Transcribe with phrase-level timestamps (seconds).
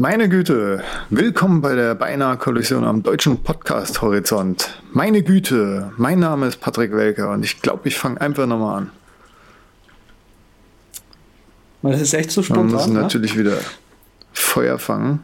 [0.00, 4.80] Meine Güte, willkommen bei der beinahe Kollision am deutschen Podcast Horizont.
[4.94, 8.90] Meine Güte, mein Name ist Patrick Welker und ich glaube, ich fange einfach nochmal an.
[11.82, 12.70] Das ist echt so spontan.
[12.70, 13.02] Wir müssen ne?
[13.02, 13.58] natürlich wieder
[14.32, 15.22] Feuer fangen.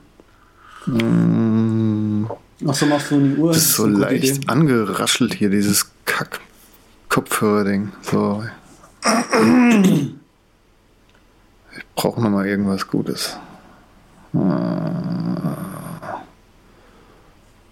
[0.84, 2.26] Mm,
[2.66, 3.54] Achso, machst du die Uhr?
[3.54, 4.48] Das ist so eine gute leicht Idee.
[4.48, 7.92] angeraschelt hier, dieses Kack-Kopfhörer-Ding.
[8.02, 8.44] So.
[11.78, 13.38] Ich brauche nochmal irgendwas Gutes.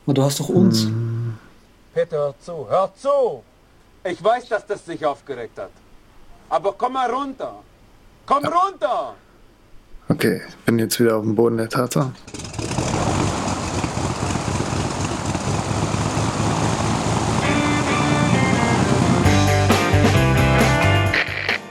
[0.07, 0.87] Aber du hast doch uns.
[1.95, 3.43] Peter, hör zu, hör zu!
[4.05, 5.71] Ich weiß, dass das dich aufgeregt hat.
[6.51, 7.55] Aber komm mal runter!
[8.27, 9.15] Komm runter!
[10.09, 12.13] Okay, ich bin jetzt wieder auf dem Boden der Tatsache.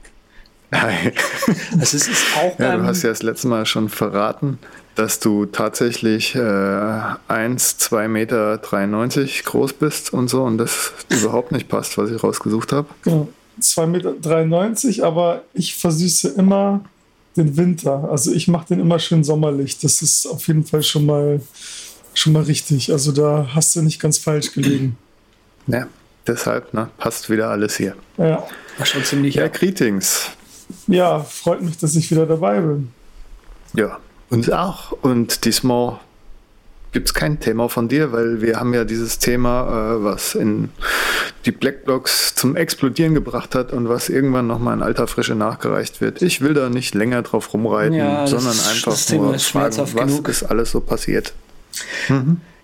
[0.74, 1.12] Hi.
[1.46, 4.58] Also es ist auch Ja, du hast ja das letzte Mal schon verraten,
[4.96, 11.52] dass du tatsächlich äh, 1, 2 Meter 93 groß bist und so und das überhaupt
[11.52, 12.88] nicht passt, was ich rausgesucht habe.
[13.00, 13.28] Genau.
[13.62, 16.84] 2,93 Meter, aber ich versüße immer
[17.36, 18.08] den Winter.
[18.10, 19.78] Also ich mache den immer schön sommerlich.
[19.78, 21.40] Das ist auf jeden Fall schon mal,
[22.14, 22.92] schon mal richtig.
[22.92, 24.96] Also da hast du nicht ganz falsch gelegen.
[25.66, 25.86] Ja,
[26.26, 27.96] deshalb ne, passt wieder alles hier.
[28.18, 28.46] Ja,
[28.78, 29.34] war schon ziemlich.
[29.34, 30.30] Ja, Greetings.
[30.86, 32.92] ja freut mich, dass ich wieder dabei bin.
[33.74, 33.98] Ja,
[34.30, 34.92] uns auch.
[34.92, 35.98] Und diesmal
[36.96, 40.70] gibt es kein Thema von dir, weil wir haben ja dieses Thema, äh, was in
[41.44, 46.22] die Blackblocks zum Explodieren gebracht hat und was irgendwann nochmal in alter Frische nachgereicht wird.
[46.22, 50.28] Ich will da nicht länger drauf rumreiten, Ja, sondern einfach nur fragen, was genug.
[50.30, 51.34] ist alles so passiert.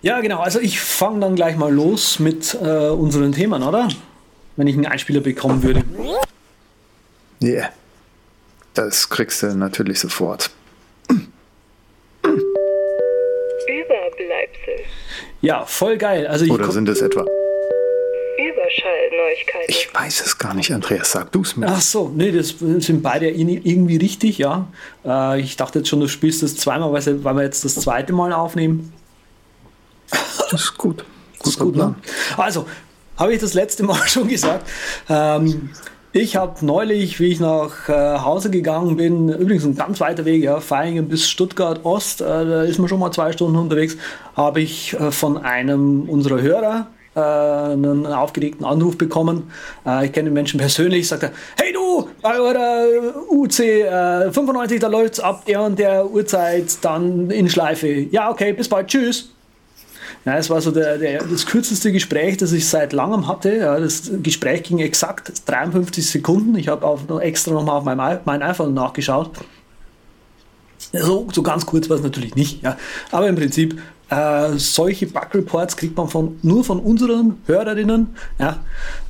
[0.01, 0.39] Ja, genau.
[0.39, 3.87] Also ich fange dann gleich mal los mit äh, unseren Themen, oder?
[4.55, 5.83] Wenn ich einen Einspieler bekommen würde.
[7.39, 7.69] Yeah.
[8.73, 10.49] Das kriegst du natürlich sofort.
[15.43, 16.25] Ja, voll geil.
[16.25, 17.25] Also ich Oder sind es etwa?
[18.37, 19.65] Überschallneuigkeiten.
[19.67, 21.11] Ich weiß es gar nicht, Andreas.
[21.11, 21.67] Sag du es mir.
[21.67, 24.67] Ach so, nee, das sind beide irgendwie richtig, ja.
[25.05, 28.31] Äh, ich dachte jetzt schon, du spielst das zweimal, weil wir jetzt das zweite Mal
[28.31, 28.93] aufnehmen.
[30.49, 31.03] Das ist gut.
[31.39, 31.93] Das ist gut, ne?
[32.37, 32.65] Also,
[33.17, 34.65] habe ich das letzte Mal schon gesagt.
[35.09, 35.71] Ähm,
[36.13, 40.43] ich habe neulich, wie ich nach äh, Hause gegangen bin, übrigens ein ganz weiter Weg,
[40.43, 43.97] ja, Feingen bis Stuttgart Ost, äh, da ist man schon mal zwei Stunden unterwegs,
[44.35, 49.51] habe ich äh, von einem unserer Hörer äh, einen aufgeregten Anruf bekommen.
[49.87, 52.85] Äh, ich kenne den Menschen persönlich, sagt er, hey du, bei eurer
[53.31, 57.87] UC äh, 95, da läuft's ab der und der Uhrzeit dann in Schleife.
[57.87, 59.32] Ja, okay, bis bald, tschüss.
[60.25, 63.57] Ja, es war so der, der, das kürzeste Gespräch, das ich seit langem hatte.
[63.57, 66.55] Ja, das Gespräch ging exakt 53 Sekunden.
[66.55, 67.83] Ich habe noch extra nochmal auf
[68.25, 69.31] mein iPhone nachgeschaut.
[70.93, 72.61] So, so ganz kurz war es natürlich nicht.
[72.61, 72.77] Ja.
[73.11, 78.59] Aber im Prinzip, äh, solche Bug-Reports kriegt man von, nur von unseren Hörerinnen, ja,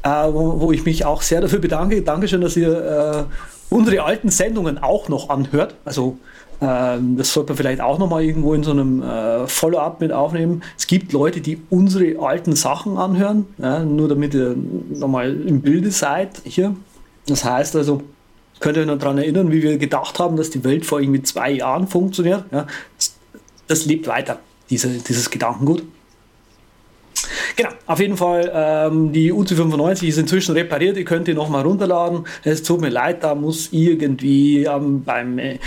[0.03, 2.01] äh, wo, wo ich mich auch sehr dafür bedanke.
[2.01, 5.75] Dankeschön, dass ihr äh, unsere alten Sendungen auch noch anhört.
[5.83, 6.17] Also
[6.59, 10.63] das sollte man vielleicht auch nochmal irgendwo in so einem äh, Follow-up mit aufnehmen.
[10.77, 14.55] Es gibt Leute, die unsere alten Sachen anhören, ja, nur damit ihr
[14.93, 16.75] nochmal im Bilde seid hier.
[17.27, 18.01] Das heißt also,
[18.63, 21.21] Könnt ihr euch noch daran erinnern, wie wir gedacht haben, dass die Welt vor irgendwie
[21.21, 22.45] zwei Jahren funktioniert?
[22.49, 22.65] Ja,
[22.97, 23.17] das,
[23.67, 24.39] das lebt weiter,
[24.69, 25.83] diese, dieses Gedankengut.
[27.57, 32.25] Genau, auf jeden Fall, ähm, die UC95 ist inzwischen repariert, ihr könnt die nochmal runterladen.
[32.45, 35.59] Es tut mir leid, da muss irgendwie ähm, beim äh,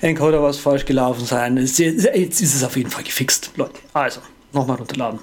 [0.00, 1.56] Encoder was falsch gelaufen sein.
[1.56, 3.78] Jetzt ist es auf jeden Fall gefixt, Leute.
[3.92, 4.20] Also,
[4.52, 5.20] nochmal runterladen.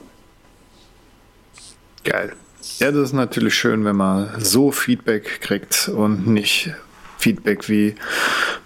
[2.03, 2.33] Geil.
[2.79, 6.71] Ja, das ist natürlich schön, wenn man so Feedback kriegt und nicht
[7.17, 7.95] Feedback wie,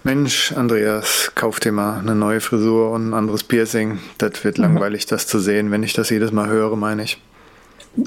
[0.02, 4.00] Mensch, Andreas, kauf dir mal eine neue Frisur und ein anderes Piercing.
[4.18, 7.20] Das wird langweilig, das zu sehen, wenn ich das jedes Mal höre, meine ich.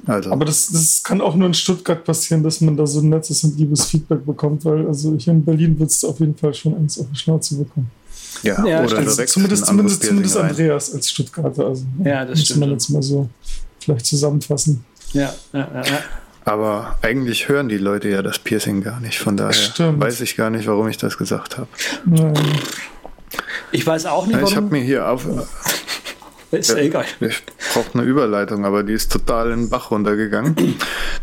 [0.07, 0.31] Also.
[0.31, 3.57] Aber das, das kann auch nur in Stuttgart passieren, dass man da so nettes und
[3.57, 6.97] liebes Feedback bekommt, weil also ich in Berlin würde es auf jeden Fall schon eins
[6.99, 7.91] auf die Schnauze bekommen.
[8.43, 10.37] Ja, Ja, oder Also zumindest ein zumindest, zumindest.
[10.37, 11.67] Andreas als Stuttgarter.
[11.67, 13.29] Also, Ja, das muss stimmt man jetzt mal so
[13.79, 14.83] vielleicht zusammenfassen.
[15.11, 15.83] Ja, ja, ja.
[15.85, 15.99] ja.
[16.45, 19.19] Aber eigentlich hören die Leute ja das Piercing gar nicht.
[19.19, 20.01] Von daher Stimmt.
[20.01, 21.67] weiß ich gar nicht, warum ich das gesagt habe.
[22.05, 22.33] Nein.
[23.71, 24.69] Ich weiß auch nicht, Ja, ich habe warum.
[24.79, 25.25] mir hier auf.
[26.51, 27.05] Ist ja egal.
[27.21, 30.55] Ich brauche eine Überleitung, aber die ist total in den Bach runtergegangen.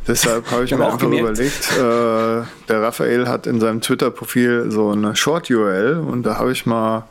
[0.09, 1.39] Deshalb habe ich mir einfach gemerkt.
[1.39, 6.67] überlegt, äh, der Raphael hat in seinem Twitter-Profil so eine Short-URL und da habe ich
[6.67, 7.09] mal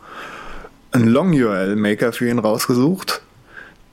[0.91, 3.21] einen Long-URL-Maker für ihn rausgesucht,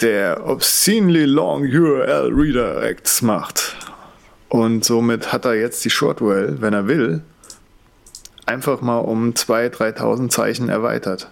[0.01, 3.77] der obscenely long URL Redirects macht.
[4.49, 7.23] Und somit hat er jetzt die Short-URL, wenn er will,
[8.47, 11.29] einfach mal um 2.000, 3.000 Zeichen erweitert.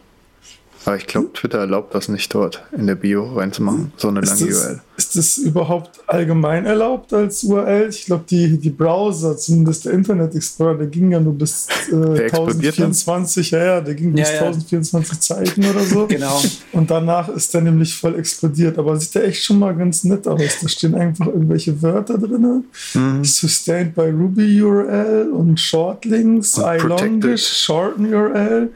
[0.87, 4.41] Aber ich glaube, Twitter erlaubt das nicht dort in der Bio reinzumachen, so eine Ist
[4.41, 4.81] lange das, URL.
[4.97, 7.89] ist das überhaupt allgemein erlaubt als URL?
[7.89, 11.91] Ich glaube, die, die Browser, zumindest der Internet Explorer, der ging ja nur bis äh,
[11.93, 12.87] Der explodiert dann?
[12.93, 14.41] 1024, ja, ja, der ging bis Ja, ja.
[14.43, 16.07] 1024 Zeichen oder so.
[16.15, 16.41] Genau.
[16.73, 18.79] Und danach ist der nämlich voll explodiert.
[18.79, 20.41] Aber sieht der echt schon mal ganz nett aus.
[20.61, 22.65] Da stehen einfach irgendwelche Wörter drin.
[22.95, 23.25] Mhm.
[23.25, 28.69] Sustained by Ruby URL und Shortlinks, iLongish, Shorten URL,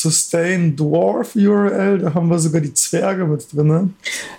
[0.00, 1.98] Sustain Dwarf URL.
[1.98, 3.94] Da haben wir sogar die Zwerge mit drin.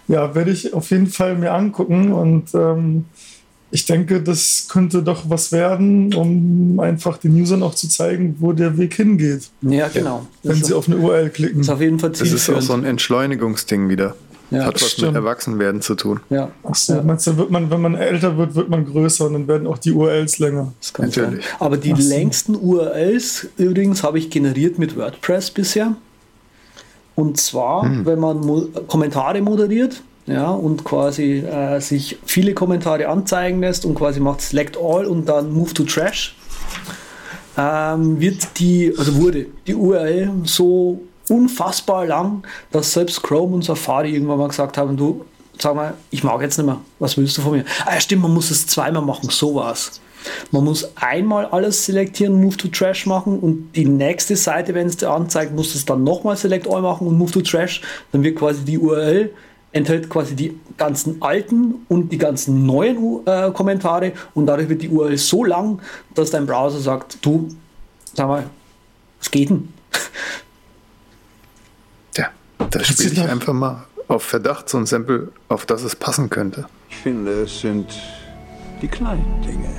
[0.07, 2.11] Ja, werde ich auf jeden Fall mir angucken.
[2.11, 3.05] Und ähm,
[3.71, 8.51] ich denke, das könnte doch was werden, um einfach den Usern auch zu zeigen, wo
[8.51, 10.25] der Weg hingeht, Ja, genau.
[10.41, 11.61] Wenn sie auf eine URL klicken.
[11.61, 12.63] ist auf jeden Fall Das ist auch zielführend.
[12.63, 14.15] so ein Entschleunigungsding wieder.
[14.51, 15.09] Ja, Hat was stimmt.
[15.13, 16.21] mit Erwachsenwerden zu tun.
[16.31, 17.01] ja, Ach so, ja.
[17.03, 19.77] meinst du, wird man, wenn man älter wird, wird man größer und dann werden auch
[19.77, 20.73] die URLs länger.
[20.79, 21.45] Das kann Natürlich.
[21.45, 21.55] sein.
[21.59, 22.09] Aber die Ach so.
[22.09, 25.95] längsten URLs übrigens habe ich generiert mit WordPress bisher.
[27.15, 28.05] Und zwar, Hm.
[28.05, 33.95] wenn man Mo Kommentare moderiert, ja, und quasi äh, sich viele Kommentare anzeigen lässt und
[33.95, 36.35] quasi macht Select All und dann Move to Trash,
[37.57, 44.13] ähm, wird die, also wurde die URL so unfassbar lang, dass selbst Chrome und Safari
[44.13, 45.25] irgendwann mal gesagt haben, du,
[45.57, 47.65] sag mal, ich mag jetzt nicht mehr, was willst du von mir?
[47.85, 50.01] Ah ja, stimmt, man muss es zweimal machen, so war's.
[50.51, 54.97] Man muss einmal alles selektieren, Move to Trash machen und die nächste Seite, wenn es
[54.97, 57.81] dir anzeigt, muss es dann nochmal Select All machen und Move to Trash.
[58.11, 59.31] Dann wird quasi die URL
[59.71, 64.89] enthält quasi die ganzen alten und die ganzen neuen äh, Kommentare und dadurch wird die
[64.89, 65.79] URL so lang,
[66.15, 67.49] dass dein Browser sagt, du,
[68.13, 68.49] sag mal,
[69.19, 69.71] was geht denn?
[72.69, 76.29] Da sich spiele ich einfach mal auf Verdacht so ein Sample, auf das es passen
[76.29, 76.65] könnte.
[76.89, 77.87] Ich finde, es sind
[78.81, 79.69] die kleinen Dinge.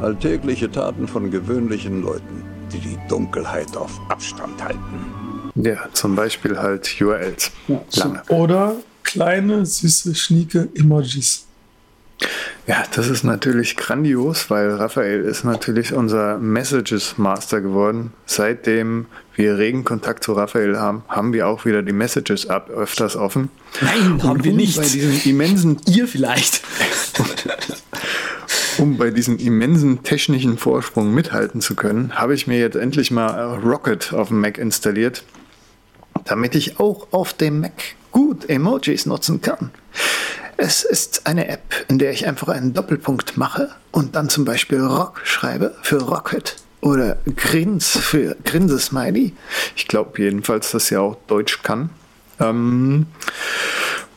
[0.00, 5.52] Alltägliche Taten von gewöhnlichen Leuten, die die Dunkelheit auf Abstand halten.
[5.56, 7.50] Ja, zum Beispiel halt URLs.
[7.94, 8.22] Lange.
[8.28, 11.46] Oder kleine, süße, schnieke Emojis.
[12.66, 18.12] Ja, das ist natürlich grandios, weil Raphael ist natürlich unser Messages Master geworden.
[18.26, 19.06] Seitdem
[19.40, 23.48] wir regen Kontakt zu Raphael haben, haben wir auch wieder die Messages App öfters offen.
[23.80, 24.76] Nein, haben Und wir um nicht.
[24.76, 26.62] Bei diesem immensen, Ihr vielleicht.
[28.78, 33.54] um bei diesem immensen technischen Vorsprung mithalten zu können, habe ich mir jetzt endlich mal
[33.56, 35.24] Rocket auf dem Mac installiert,
[36.24, 37.72] damit ich auch auf dem Mac
[38.12, 39.70] gut Emojis nutzen kann.
[40.58, 44.80] Es ist eine App, in der ich einfach einen Doppelpunkt mache und dann zum Beispiel
[44.80, 49.32] Rock schreibe für Rocket oder Grins für Grinsesmiley.
[49.76, 51.90] Ich glaube jedenfalls, dass sie auch Deutsch kann.
[52.38, 53.06] Ähm,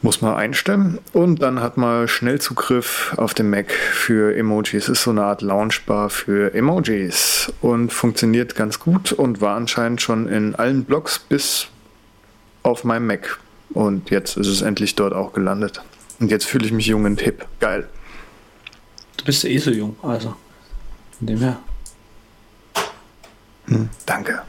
[0.02, 4.90] muss man einstellen und dann hat man Schnellzugriff auf dem Mac für Emojis.
[4.90, 10.28] Ist so eine Art Launchbar für Emojis und funktioniert ganz gut und war anscheinend schon
[10.28, 11.68] in allen Blogs bis
[12.64, 13.40] auf meinem Mac.
[13.70, 15.82] Und jetzt ist es endlich dort auch gelandet.
[16.20, 17.46] Und jetzt fühle ich mich jung und hip.
[17.60, 17.88] Geil.
[19.18, 20.36] Du bist eh so jung, also.
[21.18, 21.60] Von dem her.
[24.06, 24.42] Danke.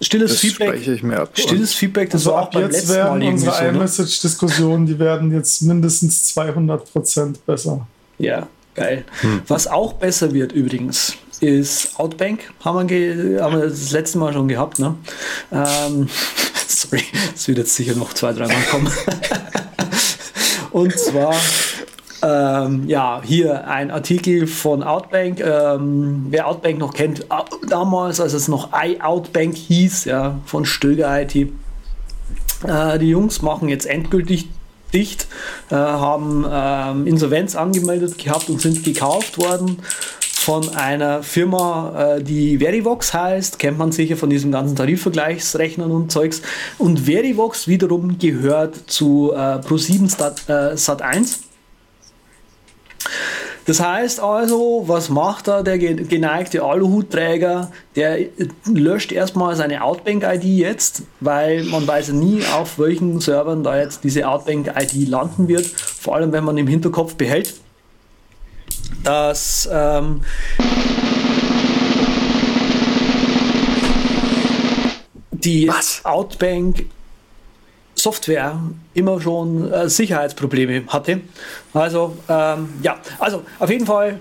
[0.00, 0.86] Stilles Das Feedback.
[0.86, 1.30] ich mir ab.
[1.34, 3.62] Stilles Feedback, das Also war auch ab beim jetzt letzten Mal werden irgendwie unsere so.
[3.62, 3.68] Ne?
[3.70, 7.86] iMessage-Diskussionen, die werden jetzt mindestens 200% besser.
[8.18, 9.04] Ja, geil.
[9.22, 9.42] Hm.
[9.48, 14.46] Was auch besser wird übrigens, ist Outbank, haben wir, haben wir das letzte Mal schon
[14.48, 14.78] gehabt.
[14.78, 14.94] Ne?
[15.52, 16.08] Ähm,
[16.68, 17.02] sorry,
[17.34, 18.90] es wird jetzt sicher noch zwei, drei Mal kommen.
[20.70, 21.34] Und zwar
[22.22, 25.40] ähm, ja, hier ein Artikel von Outbank.
[25.40, 27.26] Ähm, wer Outbank noch kennt,
[27.68, 31.34] damals, als es noch iOutbank hieß, ja, von Stöger IT.
[31.34, 34.48] Äh, die Jungs machen jetzt endgültig
[34.92, 35.28] dicht,
[35.70, 39.78] äh, haben ähm, Insolvenz angemeldet gehabt und sind gekauft worden
[40.48, 46.10] von einer Firma, äh, die Verivox heißt, kennt man sicher von diesen ganzen Tarifvergleichsrechnern und
[46.10, 46.40] Zeugs.
[46.78, 51.40] Und Verivox wiederum gehört zu äh, Pro7 Sat, äh, Sat1.
[53.66, 57.70] Das heißt also, was macht da der geneigte Aluhutträger?
[57.96, 58.18] Der
[58.64, 64.04] löscht erstmal seine Outbank-ID jetzt, weil man weiß ja nie, auf welchen Servern da jetzt
[64.04, 65.66] diese Outbank-ID landen wird.
[65.66, 67.54] Vor allem, wenn man im Hinterkopf behält,
[69.04, 70.22] dass ähm,
[75.30, 76.04] die Was?
[76.04, 76.86] Outbank
[77.98, 78.60] Software
[78.94, 81.20] immer schon äh, Sicherheitsprobleme hatte.
[81.74, 84.18] Also ähm, ja, also auf jeden Fall,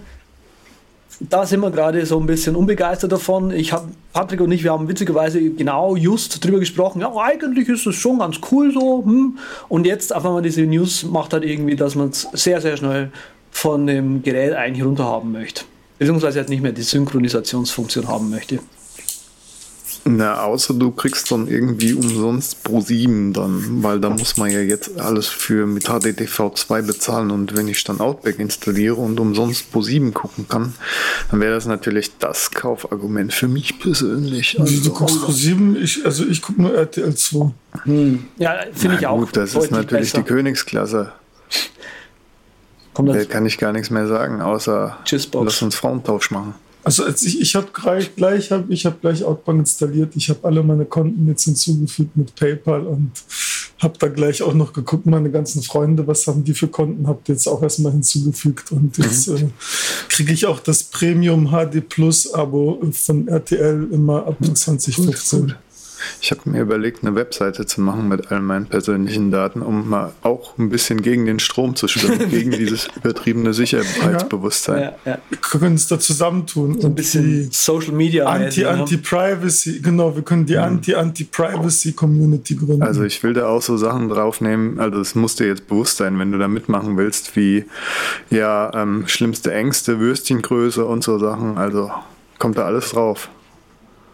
[1.19, 3.51] da sind wir gerade so ein bisschen unbegeistert davon.
[3.51, 7.01] Ich habe Patrick und ich, wir haben witzigerweise genau just drüber gesprochen.
[7.01, 9.03] Ja, eigentlich ist es schon ganz cool so.
[9.03, 9.37] Hm.
[9.69, 13.11] Und jetzt auf einmal diese News macht halt irgendwie, dass man es sehr sehr schnell
[13.51, 15.63] von dem Gerät eigentlich runter haben möchte.
[15.97, 18.59] Beziehungsweise jetzt nicht mehr die Synchronisationsfunktion haben möchte.
[20.09, 24.61] Na, außer du kriegst dann irgendwie umsonst Pro 7 dann, weil da muss man ja
[24.61, 29.71] jetzt alles für mit HDTV 2 bezahlen und wenn ich dann Outback installiere und umsonst
[29.71, 30.73] Pro 7 gucken kann,
[31.29, 34.59] dann wäre das natürlich das Kaufargument für mich persönlich.
[34.59, 37.51] Also, du guckst Pro 7, ich, also ich gucke nur RTL 2.
[37.83, 38.25] Hm.
[38.37, 39.19] Ja, finde ich auch.
[39.19, 40.19] Gut, das ist natürlich besser.
[40.19, 41.11] die Königsklasse.
[42.95, 46.55] Da kann ich gar nichts mehr sagen, außer Tschüss, lass uns Frauentausch machen.
[46.87, 50.15] Also als ich, ich habe gleich, gleich hab, ich habe gleich Outbank installiert.
[50.15, 53.11] Ich habe alle meine Konten jetzt hinzugefügt mit PayPal und
[53.79, 57.19] habe da gleich auch noch geguckt, meine ganzen Freunde, was haben die für Konten, habe
[57.25, 59.49] jetzt auch erstmal hinzugefügt und jetzt äh,
[60.07, 65.39] kriege ich auch das Premium HD Plus Abo von RTL immer ab 2015.
[65.41, 65.57] Gut, gut.
[66.21, 70.13] Ich habe mir überlegt, eine Webseite zu machen mit all meinen persönlichen Daten, um mal
[70.21, 74.81] auch ein bisschen gegen den Strom zu schwimmen, gegen dieses übertriebene Sicherheitsbewusstsein.
[74.81, 75.17] Ja, ja.
[75.29, 76.79] Wir können uns da zusammentun.
[76.79, 78.25] So ein bisschen Social Media.
[78.25, 78.85] Anti, ne?
[79.81, 80.57] Genau, wir können die.
[80.57, 82.83] Anti-Anti-Privacy-Community gründen.
[82.83, 86.19] Also ich will da auch so Sachen draufnehmen, also es muss dir jetzt bewusst sein,
[86.19, 87.65] wenn du da mitmachen willst, wie
[88.29, 91.91] ja, ähm, schlimmste Ängste, Würstchengröße und so Sachen, also
[92.39, 93.29] kommt da alles drauf.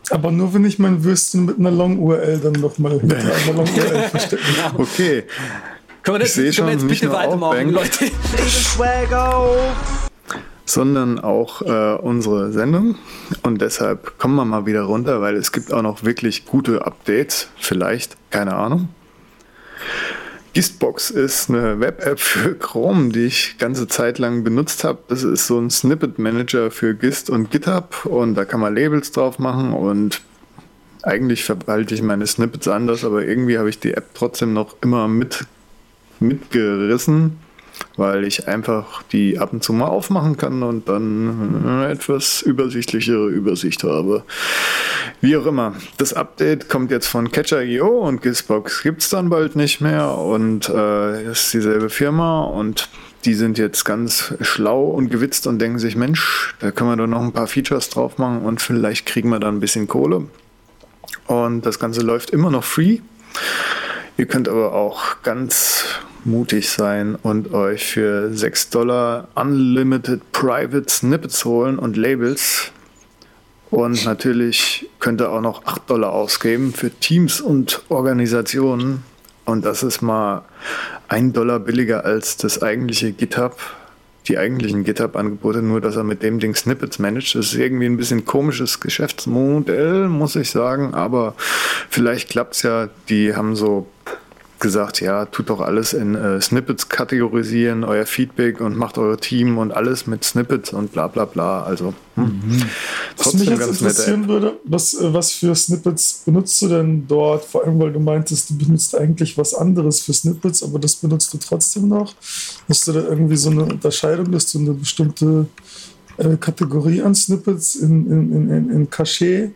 [0.09, 4.43] Aber nur wenn ich mein Würstchen mit einer Long-URL dann nochmal hinter einer Long-URL verstecke.
[4.77, 5.23] Okay.
[6.03, 8.11] Können wir, das, können wir jetzt bitte weitermachen, Leute?
[10.65, 12.95] sondern auch äh, unsere Sendung.
[13.43, 17.49] Und deshalb kommen wir mal wieder runter, weil es gibt auch noch wirklich gute Updates.
[17.57, 18.89] Vielleicht, keine Ahnung.
[20.53, 24.99] Gistbox ist eine Web-App für Chrome, die ich ganze Zeit lang benutzt habe.
[25.07, 29.39] Das ist so ein Snippet-Manager für Gist und GitHub und da kann man Labels drauf
[29.39, 30.21] machen und
[31.01, 35.07] eigentlich verwalte ich meine Snippets anders, aber irgendwie habe ich die App trotzdem noch immer
[35.07, 35.45] mit,
[36.19, 37.39] mitgerissen
[37.97, 43.27] weil ich einfach die ab und zu mal aufmachen kann und dann eine etwas übersichtlichere
[43.27, 44.23] Übersicht habe.
[45.21, 49.55] Wie auch immer, das Update kommt jetzt von Catcher.io und Gizbox gibt es dann bald
[49.55, 52.89] nicht mehr und äh, ist dieselbe Firma und
[53.25, 57.07] die sind jetzt ganz schlau und gewitzt und denken sich, Mensch, da können wir doch
[57.07, 60.27] noch ein paar Features drauf machen und vielleicht kriegen wir da ein bisschen Kohle.
[61.27, 62.99] Und das Ganze läuft immer noch free.
[64.17, 65.85] Ihr könnt aber auch ganz
[66.25, 72.71] mutig sein und euch für 6 Dollar Unlimited Private Snippets holen und Labels.
[73.69, 79.03] Und natürlich könnt ihr auch noch 8 Dollar ausgeben für Teams und Organisationen.
[79.45, 80.43] Und das ist mal
[81.07, 83.57] 1 Dollar billiger als das eigentliche GitHub,
[84.27, 87.35] die eigentlichen GitHub-Angebote, nur dass er mit dem Ding Snippets managt.
[87.35, 91.33] Das ist irgendwie ein bisschen komisches Geschäftsmodell, muss ich sagen, aber
[91.89, 92.89] vielleicht klappt es ja.
[93.09, 93.87] Die haben so
[94.63, 99.59] gesagt, ja, tut doch alles in äh, Snippets kategorisieren, euer Feedback und macht euer Team
[99.59, 101.61] und alles mit Snippets und bla bla bla.
[101.61, 102.23] Also hm.
[102.23, 102.63] mhm.
[103.17, 107.45] was mich jetzt interessieren würde, was, äh, was für Snippets benutzt du denn dort?
[107.45, 111.31] Vor allem, weil du meintest, du benutzt eigentlich was anderes für Snippets, aber das benutzt
[111.33, 112.15] du trotzdem noch.
[112.67, 115.45] Hast du da irgendwie so eine Unterscheidung, dass du eine bestimmte
[116.17, 119.51] äh, Kategorie an Snippets in, in, in, in Cachet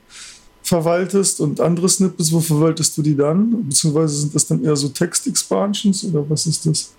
[0.68, 3.68] verwaltest und andere Snippets, wo verwaltest du die dann?
[3.68, 6.94] Beziehungsweise sind das dann eher so Text-Expansions oder was ist das?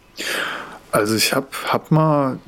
[0.90, 2.38] Also ich habe hab mal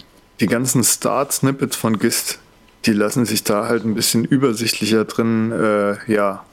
[0.41, 2.39] die ganzen Start-Snippets von GIST
[2.87, 6.45] die lassen sich da halt ein bisschen übersichtlicher drin, äh, ja,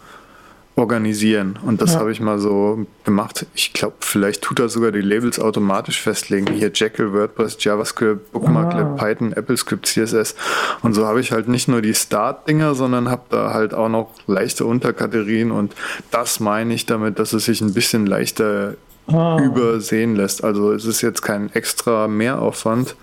[0.77, 1.57] organisieren.
[1.65, 2.00] Und das Ja.
[2.00, 3.46] habe ich mal so gemacht.
[3.55, 6.53] Ich glaube, vielleicht tut er sogar die Labels automatisch festlegen.
[6.53, 8.96] Hier Jekyll, WordPress, JavaScript, Bookmarklet, Ah.
[8.96, 10.36] Python, AppleScript, CSS.
[10.84, 14.12] Und so habe ich halt nicht nur die Start-Dinger, sondern habe da halt auch noch
[14.27, 15.51] leichte Unterkategorien.
[15.51, 15.74] Und
[16.12, 18.75] das meine ich damit, dass es sich ein bisschen leichter
[19.07, 19.39] Ah.
[19.41, 20.43] übersehen lässt.
[20.43, 22.96] Also es ist jetzt kein extra Mehraufwand.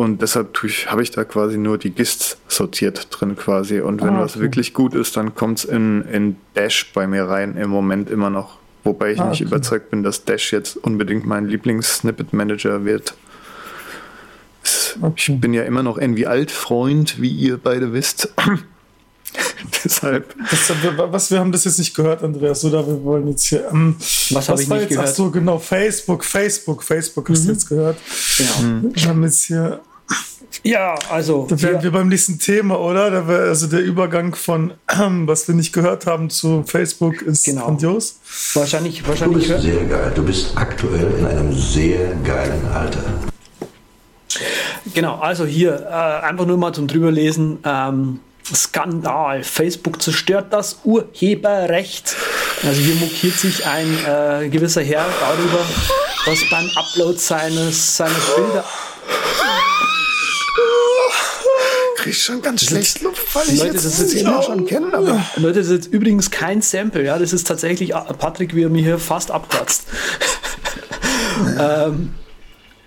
[0.00, 3.80] Und deshalb habe ich da quasi nur die GISTs sortiert drin quasi.
[3.80, 4.40] Und wenn Ah, was okay.
[4.44, 8.30] wirklich gut ist, dann kommt es in, in Dash bei mir rein im Moment immer
[8.30, 8.56] noch.
[8.82, 9.48] Wobei ich Ah, nicht okay.
[9.48, 13.12] überzeugt bin, dass Dash jetzt unbedingt mein Lieblings-Snippet-Manager wird.
[15.02, 15.32] Okay.
[15.34, 18.32] Ich bin ja immer noch irgendwie Altfreund, wie ihr beide wisst.
[19.84, 22.86] Deshalb, Das, was, wir haben das jetzt nicht gehört, Andreas, oder?
[22.86, 23.68] Wir wollen jetzt hier.
[23.70, 23.96] Ähm,
[24.30, 24.98] Was habe ich war nicht jetzt?
[24.98, 25.14] Ach gehört?
[25.16, 27.98] so, genau, Facebook, Facebook, Facebook hast du jetzt gehört.
[28.38, 28.92] Genau.
[28.94, 29.80] Wir haben jetzt hier,
[30.62, 33.10] Ja, also da wären hier, wir beim nächsten Thema, oder?
[33.10, 37.66] Da wär, also der Übergang von, was wir nicht gehört haben, zu Facebook ist Genau.
[37.66, 38.16] grandios.
[38.54, 40.12] wahrscheinlich, Du wahrscheinlich bist sehr geil.
[40.14, 43.02] Du bist aktuell in einem sehr geilen Alter.
[44.94, 47.58] Genau, also hier äh, einfach nur mal zum drüberlesen.
[47.64, 48.20] Ähm,
[48.52, 49.44] Skandal.
[49.44, 52.16] Facebook zerstört das Urheberrecht.
[52.64, 55.64] Also hier mokiert sich ein äh, gewisser Herr darüber,
[56.26, 58.64] dass beim Upload seines, seiner Bilder.
[62.10, 64.42] Krieg ich schon ganz schlecht Luft, weil ich Leute, jetzt das ist das immer Thema
[64.42, 64.92] schon kenne.
[64.92, 67.18] Aber Leute, das ist jetzt übrigens kein Sample, ja.
[67.18, 69.84] Das ist tatsächlich äh, Patrick, wie er mir hier fast abkratzt.
[71.58, 72.14] ähm,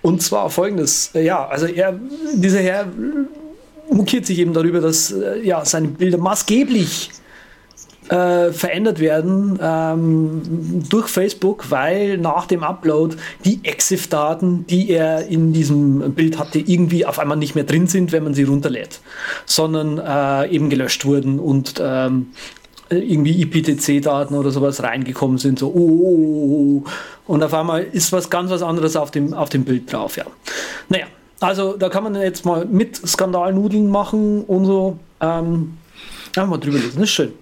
[0.02, 1.98] und zwar folgendes: Ja, also er,
[2.34, 2.86] dieser Herr
[3.90, 7.10] mokiert sich eben darüber, dass äh, ja, seine Bilder maßgeblich
[8.08, 10.42] äh, verändert werden ähm,
[10.88, 17.06] durch Facebook, weil nach dem Upload die EXIF-Daten, die er in diesem Bild hatte, irgendwie
[17.06, 19.00] auf einmal nicht mehr drin sind, wenn man sie runterlädt,
[19.46, 22.28] sondern äh, eben gelöscht wurden und ähm,
[22.90, 27.32] irgendwie IPTC-Daten oder sowas reingekommen sind, so oh, oh, oh, oh.
[27.32, 30.26] und auf einmal ist was ganz was anderes auf dem, auf dem Bild drauf, ja.
[30.88, 31.06] Naja,
[31.40, 34.98] also da kann man jetzt mal mit Skandalnudeln machen und so.
[35.20, 35.78] Ähm,
[36.36, 37.32] einfach mal drüber lesen, ist schön.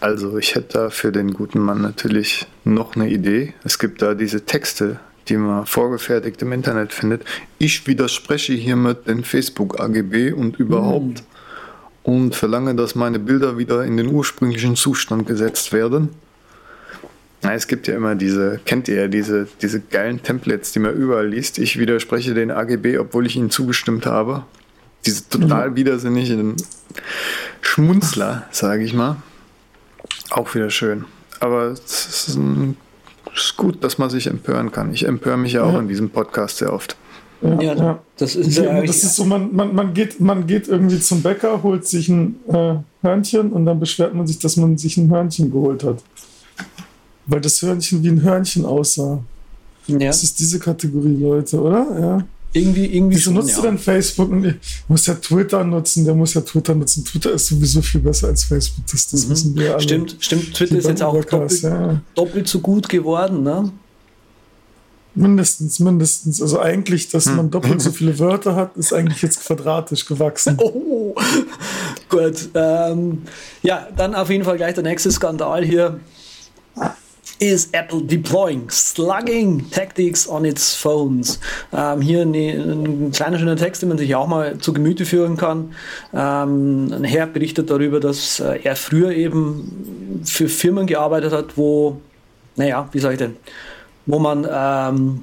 [0.00, 3.54] Also, ich hätte da für den guten Mann natürlich noch eine Idee.
[3.64, 7.24] Es gibt da diese Texte, die man vorgefertigt im Internet findet.
[7.58, 11.22] Ich widerspreche hiermit den Facebook AGB und überhaupt
[12.02, 16.10] und verlange, dass meine Bilder wieder in den ursprünglichen Zustand gesetzt werden.
[17.40, 21.28] Es gibt ja immer diese, kennt ihr ja diese, diese geilen Templates, die man überall
[21.28, 21.58] liest.
[21.58, 24.44] Ich widerspreche den AGB, obwohl ich ihnen zugestimmt habe.
[25.04, 26.56] Diese total widersinnigen
[27.60, 29.16] Schmunzler, sage ich mal.
[30.30, 31.04] Auch wieder schön.
[31.40, 32.76] Aber es ist, ein,
[33.34, 34.92] es ist gut, dass man sich empören kann.
[34.92, 35.80] Ich empöre mich ja auch Ja.
[35.80, 36.96] in diesem Podcast sehr oft.
[37.42, 40.68] Ja, Ja, das ist Ja, ja das ist so, man, man, man, geht, man geht
[40.68, 44.78] irgendwie zum Bäcker, holt sich ein äh, Hörnchen und dann beschwert man sich, dass man
[44.78, 45.98] sich ein Hörnchen geholt hat.
[47.26, 49.18] Weil das Hörnchen wie ein Hörnchen aussah.
[49.86, 52.00] ja, Das ist diese Kategorie, Leute, oder?
[52.00, 52.18] Ja.
[52.54, 53.56] Irgendwie, irgendwie Wieso schon, nutzt ja.
[53.56, 54.30] du denn Facebook?
[54.30, 54.54] Und ich
[54.88, 57.04] muss ja Twitter nutzen, der muss ja Twitter nutzen.
[57.04, 59.76] Twitter ist sowieso viel besser als Facebook, das, das wissen wir alle.
[59.76, 59.80] Mhm.
[59.82, 60.54] Stimmt, stimmt.
[60.54, 62.00] Twitter ist jetzt auch doppelt, ja.
[62.14, 63.72] doppelt so gut geworden, ne?
[65.16, 66.42] Mindestens, mindestens.
[66.42, 70.58] Also eigentlich, dass man doppelt so viele Wörter hat, ist eigentlich jetzt quadratisch gewachsen.
[70.60, 71.14] Oh,
[72.08, 72.48] gut.
[72.54, 73.22] Ähm,
[73.62, 76.00] ja, dann auf jeden Fall gleich der nächste Skandal hier.
[77.40, 81.40] Is Apple deploying slugging tactics on its phones?
[81.72, 85.36] Ähm, hier eine, ein kleiner schöner Text, den man sich auch mal zu Gemüte führen
[85.36, 85.74] kann.
[86.12, 92.00] Ähm, ein Herr berichtet darüber, dass äh, er früher eben für Firmen gearbeitet hat, wo,
[92.56, 93.36] naja, wie sage ich denn,
[94.06, 95.22] wo man ähm,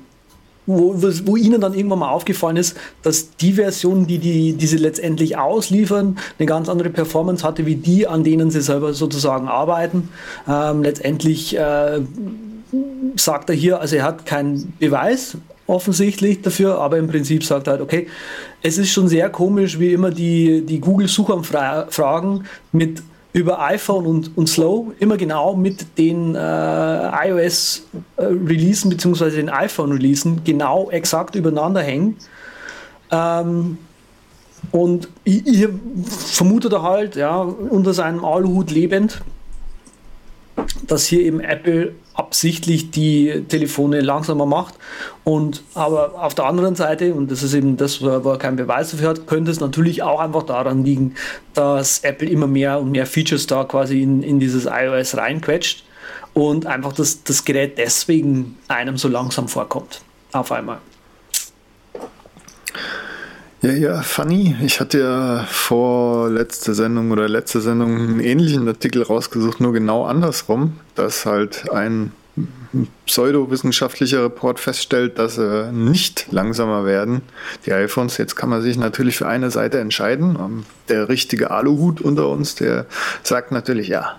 [0.66, 0.96] wo,
[1.26, 5.38] wo ihnen dann irgendwann mal aufgefallen ist, dass die Version, die, die, die sie letztendlich
[5.38, 10.10] ausliefern, eine ganz andere Performance hatte, wie die, an denen sie selber sozusagen arbeiten.
[10.48, 12.02] Ähm, letztendlich äh,
[13.16, 17.74] sagt er hier, also er hat keinen Beweis offensichtlich dafür, aber im Prinzip sagt er
[17.74, 18.08] halt, okay,
[18.62, 23.02] es ist schon sehr komisch, wie immer die, die Google-Suchanfragen mit
[23.34, 29.30] über iPhone und, und Slow immer genau mit den äh, iOS-Releasen bzw.
[29.30, 32.18] den iPhone-Releasen genau exakt übereinander hängen.
[33.10, 33.78] Ähm,
[34.72, 35.68] und ich, ich
[36.08, 39.22] vermutet er halt, ja, unter seinem Aluhut lebend,
[40.88, 44.76] dass hier eben Apple absichtlich die Telefone langsamer macht.
[45.24, 48.92] Und aber auf der anderen Seite, und das ist eben das, wo er keinen Beweis
[48.92, 51.16] dafür hat, könnte es natürlich auch einfach daran liegen,
[51.54, 55.84] dass Apple immer mehr und mehr Features da quasi in, in dieses iOS reinquetscht
[56.34, 60.02] und einfach das, das Gerät deswegen einem so langsam vorkommt.
[60.32, 60.80] Auf einmal.
[63.62, 64.56] Ja, ja, funny.
[64.64, 70.06] Ich hatte ja vor letzte Sendung oder letzte Sendung einen ähnlichen Artikel rausgesucht, nur genau
[70.06, 72.12] andersrum, dass halt ein
[73.06, 77.22] pseudowissenschaftlicher Report feststellt, dass sie nicht langsamer werden,
[77.66, 78.18] die iPhones.
[78.18, 80.66] Jetzt kann man sich natürlich für eine Seite entscheiden.
[80.90, 82.88] Der richtige Aluhut unter uns, der
[83.22, 84.18] sagt natürlich, ja,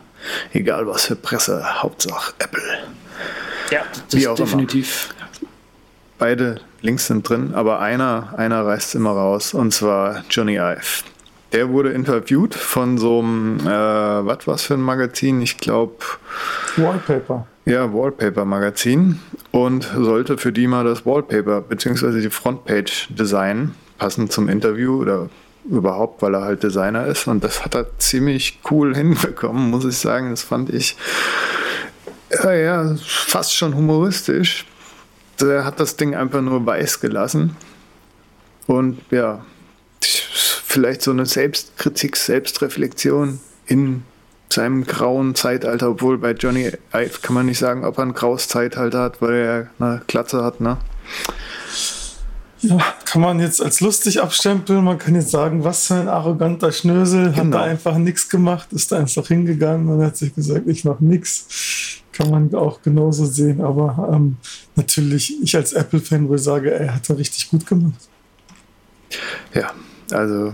[0.52, 2.62] egal was für Presse, Hauptsache Apple.
[3.70, 4.66] Ja, das Wie auch immer.
[6.22, 11.02] Beide Links sind drin, aber einer, einer reißt immer raus, und zwar Johnny Ive.
[11.50, 15.42] Der wurde interviewt von so einem, äh, was war's für ein Magazin?
[15.42, 15.96] Ich glaube,
[16.76, 17.48] Wallpaper.
[17.64, 19.18] ja, Wallpaper-Magazin
[19.50, 22.20] und sollte für die mal das Wallpaper bzw.
[22.20, 25.28] die Frontpage designen, passend zum Interview oder
[25.68, 27.26] überhaupt, weil er halt Designer ist.
[27.26, 30.30] Und das hat er ziemlich cool hinbekommen, muss ich sagen.
[30.30, 30.96] Das fand ich
[32.44, 34.66] ja, ja, fast schon humoristisch.
[35.42, 37.56] Der hat das Ding einfach nur weiß gelassen.
[38.66, 39.44] Und ja,
[40.00, 44.04] vielleicht so eine Selbstkritik, Selbstreflexion in
[44.50, 48.48] seinem grauen Zeitalter, obwohl bei Johnny Ive kann man nicht sagen, ob er ein graues
[48.48, 50.76] Zeitalter hat, weil er eine Glatze hat, ne?
[52.60, 54.84] Ja, kann man jetzt als lustig abstempeln.
[54.84, 57.56] Man kann jetzt sagen, was für ein arroganter Schnösel, hat Genau.
[57.56, 62.01] da einfach nichts gemacht, ist da einfach hingegangen und hat sich gesagt, ich mach nix.
[62.12, 63.60] Kann man auch genauso sehen.
[63.60, 64.36] Aber ähm,
[64.76, 68.08] natürlich, ich als Apple-Fan wohl sage, er hat er richtig gut gemacht.
[69.54, 69.72] Ja,
[70.10, 70.52] also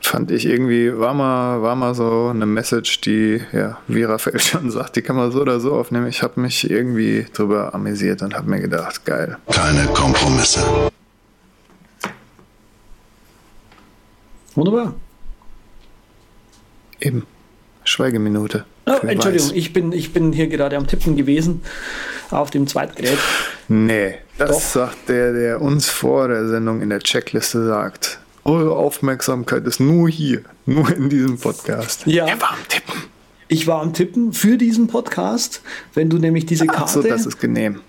[0.00, 4.70] fand ich irgendwie, war mal, war mal so eine Message, die, ja, wie Raphael schon
[4.70, 6.08] sagt, die kann man so oder so aufnehmen.
[6.08, 9.38] Ich habe mich irgendwie drüber amüsiert und habe mir gedacht, geil.
[9.50, 10.90] Keine Kompromisse.
[14.54, 14.94] Wunderbar.
[17.00, 17.26] Eben.
[17.84, 18.66] Schweigeminute.
[18.90, 19.56] Oh, Entschuldigung, Weiß.
[19.56, 21.62] ich bin, ich bin hier gerade am Tippen gewesen
[22.30, 23.18] auf dem zweiten Gerät.
[23.68, 24.60] Nee, das Doch.
[24.60, 28.18] sagt der, der uns vor der Sendung in der Checkliste sagt.
[28.44, 32.06] Eure Aufmerksamkeit ist nur hier, nur in diesem Podcast.
[32.06, 32.26] Ja.
[32.26, 32.94] Er war am Tippen.
[33.48, 35.62] Ich war am Tippen für diesen Podcast,
[35.94, 36.92] wenn du nämlich diese Ach Karte.
[36.92, 37.80] so, das ist genehm.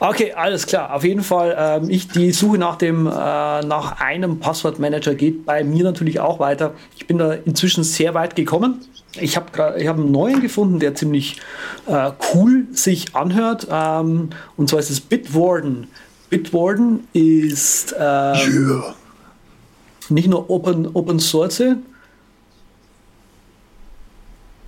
[0.00, 0.94] Okay, alles klar.
[0.94, 5.64] Auf jeden Fall, ähm, ich, die Suche nach dem äh, nach einem Passwortmanager geht bei
[5.64, 6.74] mir natürlich auch weiter.
[6.96, 8.84] Ich bin da inzwischen sehr weit gekommen.
[9.20, 11.40] Ich habe ich hab einen neuen gefunden, der ziemlich
[11.86, 13.66] äh, cool sich anhört.
[13.70, 15.88] Ähm, und zwar ist es Bitwarden.
[16.30, 18.82] Bitwarden ist ähm,
[20.08, 21.62] nicht nur Open, Open Source.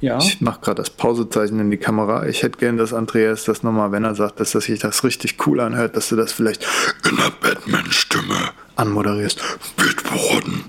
[0.00, 0.16] Ja.
[0.18, 2.26] Ich mache gerade das Pausezeichen in die Kamera.
[2.26, 5.46] Ich hätte gern, dass Andreas das nochmal, wenn er sagt, dass das sich das richtig
[5.46, 6.66] cool anhört, dass du das vielleicht
[7.08, 9.42] in der Batman-Stimme anmoderierst.
[9.76, 10.64] Bitwarden.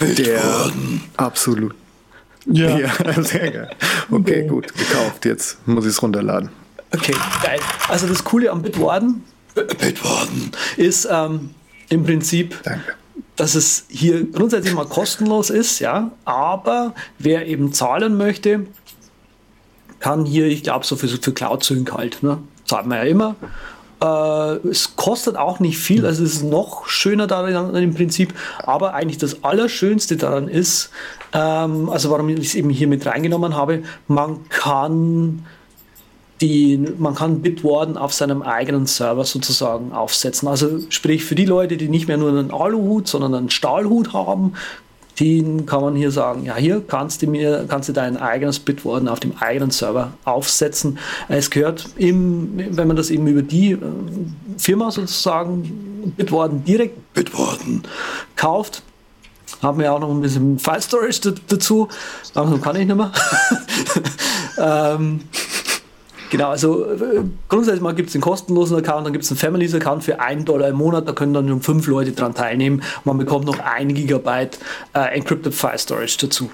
[0.00, 0.70] Der
[1.16, 1.74] absolut.
[2.46, 3.70] Ja, Ja, sehr geil.
[4.10, 5.24] Okay, gut, gekauft.
[5.24, 6.50] Jetzt muss ich es runterladen.
[6.94, 7.58] Okay, geil.
[7.88, 11.50] Also das Coole am Bitwarden, Bitwarden ist ähm,
[11.88, 12.94] im Prinzip, Danke.
[13.36, 18.66] dass es hier grundsätzlich mal kostenlos ist, ja, aber wer eben zahlen möchte,
[19.98, 22.38] kann hier, ich glaube, so für, für Cloud Sync halt, ne?
[22.66, 23.36] zahlt man ja immer.
[24.04, 28.92] Äh, es kostet auch nicht viel, also es ist noch schöner daran im Prinzip, aber
[28.92, 30.90] eigentlich das Allerschönste daran ist,
[31.32, 35.46] ähm, also warum ich es eben hier mit reingenommen habe, man kann
[36.40, 40.48] die, man kann Bitwarden auf seinem eigenen Server sozusagen aufsetzen.
[40.48, 44.54] Also sprich für die Leute, die nicht mehr nur einen Aluhut, sondern einen Stahlhut haben,
[45.20, 49.08] den kann man hier sagen, ja hier kannst du mir, kannst du dein eigenes Bitwarden
[49.08, 50.98] auf dem eigenen Server aufsetzen.
[51.28, 53.78] Es gehört im, wenn man das eben über die äh,
[54.58, 57.82] Firma sozusagen Bitwarden direkt Bitwarden
[58.36, 58.82] kauft,
[59.62, 61.88] haben wir auch noch ein bisschen File Storage da- dazu.
[62.34, 63.12] Langsam kann ich nicht mehr.
[64.58, 65.20] ähm,
[66.36, 69.72] Genau, also äh, grundsätzlich mal gibt es den kostenlosen Account, dann gibt es einen Families
[69.72, 72.82] Account für 1 Dollar im Monat, da können dann schon fünf Leute dran teilnehmen.
[73.04, 74.58] Man bekommt noch 1 Gigabyte
[74.96, 76.50] äh, Encrypted File Storage dazu.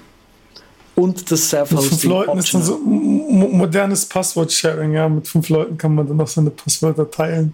[0.93, 2.09] Und das mit fünf Self-Hosting.
[2.11, 5.09] Leuten ist dann so mo- modernes Passwort-Sharing, ja.
[5.09, 7.53] Mit fünf Leuten kann man dann noch seine Passwörter teilen.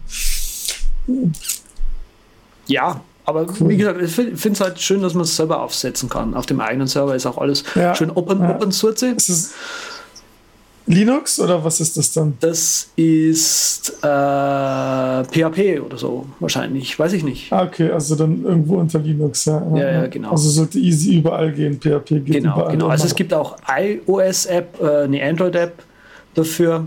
[2.67, 6.33] Ja, aber wie gesagt, ich finde es halt schön, dass man es selber aufsetzen kann.
[6.33, 8.49] Auf dem eigenen Server ist auch alles Ja, schön open, ja.
[8.55, 9.01] open source.
[9.03, 9.53] Ist es
[10.87, 12.37] Linux oder was ist das dann?
[12.39, 17.51] Das ist äh, PHP oder so, wahrscheinlich, weiß ich nicht.
[17.51, 19.61] Ah, okay, also dann irgendwo unter Linux, ja.
[19.75, 20.31] Ja, ja, genau.
[20.31, 21.79] Also sollte easy überall gehen.
[21.79, 22.71] PHP geht Genau, überall.
[22.71, 22.87] genau.
[22.87, 25.83] Also es gibt auch iOS-App, äh, eine Android-App
[26.35, 26.85] dafür.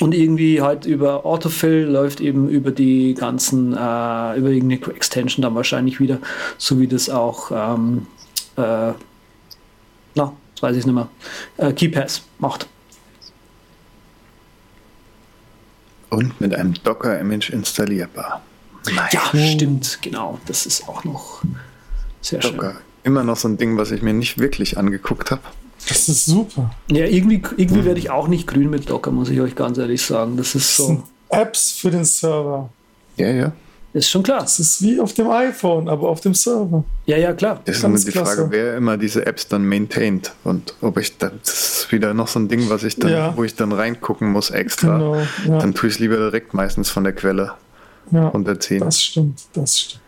[0.00, 5.54] Und irgendwie halt über Autofill läuft eben über die ganzen, äh, über irgendeine Extension dann
[5.54, 6.18] wahrscheinlich wieder,
[6.56, 8.06] so wie das auch, ähm,
[8.56, 8.92] äh,
[10.14, 11.08] na, jetzt weiß ich es nicht mehr,
[11.56, 12.66] äh, KeyPass macht.
[16.10, 18.42] Und mit einem Docker-Image installierbar.
[19.12, 20.38] Ja, stimmt, genau.
[20.46, 21.42] Das ist auch noch
[22.22, 22.52] sehr schön.
[22.52, 22.76] Docker.
[23.04, 25.42] Immer noch so ein Ding, was ich mir nicht wirklich angeguckt habe.
[25.88, 26.74] Das ist super.
[26.90, 30.02] Ja, irgendwie, irgendwie werde ich auch nicht grün mit Docker, muss ich euch ganz ehrlich
[30.02, 30.36] sagen.
[30.36, 30.86] Das ist Das so.
[30.86, 32.70] sind Apps für den Server.
[33.16, 33.52] Ja, ja.
[33.94, 34.40] Ist schon klar.
[34.40, 36.84] Das ist wie auf dem iPhone, aber auf dem Server.
[37.06, 37.60] Ja, ja, klar.
[37.64, 38.36] Das ist immer Ganz die klasse.
[38.36, 42.28] Frage, wer immer diese Apps dann maintaint und ob ich dann, das ist wieder noch
[42.28, 43.36] so ein Ding, was ich dann, Ja.
[43.36, 44.98] wo ich dann reingucken muss extra.
[44.98, 45.16] Genau.
[45.46, 47.52] Ja, Dann tue ich es lieber direkt meistens von der Quelle
[48.10, 48.28] ja.
[48.28, 48.80] runterziehen.
[48.80, 50.02] Das stimmt, das stimmt.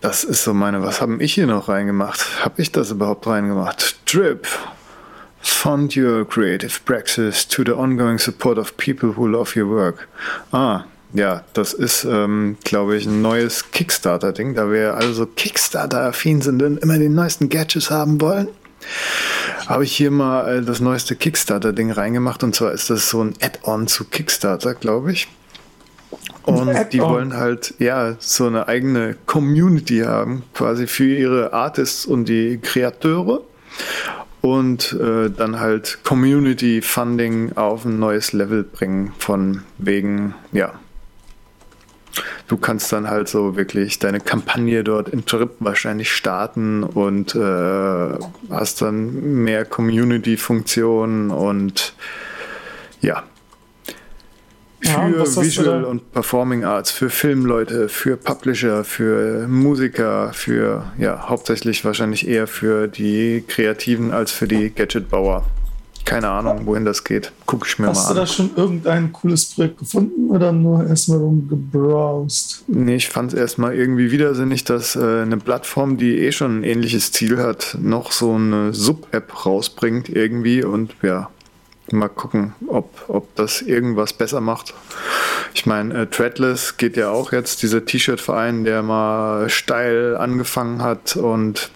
[0.00, 2.44] Das ist so meine, was haben ich hier noch reingemacht?
[2.44, 3.96] Habe ich das überhaupt reingemacht?
[4.12, 4.46] Drip.
[5.40, 10.08] Fund your creative praxis to the ongoing support of people who love your work.
[10.52, 10.84] Ah,
[11.14, 16.62] ja, das ist, ähm, glaube ich, ein neues Kickstarter-Ding, da wir alle so Kickstarter-affin sind
[16.62, 18.48] und immer die neuesten Gadgets haben wollen.
[19.66, 23.34] Habe ich hier mal äh, das neueste Kickstarter-Ding reingemacht und zwar ist das so ein
[23.40, 25.28] Add-on zu Kickstarter, glaube ich.
[26.42, 32.28] Und die wollen halt, ja, so eine eigene Community haben, quasi für ihre Artists und
[32.28, 33.40] die Kreateure.
[34.42, 40.74] Und äh, dann halt Community Funding auf ein neues Level bringen, von wegen, ja.
[42.48, 48.18] Du kannst dann halt so wirklich deine Kampagne dort in Trip wahrscheinlich starten und äh,
[48.50, 51.94] hast dann mehr Community-Funktionen und
[53.00, 53.24] ja,
[54.84, 60.92] Ja, und für du Visual und Performing Arts, für Filmleute, für Publisher, für Musiker, für
[60.98, 65.44] ja, hauptsächlich wahrscheinlich eher für die Kreativen als für die Gadgetbauer.
[66.04, 67.32] Keine Ahnung, wohin das geht.
[67.46, 68.26] Guck ich mir Hast du mal da an.
[68.26, 72.64] schon irgendein cooles Projekt gefunden oder nur erstmal rumgebrowst?
[72.66, 76.64] Nee, ich fand es erstmal irgendwie widersinnig, dass äh, eine Plattform, die eh schon ein
[76.64, 81.30] ähnliches Ziel hat, noch so eine Sub-App rausbringt irgendwie und ja,
[81.90, 84.74] mal gucken, ob, ob das irgendwas besser macht.
[85.54, 91.16] Ich meine, äh, Threadless geht ja auch jetzt, dieser T-Shirt-Verein, der mal steil angefangen hat
[91.16, 91.70] und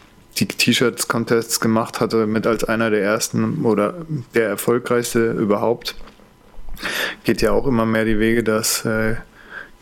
[0.46, 3.94] die T-Shirts-Contests gemacht hatte, mit als einer der ersten oder
[4.34, 5.94] der erfolgreichste überhaupt.
[7.24, 9.16] Geht ja auch immer mehr die Wege, dass äh,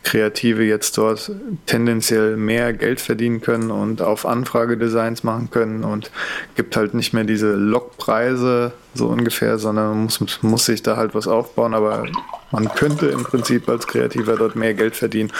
[0.07, 1.31] Kreative jetzt dort
[1.65, 6.11] tendenziell mehr Geld verdienen können und auf Anfrage Designs machen können und
[6.55, 11.27] gibt halt nicht mehr diese Lockpreise so ungefähr, sondern muss, muss sich da halt was
[11.27, 12.05] aufbauen, aber
[12.51, 15.33] man könnte im Prinzip als Kreativer dort mehr Geld verdienen.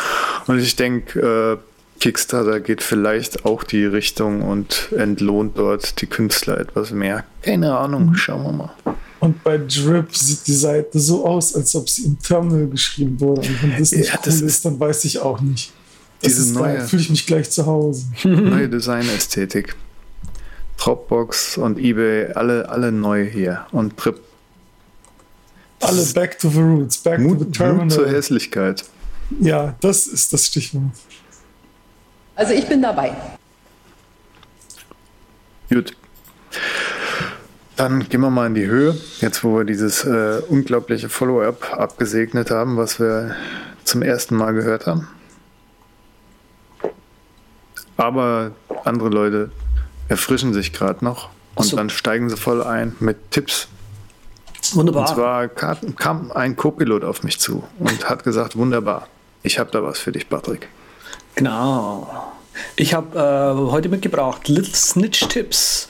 [0.48, 1.58] Und ich denke, äh,
[2.00, 7.24] Kickstarter geht vielleicht auch die Richtung und entlohnt dort die Künstler etwas mehr.
[7.42, 8.74] Keine Ahnung, schauen wir mal.
[9.20, 13.42] Und bei Drip sieht die Seite so aus, als ob sie im Terminal geschrieben wurde.
[13.42, 15.72] Und wenn das nicht Ja, cool das ist, dann weiß ich auch nicht.
[16.22, 18.06] Das Diese neue- Fühle ich mich gleich zu Hause.
[18.28, 19.76] Neue Designästhetik.
[20.78, 23.66] Dropbox und eBay, alle, alle neu hier.
[23.72, 24.20] Und Trip.
[25.80, 27.66] Alle back to the roots, back Mut, to the Mut zur
[28.04, 28.10] terminal.
[28.16, 28.84] Hässlichkeit.
[29.40, 30.84] Ja, das ist das Stichwort.
[32.38, 33.14] Also ich bin dabei.
[35.70, 35.98] Gut.
[37.76, 42.52] Dann gehen wir mal in die Höhe, jetzt wo wir dieses äh, unglaubliche Follow-up abgesegnet
[42.52, 43.36] haben, was wir
[43.84, 45.08] zum ersten Mal gehört haben.
[47.98, 48.52] Aber
[48.86, 49.52] andere Leute
[50.08, 51.76] erfrischen sich gerade noch und so.
[51.76, 53.68] dann steigen sie voll ein mit Tipps.
[54.74, 55.02] Wunderbar.
[55.02, 59.08] Und zwar kam, kam ein Co-Pilot auf mich zu und hat gesagt, wunderbar,
[59.42, 60.68] ich habe da was für dich, Patrick.
[61.38, 62.08] Genau.
[62.76, 65.88] Ich habe äh, heute mitgebracht Little Snitch Tipps.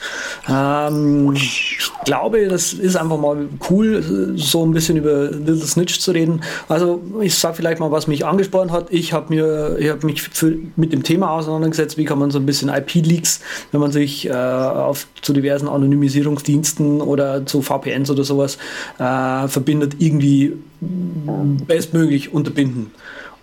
[0.50, 6.12] Ähm, ich glaube, das ist einfach mal cool, so ein bisschen über Little Snitch zu
[6.12, 6.42] reden.
[6.68, 8.88] Also ich sage vielleicht mal, was mich angespornt hat.
[8.92, 12.40] Ich habe mir, ich habe mich für, mit dem Thema auseinandergesetzt, wie kann man so
[12.40, 13.40] ein bisschen IP-Leaks,
[13.72, 18.58] wenn man sich äh, auf zu diversen Anonymisierungsdiensten oder zu VPNs oder sowas
[19.00, 22.92] äh, verbindet, irgendwie bestmöglich unterbinden.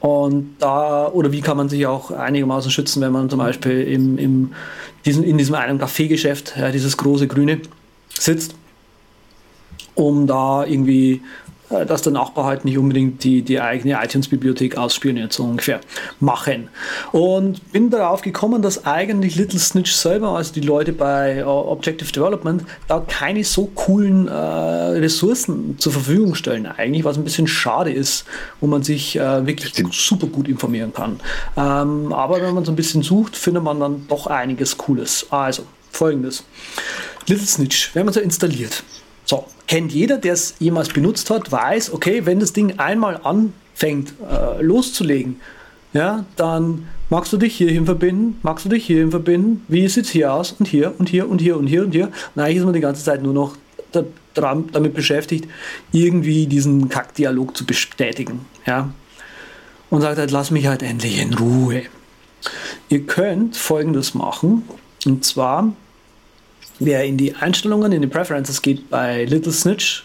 [0.04, 4.18] Und da, oder wie kann man sich auch einigermaßen schützen, wenn man zum Beispiel im,
[4.18, 4.52] im,
[5.06, 7.62] diesen, in diesem einen Kaffeegeschäft, ja, dieses große Grüne,
[8.12, 8.54] sitzt,
[9.94, 11.22] um da irgendwie,
[11.70, 15.80] dass der Nachbar halt nicht unbedingt die, die eigene iTunes-Bibliothek ausspioniert, so ungefähr
[16.20, 16.68] machen.
[17.12, 22.12] Und bin darauf gekommen, dass eigentlich Little Snitch selber, also die Leute bei äh, Objective
[22.12, 27.92] Development, da keine so coolen äh, Ressourcen zur Verfügung stellen, eigentlich, was ein bisschen schade
[27.92, 28.24] ist,
[28.60, 31.20] wo man sich äh, wirklich super gut informieren kann.
[31.56, 35.26] Ähm, aber wenn man so ein bisschen sucht, findet man dann doch einiges Cooles.
[35.30, 36.44] Also, folgendes.
[37.26, 38.82] Little Snitch, wenn man so installiert.
[39.24, 44.14] So, kennt jeder, der es jemals benutzt hat, weiß, okay, wenn das Ding einmal anfängt
[44.30, 45.40] äh, loszulegen,
[45.92, 50.10] ja, dann magst du dich hierhin verbinden, magst du dich hierhin verbinden, wie sieht es
[50.10, 52.10] hier aus und hier und hier und hier und hier und hier.
[52.34, 53.56] Und eigentlich ist man die ganze Zeit nur noch
[53.92, 54.02] da,
[54.34, 55.48] dran, damit beschäftigt,
[55.92, 58.44] irgendwie diesen Kackdialog zu bestätigen.
[58.66, 58.90] Ja.
[59.90, 61.82] und sagt halt, lass mich halt endlich in Ruhe.
[62.88, 64.64] Ihr könnt folgendes machen,
[65.06, 65.72] und zwar,
[66.84, 70.04] wer in die Einstellungen, in die Preferences geht bei Little Snitch,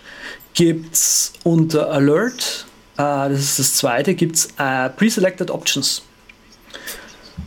[0.53, 2.65] gibt es unter Alert,
[2.97, 6.03] äh, das ist das zweite, gibt es äh, Pre-Selected Options.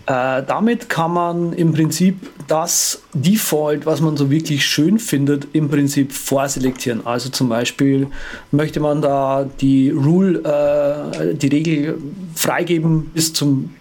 [0.07, 2.17] Äh, damit kann man im Prinzip
[2.49, 7.07] das Default, was man so wirklich schön findet, im Prinzip vorselektieren.
[7.07, 8.09] Also zum Beispiel
[8.51, 11.99] möchte man da die Rule, äh, die Regel
[12.35, 13.75] freigeben bis zum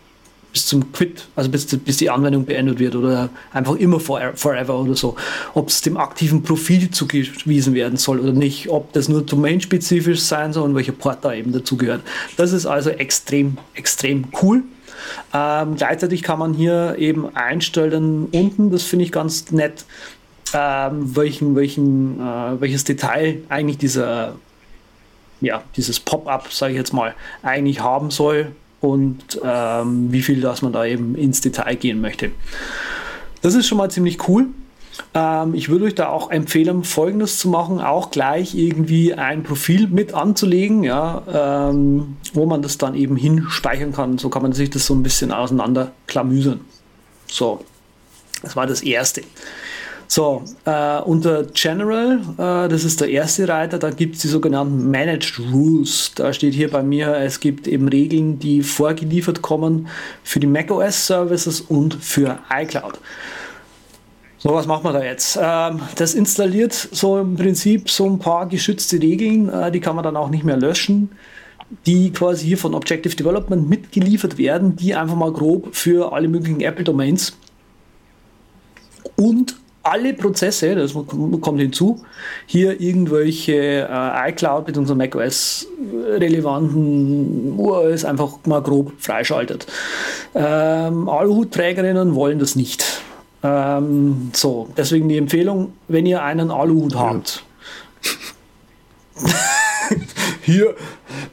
[0.52, 4.96] bis zum Quit, also bis, bis die Anwendung beendet wird oder einfach immer forever oder
[4.96, 5.16] so.
[5.54, 10.54] Ob es dem aktiven Profil zugewiesen werden soll oder nicht, ob das nur domain-spezifisch sein
[10.54, 12.02] soll und welcher Port da eben dazugehört.
[12.38, 14.64] Das ist also extrem, extrem cool.
[15.34, 19.86] Ähm, gleichzeitig kann man hier eben einstellen unten, das finde ich ganz nett,
[20.54, 24.36] ähm, welchen, welchen, äh, welches Detail eigentlich dieser,
[25.40, 30.62] ja, dieses Pop-up, sage ich jetzt mal, eigentlich haben soll und ähm, wie viel, dass
[30.62, 32.32] man da eben ins Detail gehen möchte.
[33.42, 34.48] Das ist schon mal ziemlich cool.
[35.14, 39.88] Ähm, ich würde euch da auch empfehlen, Folgendes zu machen, auch gleich irgendwie ein Profil
[39.88, 44.18] mit anzulegen, ja, ähm, wo man das dann eben hinspeichern kann.
[44.18, 46.62] So kann man sich das so ein bisschen auseinander klamüsern.
[47.28, 47.64] So,
[48.42, 49.22] das war das Erste.
[50.14, 54.92] So, äh, unter General, äh, das ist der erste Reiter, da gibt es die sogenannten
[54.92, 56.12] Managed Rules.
[56.16, 59.88] Da steht hier bei mir, es gibt eben Regeln, die vorgeliefert kommen
[60.22, 63.00] für die macOS Services und für iCloud.
[64.38, 65.40] So, was machen wir da jetzt?
[65.42, 70.04] Ähm, das installiert so im Prinzip so ein paar geschützte Regeln, äh, die kann man
[70.04, 71.12] dann auch nicht mehr löschen,
[71.86, 76.60] die quasi hier von Objective Development mitgeliefert werden, die einfach mal grob für alle möglichen
[76.60, 77.38] Apple-Domains
[79.16, 82.04] und alle Prozesse, das kommt hinzu,
[82.46, 84.94] hier irgendwelche äh, iCloud bzw.
[84.96, 85.68] macOS
[86.08, 89.66] relevanten URLs einfach mal grob freischaltet.
[90.36, 93.02] Ähm, Aluhutträgerinnen wollen das nicht.
[93.44, 97.44] Ähm, so, deswegen die Empfehlung, wenn ihr einen Aluhut habt,
[100.44, 100.76] hier,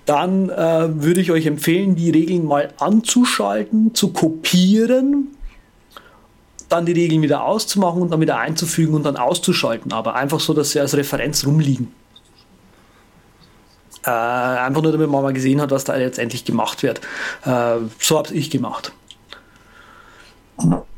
[0.07, 5.29] dann äh, würde ich euch empfehlen, die Regeln mal anzuschalten, zu kopieren,
[6.69, 10.55] dann die Regeln wieder auszumachen und dann wieder einzufügen und dann auszuschalten, aber einfach so,
[10.55, 11.93] dass sie als Referenz rumliegen.
[14.05, 17.01] Äh, einfach nur, damit man mal gesehen hat, was da jetzt endlich gemacht wird.
[17.45, 18.93] Äh, so habe ich gemacht.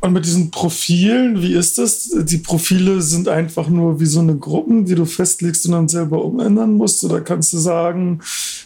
[0.01, 2.11] Und mit diesen Profilen, wie ist das?
[2.25, 6.25] Die Profile sind einfach nur wie so eine Gruppen, die du festlegst und dann selber
[6.25, 7.05] umändern musst.
[7.05, 8.21] Oder kannst du sagen,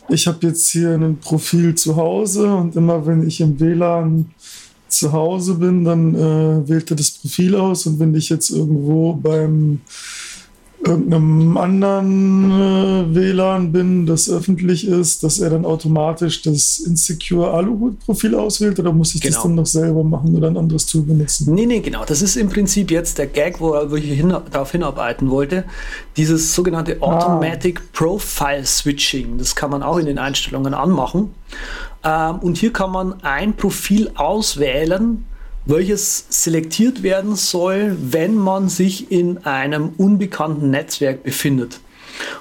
[0.08, 4.30] ich habe jetzt hier ein Profil zu Hause und immer wenn ich im WLAN
[4.94, 7.86] zu Hause bin, dann äh, wählt er das Profil aus.
[7.86, 9.80] Und wenn ich jetzt irgendwo beim
[10.86, 18.34] irgendeinem anderen äh, WLAN bin, das öffentlich ist, dass er dann automatisch das Insecure Aluhut-Profil
[18.34, 19.34] auswählt oder muss ich genau.
[19.34, 21.54] das dann noch selber machen oder ein anderes Tool benutzen?
[21.54, 22.04] Nee, nee, genau.
[22.04, 25.64] Das ist im Prinzip jetzt der Gag, wo, ich hin, darauf hinarbeiten wollte.
[26.16, 27.06] Dieses sogenannte ah.
[27.06, 27.88] Automatic ah.
[27.92, 29.38] Profile Switching.
[29.38, 31.34] Das kann man auch in den Einstellungen anmachen.
[32.04, 35.24] Ähm, und hier kann man ein Profil auswählen,
[35.66, 41.80] welches selektiert werden soll, wenn man sich in einem unbekannten Netzwerk befindet.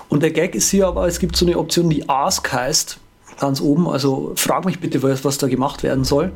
[0.09, 2.99] Und der Gag ist hier aber, es gibt so eine Option, die Ask heißt,
[3.39, 6.31] ganz oben, also frag mich bitte, was, was da gemacht werden soll.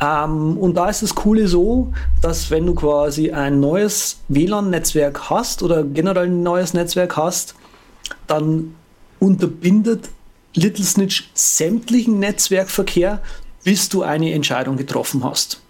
[0.00, 5.62] Ähm, und da ist das Coole so, dass wenn du quasi ein neues WLAN-Netzwerk hast
[5.62, 7.54] oder generell ein neues Netzwerk hast,
[8.26, 8.74] dann
[9.20, 10.10] unterbindet
[10.54, 13.20] Little Snitch sämtlichen Netzwerkverkehr,
[13.64, 15.63] bis du eine Entscheidung getroffen hast.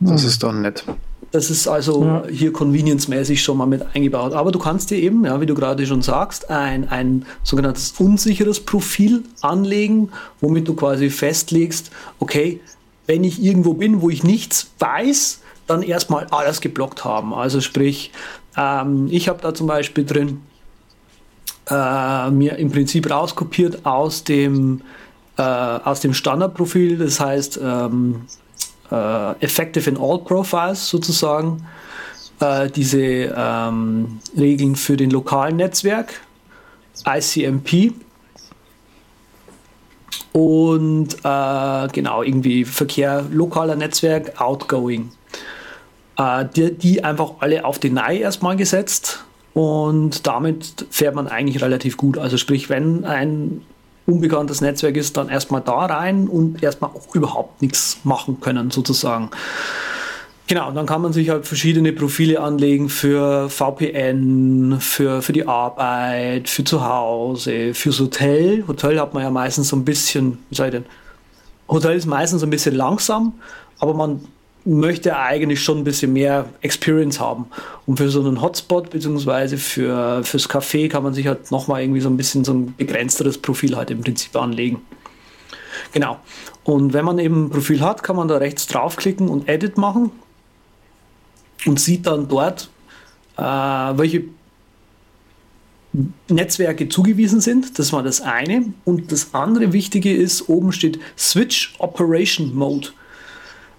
[0.00, 0.84] Das ist doch nett.
[1.32, 2.24] Das ist also ja.
[2.28, 4.32] hier convenience-mäßig schon mal mit eingebaut.
[4.32, 8.60] Aber du kannst dir eben, ja, wie du gerade schon sagst, ein, ein sogenanntes unsicheres
[8.60, 10.10] Profil anlegen,
[10.40, 12.60] womit du quasi festlegst, okay,
[13.06, 17.32] wenn ich irgendwo bin, wo ich nichts weiß, dann erstmal alles geblockt haben.
[17.32, 18.10] Also sprich,
[18.56, 20.40] ähm, ich habe da zum Beispiel drin
[21.68, 24.82] äh, mir im Prinzip rauskopiert aus dem,
[25.36, 28.39] äh, aus dem Standardprofil, das heißt, ähm, äh,
[28.90, 31.66] effective in all profiles sozusagen,
[32.40, 36.20] äh, diese ähm, Regeln für den lokalen Netzwerk,
[37.06, 37.92] ICMP
[40.32, 45.10] und äh, genau irgendwie Verkehr lokaler Netzwerk, outgoing.
[46.16, 49.24] Äh, die, die einfach alle auf Deny erstmal gesetzt
[49.54, 52.18] und damit fährt man eigentlich relativ gut.
[52.18, 53.62] Also sprich, wenn ein
[54.06, 59.30] unbekanntes Netzwerk ist, dann erstmal da rein und erstmal auch überhaupt nichts machen können, sozusagen.
[60.50, 66.48] Genau, dann kann man sich halt verschiedene Profile anlegen für VPN, für, für die Arbeit,
[66.48, 68.64] für zu Hause, fürs Hotel.
[68.66, 70.86] Hotel hat man ja meistens so ein bisschen, wie soll ich denn?
[71.68, 73.34] Hotel ist meistens ein bisschen langsam,
[73.78, 74.22] aber man
[74.64, 77.46] möchte eigentlich schon ein bisschen mehr Experience haben.
[77.86, 82.00] Und für so einen Hotspot beziehungsweise für, fürs Café kann man sich halt nochmal irgendwie
[82.00, 84.82] so ein bisschen so ein begrenzteres Profil halt im Prinzip anlegen.
[85.92, 86.18] Genau.
[86.64, 90.10] Und wenn man eben ein Profil hat, kann man da rechts draufklicken und Edit machen
[91.66, 92.70] und sieht dann dort,
[93.36, 94.24] äh, welche
[96.28, 97.78] Netzwerke zugewiesen sind.
[97.78, 98.72] Das war das eine.
[98.84, 102.88] Und das andere Wichtige ist, oben steht Switch Operation Mode.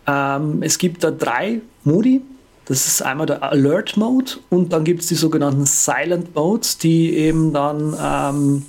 [0.07, 2.21] Ähm, es gibt da drei Modi.
[2.65, 7.15] Das ist einmal der Alert Mode und dann gibt es die sogenannten Silent Modes, die
[7.17, 8.65] eben dann ähm,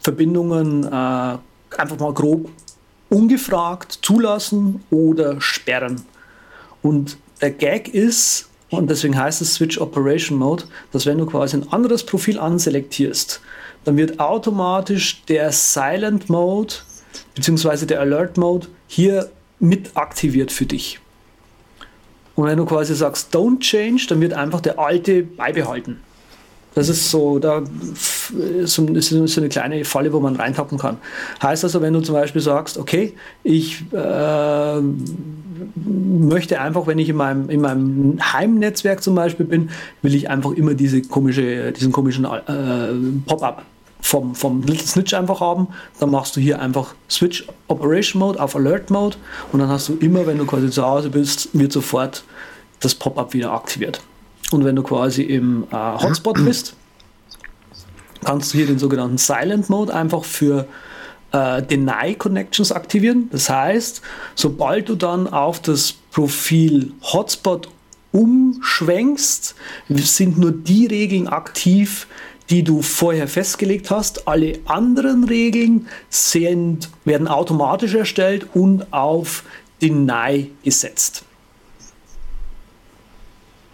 [0.00, 2.48] Verbindungen äh, einfach mal grob
[3.08, 6.02] ungefragt zulassen oder sperren.
[6.82, 11.56] Und der Gag ist, und deswegen heißt es Switch Operation Mode, dass wenn du quasi
[11.56, 13.40] ein anderes Profil anselektierst,
[13.84, 16.74] dann wird automatisch der Silent Mode
[17.34, 17.86] bzw.
[17.86, 19.30] der Alert Mode hier
[19.62, 20.98] mit aktiviert für dich.
[22.34, 26.00] Und wenn du quasi sagst Don't Change, dann wird einfach der alte beibehalten.
[26.74, 27.62] Das ist so, da
[28.64, 28.86] ist so
[29.40, 30.96] eine kleine Falle, wo man reintappen kann.
[31.42, 34.80] Heißt also, wenn du zum Beispiel sagst, okay, ich äh,
[35.76, 39.68] möchte einfach, wenn ich in meinem, in meinem Heimnetzwerk zum Beispiel bin,
[40.00, 43.66] will ich einfach immer diese komische, diesen komischen äh, Pop-up
[44.02, 45.68] vom, vom Little Snitch einfach haben.
[45.98, 49.16] Dann machst du hier einfach Switch Operation Mode auf Alert Mode
[49.52, 52.24] und dann hast du immer, wenn du quasi zu Hause bist, wird sofort
[52.80, 54.02] das Pop-up wieder aktiviert.
[54.50, 56.74] Und wenn du quasi im äh, Hotspot bist,
[58.24, 60.66] kannst du hier den sogenannten Silent Mode einfach für
[61.32, 63.28] äh, Deny Connections aktivieren.
[63.30, 64.02] Das heißt,
[64.34, 67.68] sobald du dann auf das Profil Hotspot
[68.12, 69.54] umschwenkst,
[69.88, 72.06] sind nur die Regeln aktiv,
[72.52, 74.28] die du vorher festgelegt hast.
[74.28, 79.42] Alle anderen Regeln sind, werden automatisch erstellt und auf
[79.80, 81.24] Deny gesetzt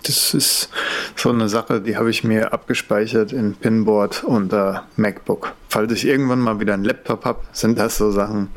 [0.08, 0.70] das ist
[1.16, 5.52] so eine Sache, die habe ich mir abgespeichert in Pinboard unter MacBook.
[5.68, 8.48] Falls ich irgendwann mal wieder einen Laptop habe, sind das so Sachen,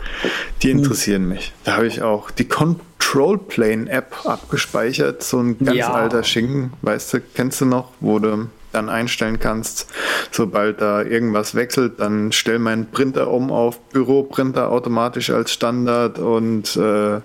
[0.62, 0.80] die hm.
[0.80, 1.52] interessieren mich.
[1.66, 5.92] Da habe ich auch die Control Plane App abgespeichert, so ein ganz ja.
[5.92, 9.88] alter Schinken, weißt du, kennst du noch, wo du dann einstellen kannst.
[10.32, 16.76] Sobald da irgendwas wechselt, dann stell meinen Printer um auf Büroprinter automatisch als Standard und
[16.76, 17.22] äh,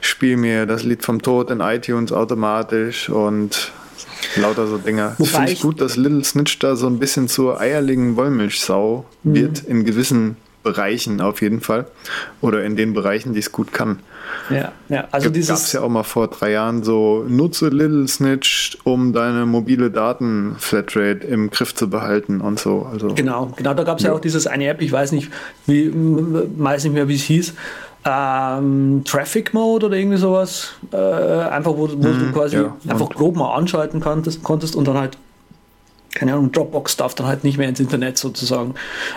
[0.00, 3.72] spiel mir das Lied vom Tod in iTunes automatisch und
[4.36, 5.14] lauter so Dinger.
[5.18, 9.34] Wobei Finde ich gut, dass Little Snitch da so ein bisschen zur eierlichen Wollmilchsau mhm.
[9.34, 11.86] wird in gewissen Bereichen auf jeden Fall.
[12.40, 14.00] Oder in den Bereichen, die es gut kann.
[14.50, 15.08] Ja, ja.
[15.10, 19.12] Also dieses gab es ja auch mal vor drei Jahren so, nutze Little Snitch, um
[19.12, 22.86] deine mobile Daten-Flatrate im Griff zu behalten und so.
[22.90, 24.10] Also, genau, genau, da gab es ja.
[24.10, 24.16] ja.
[24.16, 25.30] auch dieses eine App, ich weiß nicht,
[25.66, 27.54] wie, weiß nicht mehr, wie es hieß.
[28.06, 30.72] Ähm, Traffic Mode oder irgendwie sowas.
[30.92, 32.76] Äh, einfach, wo, wo mhm, du quasi ja.
[32.86, 35.16] einfach grob mal anschalten konntest, konntest und dann halt,
[36.14, 38.74] keine Ahnung, Dropbox darf dann halt nicht mehr ins Internet sozusagen.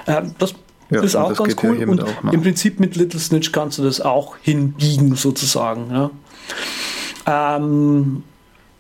[0.07, 0.55] Ähm, das
[0.90, 1.80] ja, ist auch ganz cool.
[1.80, 5.92] Ja und auch im Prinzip mit Little Snitch kannst du das auch hinbiegen, sozusagen.
[5.92, 7.58] Ja.
[7.58, 8.24] Ähm,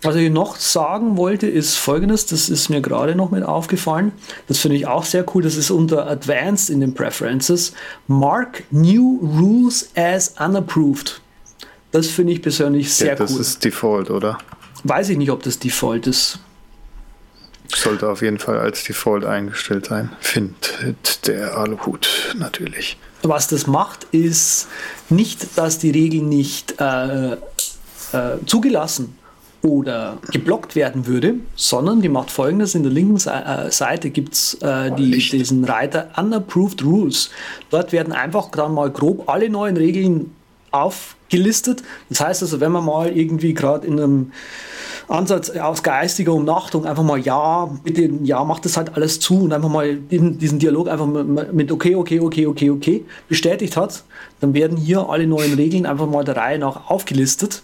[0.01, 4.11] was ich noch sagen wollte, ist folgendes: Das ist mir gerade noch mit aufgefallen.
[4.47, 5.41] Das finde ich auch sehr cool.
[5.41, 7.73] Das ist unter Advanced in den Preferences.
[8.07, 11.19] Mark New Rules as Unapproved.
[11.91, 13.39] Das finde ich persönlich sehr das cool.
[13.39, 14.37] Das ist Default, oder?
[14.83, 16.39] Weiß ich nicht, ob das Default ist.
[17.73, 22.97] Sollte auf jeden Fall als Default eingestellt sein, findet der Aluhut natürlich.
[23.23, 24.67] Was das macht, ist
[25.09, 27.37] nicht, dass die Regel nicht äh, äh,
[28.45, 29.17] zugelassen
[29.63, 34.53] oder geblockt werden würde, sondern die macht folgendes: In der linken äh, Seite gibt es
[34.55, 37.31] äh, die, diesen Reiter Unapproved Rules.
[37.69, 40.31] Dort werden einfach dann mal grob alle neuen Regeln
[40.71, 41.83] aufgelistet.
[42.09, 44.31] Das heißt also, wenn man mal irgendwie gerade in einem
[45.07, 49.53] Ansatz aus geistiger Umnachtung einfach mal ja, bitte, ja, macht das halt alles zu und
[49.53, 54.03] einfach mal diesen Dialog einfach mit okay, okay, okay, okay, okay bestätigt hat,
[54.41, 57.63] dann werden hier alle neuen Regeln einfach mal der Reihe nach aufgelistet.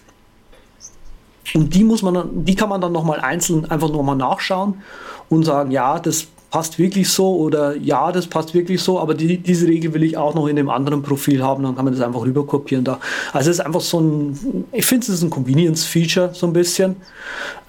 [1.54, 4.82] Und die muss man, die kann man dann nochmal einzeln einfach nochmal nachschauen
[5.30, 9.40] und sagen, ja, das passt wirklich so oder ja, das passt wirklich so, aber die,
[9.40, 12.04] diese Regel will ich auch noch in dem anderen Profil haben, dann kann man das
[12.04, 13.00] einfach rüber kopieren da.
[13.32, 16.98] Also es ist einfach so ein, ich finde es ist ein Convenience-Feature so ein bisschen.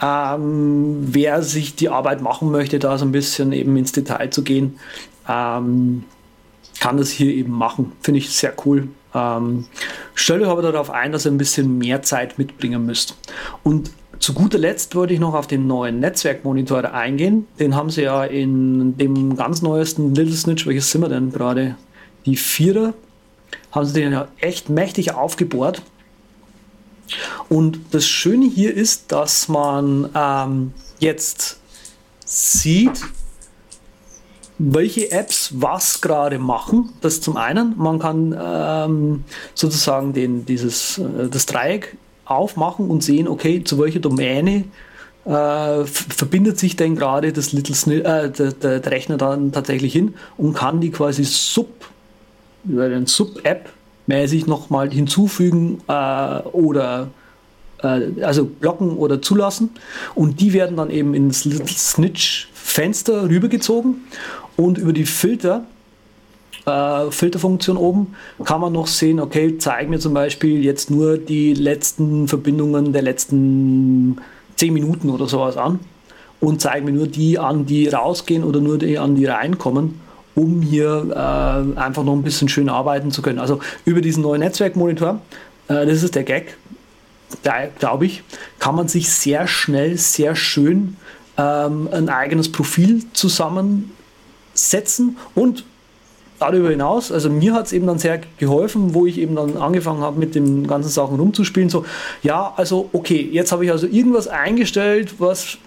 [0.03, 4.45] Ähm, wer sich die Arbeit machen möchte, da so ein bisschen eben ins Detail zu
[4.45, 4.78] gehen,
[5.30, 6.05] ähm,
[6.78, 7.93] kann das hier eben machen.
[8.03, 8.89] Finde ich sehr cool.
[9.14, 9.64] Ähm,
[10.14, 13.16] stellt euch aber darauf ein, dass ihr ein bisschen mehr Zeit mitbringen müsst.
[13.62, 13.93] Und
[14.25, 17.47] zu guter Letzt wollte ich noch auf den neuen Netzwerkmonitor eingehen.
[17.59, 21.77] Den haben sie ja in dem ganz neuesten Little Snitch, welches sind wir denn gerade?
[22.25, 22.95] Die Vierer,
[23.70, 25.83] haben sie den ja echt mächtig aufgebohrt.
[27.51, 31.61] Und das Schöne hier ist, dass man ähm, jetzt
[32.25, 33.03] sieht,
[34.57, 36.95] welche Apps was gerade machen.
[37.03, 37.75] Das zum einen.
[37.77, 44.01] Man kann ähm, sozusagen den, dieses, äh, das Dreieck aufmachen und sehen, okay, zu welcher
[44.01, 44.64] Domäne
[45.25, 50.14] äh, verbindet sich denn gerade das Little Sni äh, der, der, Rechner dann tatsächlich hin
[50.37, 51.68] und kann die quasi sub
[52.66, 53.70] über den Sub-App
[54.07, 57.09] mäßig nochmal hinzufügen äh, oder
[57.83, 59.70] äh, also blocken oder zulassen.
[60.14, 64.05] Und die werden dann eben ins Little Snitch Fenster rübergezogen
[64.57, 65.64] und über die Filter
[66.66, 71.54] äh, Filterfunktion oben kann man noch sehen, okay, zeig mir zum Beispiel jetzt nur die
[71.54, 74.18] letzten Verbindungen der letzten
[74.56, 75.80] 10 Minuten oder sowas an
[76.40, 80.00] und zeig mir nur die an, die rausgehen oder nur die an, die reinkommen,
[80.34, 83.38] um hier äh, einfach noch ein bisschen schön arbeiten zu können.
[83.38, 85.20] Also über diesen neuen Netzwerkmonitor,
[85.68, 86.56] äh, das ist der Gag,
[87.42, 88.22] da glaube ich,
[88.58, 90.96] kann man sich sehr schnell, sehr schön
[91.36, 95.64] ähm, ein eigenes Profil zusammensetzen und
[96.39, 100.01] darüber hinaus, also mir hat es eben dann sehr geholfen, wo ich eben dann angefangen
[100.01, 101.70] habe, mit den ganzen Sachen rumzuspielen.
[101.70, 101.85] So,
[102.22, 105.59] ja, also okay, jetzt habe ich also irgendwas eingestellt, was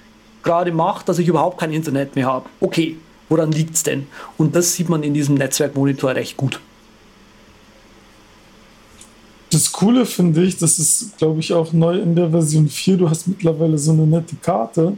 [0.43, 2.49] gerade macht, dass ich überhaupt kein Internet mehr habe.
[2.59, 2.97] Okay,
[3.29, 4.07] woran liegt es denn?
[4.37, 6.59] Und das sieht man in diesem Netzwerkmonitor recht gut.
[9.51, 12.97] Das Coole finde ich, das ist, glaube ich, auch neu in der Version 4.
[12.97, 14.97] Du hast mittlerweile so eine nette Karte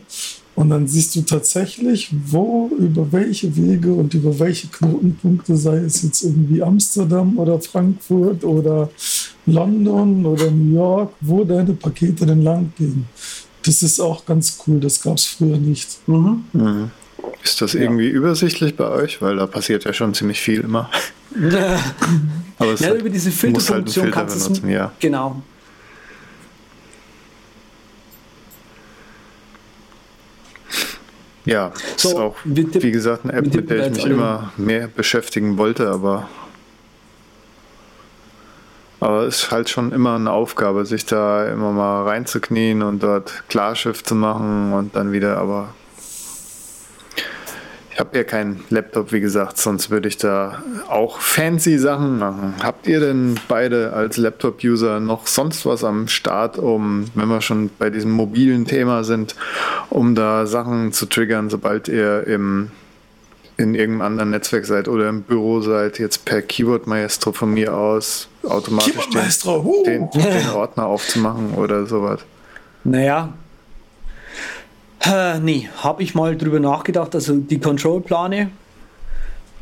[0.60, 6.04] und dann siehst du tatsächlich, wo, über welche Wege und über welche Knotenpunkte, sei es
[6.04, 8.90] jetzt irgendwie Amsterdam oder Frankfurt oder
[9.46, 13.06] London oder New York, wo deine Pakete denn lang gehen.
[13.64, 15.98] Das ist auch ganz cool, das gab es früher nicht.
[16.08, 16.44] Mhm.
[16.52, 16.92] Mhm.
[17.42, 18.16] Ist das irgendwie ja.
[18.16, 19.22] übersichtlich bei euch?
[19.22, 20.90] Weil da passiert ja schon ziemlich viel immer.
[22.60, 24.62] Aber ja, über diese Filterfunktion halt kannst du es.
[24.70, 24.92] Ja.
[25.00, 25.42] Genau.
[31.50, 34.88] Ja, so, ist auch, wie gesagt, eine App, mit, mit der ich mich immer mehr
[34.88, 36.30] beschäftigen wollte, aber
[39.02, 43.44] aber es ist halt schon immer eine Aufgabe, sich da immer mal reinzuknien und dort
[43.48, 45.74] Klarschiff zu machen und dann wieder, aber
[48.00, 52.56] habe ja keinen Laptop, wie gesagt, sonst würde ich da auch fancy Sachen machen.
[52.64, 57.70] Habt ihr denn beide als Laptop-User noch sonst was am Start, um, wenn wir schon
[57.78, 59.36] bei diesem mobilen Thema sind,
[59.90, 62.72] um da Sachen zu triggern, sobald ihr im
[63.58, 67.76] in irgendeinem anderen Netzwerk seid oder im Büro seid, jetzt per Keyboard Maestro von mir
[67.76, 72.22] aus automatisch den, den, den Ordner aufzumachen oder sowas?
[72.86, 73.34] Naja,
[75.42, 77.16] nee, habe ich mal drüber nachgedacht.
[77.16, 78.52] Also die Control-Plane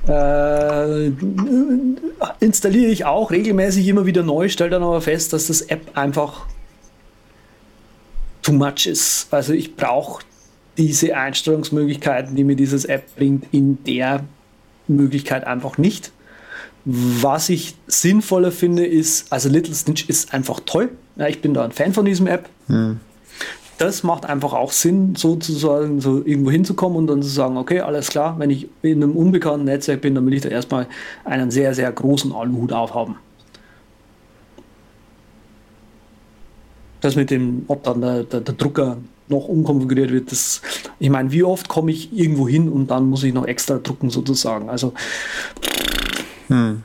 [0.08, 1.12] äh,
[2.40, 6.46] installiere ich auch regelmäßig immer wieder neu, stelle dann aber fest, dass das App einfach
[8.42, 9.28] too much ist.
[9.32, 10.24] Also ich brauche
[10.78, 14.24] diese Einstellungsmöglichkeiten, die mir dieses App bringt, in der
[14.88, 16.12] Möglichkeit einfach nicht.
[16.86, 20.90] Was ich sinnvoller finde, ist, also Little Snitch ist einfach toll.
[21.18, 22.48] Ja, ich bin da ein Fan von diesem App.
[22.68, 23.02] Hm
[23.78, 28.10] das macht einfach auch Sinn, sozusagen so irgendwo hinzukommen und dann zu sagen, okay, alles
[28.10, 30.88] klar, wenn ich in einem unbekannten Netzwerk bin, dann will ich da erstmal
[31.24, 33.16] einen sehr, sehr großen Aluhut aufhaben.
[37.02, 38.98] Das mit dem, ob dann der, der, der Drucker
[39.28, 40.62] noch umkonfiguriert wird, das,
[41.00, 44.10] ich meine, wie oft komme ich irgendwo hin und dann muss ich noch extra drucken
[44.10, 44.70] sozusagen.
[44.70, 44.94] Also
[46.48, 46.84] hm.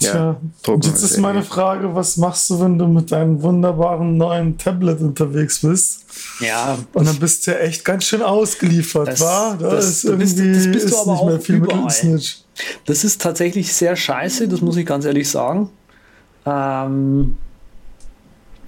[0.00, 0.36] Tja,
[0.66, 5.00] ja, jetzt ist meine Frage, was machst du, wenn du mit deinem wunderbaren neuen Tablet
[5.00, 6.06] unterwegs bist?
[6.40, 6.78] Ja.
[6.94, 9.56] Und dann bist du ja echt ganz schön ausgeliefert, das, wa?
[9.60, 11.82] Da das, ist irgendwie bist, das bist du aber nicht mehr viel überall.
[11.82, 12.38] mit Snitch.
[12.86, 15.68] Das ist tatsächlich sehr scheiße, das muss ich ganz ehrlich sagen.
[16.46, 17.36] Ähm,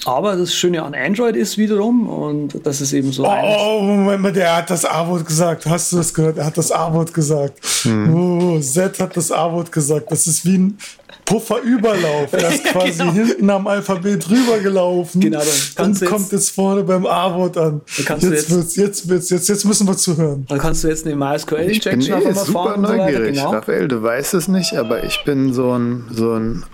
[0.05, 3.25] aber das Schöne an Android ist wiederum, und das ist eben so.
[3.25, 5.65] Oh, oh Moment mal, der hat das A-Wort gesagt.
[5.67, 6.39] Hast du das gehört?
[6.39, 7.65] Er hat das A-Wort gesagt.
[7.83, 8.15] Hm.
[8.15, 10.11] Oh, Z hat das A-Wort gesagt.
[10.11, 10.79] Das ist wie ein
[11.25, 12.33] Pufferüberlauf.
[12.33, 13.13] Er ist quasi genau.
[13.13, 15.41] hinten am Alphabet rübergelaufen genau,
[15.79, 17.81] und jetzt, kommt jetzt vorne beim A-Wort an.
[17.97, 20.47] Jetzt, jetzt, wird's, jetzt, wird's, jetzt, jetzt müssen wir zuhören.
[20.49, 23.51] Dann kannst du jetzt eine MySQL-Injection Ich bin eh super neugierig, so genau.
[23.53, 26.65] Raphael, du weißt es nicht, aber ich bin so ein, so ein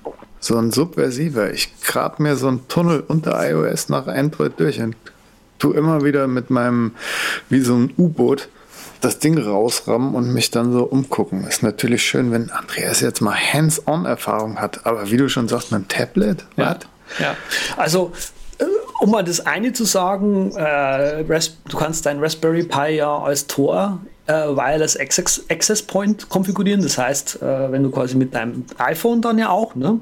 [0.41, 1.53] so ein Subversiver.
[1.53, 4.97] Ich grab mir so einen Tunnel unter iOS nach Android durch und
[5.59, 6.93] tu immer wieder mit meinem,
[7.49, 8.49] wie so ein U-Boot,
[9.01, 11.47] das Ding rausrammen und mich dann so umgucken.
[11.47, 14.87] Ist natürlich schön, wenn Andreas jetzt mal Hands-on-Erfahrung hat.
[14.87, 16.45] Aber wie du schon sagst, ein Tablet?
[16.57, 16.77] Ja.
[17.19, 17.37] ja.
[17.77, 18.13] Also,
[18.59, 18.65] äh,
[19.01, 24.01] um mal das eine zu sagen, äh, du kannst dein Raspberry Pi ja als Tor
[24.27, 26.83] äh, Wireless Access, Access Point konfigurieren.
[26.83, 29.99] Das heißt, äh, wenn du quasi mit deinem iPhone dann ja auch, ne,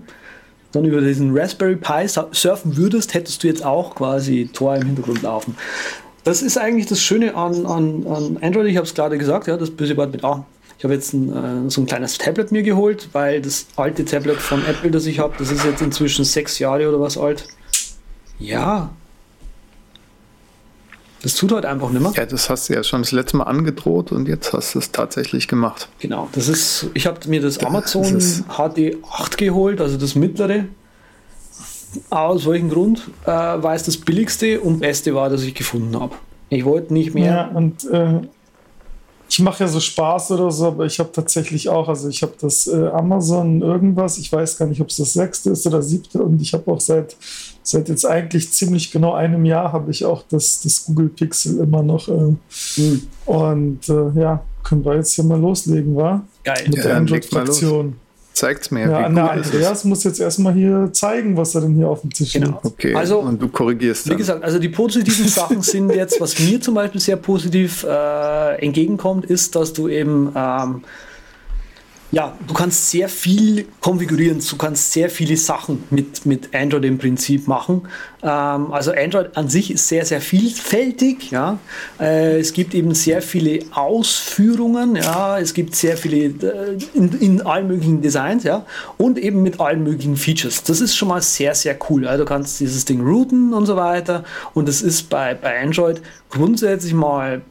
[0.72, 5.22] dann über diesen Raspberry Pi surfen würdest, hättest du jetzt auch quasi Tor im Hintergrund
[5.22, 5.57] laufen.
[6.27, 8.66] Das ist eigentlich das Schöne an, an, an Android.
[8.66, 10.45] Ich habe es gerade gesagt, ja, das böse Bad mit A.
[10.77, 14.39] Ich habe jetzt ein, äh, so ein kleines Tablet mir geholt, weil das alte Tablet
[14.39, 17.47] von Apple, das ich habe, das ist jetzt inzwischen sechs Jahre oder was alt.
[18.41, 18.91] Ja,
[21.22, 22.12] das tut halt einfach nicht mehr.
[22.14, 24.91] Ja, das hast du ja schon das letzte Mal angedroht und jetzt hast du es
[24.91, 25.89] tatsächlich gemacht.
[26.01, 30.64] Genau, das ist, ich habe mir das Amazon das HD8 geholt, also das mittlere.
[32.11, 33.11] Aus welchem Grund?
[33.24, 36.14] Äh, weil es das billigste und beste war, das ich gefunden habe.
[36.49, 37.24] Ich wollte nicht mehr.
[37.24, 38.20] Ja, und äh,
[39.28, 42.34] ich mache ja so Spaß oder so, aber ich habe tatsächlich auch, also ich habe
[42.41, 46.22] das äh, Amazon irgendwas, ich weiß gar nicht, ob es das sechste ist oder siebte
[46.22, 47.16] und ich habe auch seit,
[47.62, 51.82] seit jetzt eigentlich ziemlich genau einem Jahr habe ich auch das, das Google Pixel immer
[51.82, 52.09] noch.
[52.09, 52.34] Äh,
[52.76, 53.03] mhm.
[53.26, 56.22] Und äh, ja, können wir jetzt hier mal loslegen, wa?
[56.45, 56.64] Geil.
[56.66, 57.97] Mit ja, der Android-Fraktion.
[58.37, 58.91] Zeigt's mir.
[58.91, 62.34] Ja, Anna Andreas muss jetzt erstmal hier zeigen, was er denn hier auf dem Tisch
[62.34, 62.57] genau.
[62.57, 62.66] hat.
[62.66, 64.12] Okay, also, und du korrigierst dann.
[64.12, 68.62] Wie gesagt, also die positiven Sachen sind jetzt, was mir zum Beispiel sehr positiv äh,
[68.62, 70.82] entgegenkommt, ist, dass du eben ähm,
[72.12, 76.98] ja, du kannst sehr viel konfigurieren, du kannst sehr viele Sachen mit, mit Android im
[76.98, 77.88] Prinzip machen.
[78.22, 81.32] Ähm, also Android an sich ist sehr, sehr vielfältig.
[81.32, 81.59] Ja.
[81.98, 85.38] Äh, es gibt eben sehr viele Ausführungen, ja.
[85.40, 88.64] es gibt sehr viele äh, in, in allen möglichen Designs ja.
[88.98, 90.62] und eben mit allen möglichen Features.
[90.62, 92.07] Das ist schon mal sehr, sehr cool.
[92.07, 96.00] Also du kannst dieses Ding routen und so weiter und es ist bei, bei Android
[96.30, 97.42] grundsätzlich mal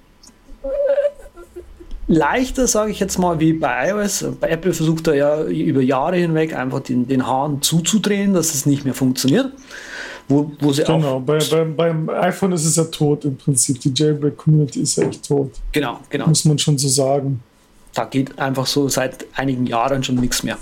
[2.08, 4.26] leichter, sage ich jetzt mal, wie bei iOS.
[4.40, 8.66] Bei Apple versucht er ja über Jahre hinweg einfach den, den Hahn zuzudrehen, dass es
[8.66, 9.52] nicht mehr funktioniert.
[10.28, 13.80] Wo, wo sie genau, bei, beim, beim iPhone ist es ja tot im Prinzip.
[13.82, 15.52] Die Jailbreak-Community ist ja echt tot.
[15.72, 16.28] Genau, genau.
[16.28, 17.42] Muss man schon so sagen.
[17.94, 20.58] Da geht einfach so seit einigen Jahren schon nichts mehr.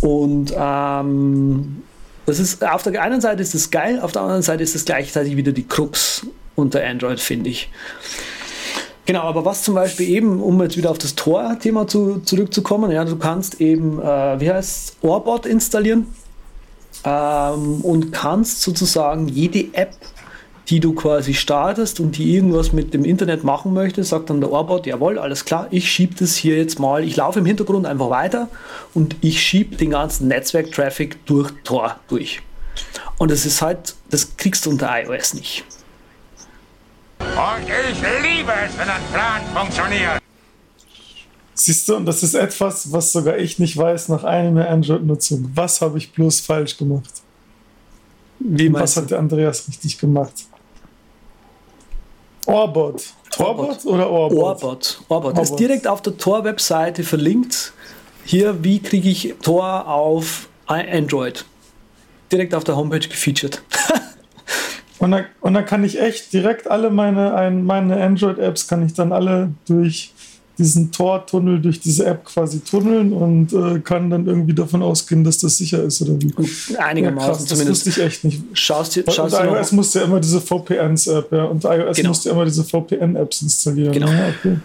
[0.00, 1.82] Und ähm,
[2.26, 4.84] das ist auf der einen Seite ist das geil, auf der anderen Seite ist das
[4.84, 6.26] gleichzeitig wieder die Krux
[6.56, 7.68] unter Android, finde ich.
[9.06, 13.04] Genau, aber was zum Beispiel eben, um jetzt wieder auf das Tor-Thema zu, zurückzukommen, ja,
[13.04, 16.06] du kannst eben, äh, wie heißt Orbot installieren
[17.04, 19.94] ähm, und kannst sozusagen jede App,
[20.68, 24.50] die du quasi startest und die irgendwas mit dem Internet machen möchte, sagt dann der
[24.50, 28.08] Orbot, jawohl, alles klar, ich schiebe das hier jetzt mal, ich laufe im Hintergrund einfach
[28.08, 28.48] weiter
[28.94, 32.40] und ich schiebe den ganzen Netzwerk-Traffic durch Tor durch.
[33.18, 35.64] Und das ist halt, das kriegst du unter iOS nicht.
[37.34, 40.22] Und ich liebe es, wenn ein Plan funktioniert.
[41.54, 45.50] Siehst du, und das ist etwas, was sogar ich nicht weiß nach einem Jahr Android-Nutzung.
[45.52, 47.10] Was habe ich bloß falsch gemacht?
[48.38, 50.32] Wie was hat der Andreas richtig gemacht?
[52.46, 53.02] Orbot.
[53.30, 54.38] Torbot oder Orbot?
[54.38, 55.00] Orbot.
[55.08, 55.32] Orbot.
[55.32, 55.42] Orbot.
[55.42, 57.72] Ist direkt auf der Tor-Webseite verlinkt.
[58.24, 61.44] Hier, wie kriege ich Tor auf Android?
[62.30, 63.60] Direkt auf der Homepage gefeatured.
[65.04, 68.94] Und dann, und dann kann ich echt direkt alle meine, ein, meine Android-Apps kann ich
[68.94, 70.14] dann alle durch
[70.56, 75.36] diesen Tor-Tunnel, durch diese App quasi tunneln und äh, kann dann irgendwie davon ausgehen, dass
[75.36, 76.32] das sicher ist oder wie.
[76.78, 78.42] Einigermaßen ja, krass, das wusste ich echt nicht.
[78.54, 82.08] Schaust dir, schaust und iOS musste ja immer diese VPNs-App, ja, und iOS genau.
[82.08, 83.92] musste ja immer diese VPN-Apps installieren.
[83.92, 84.10] Genau.
[84.10, 84.56] Ja, okay.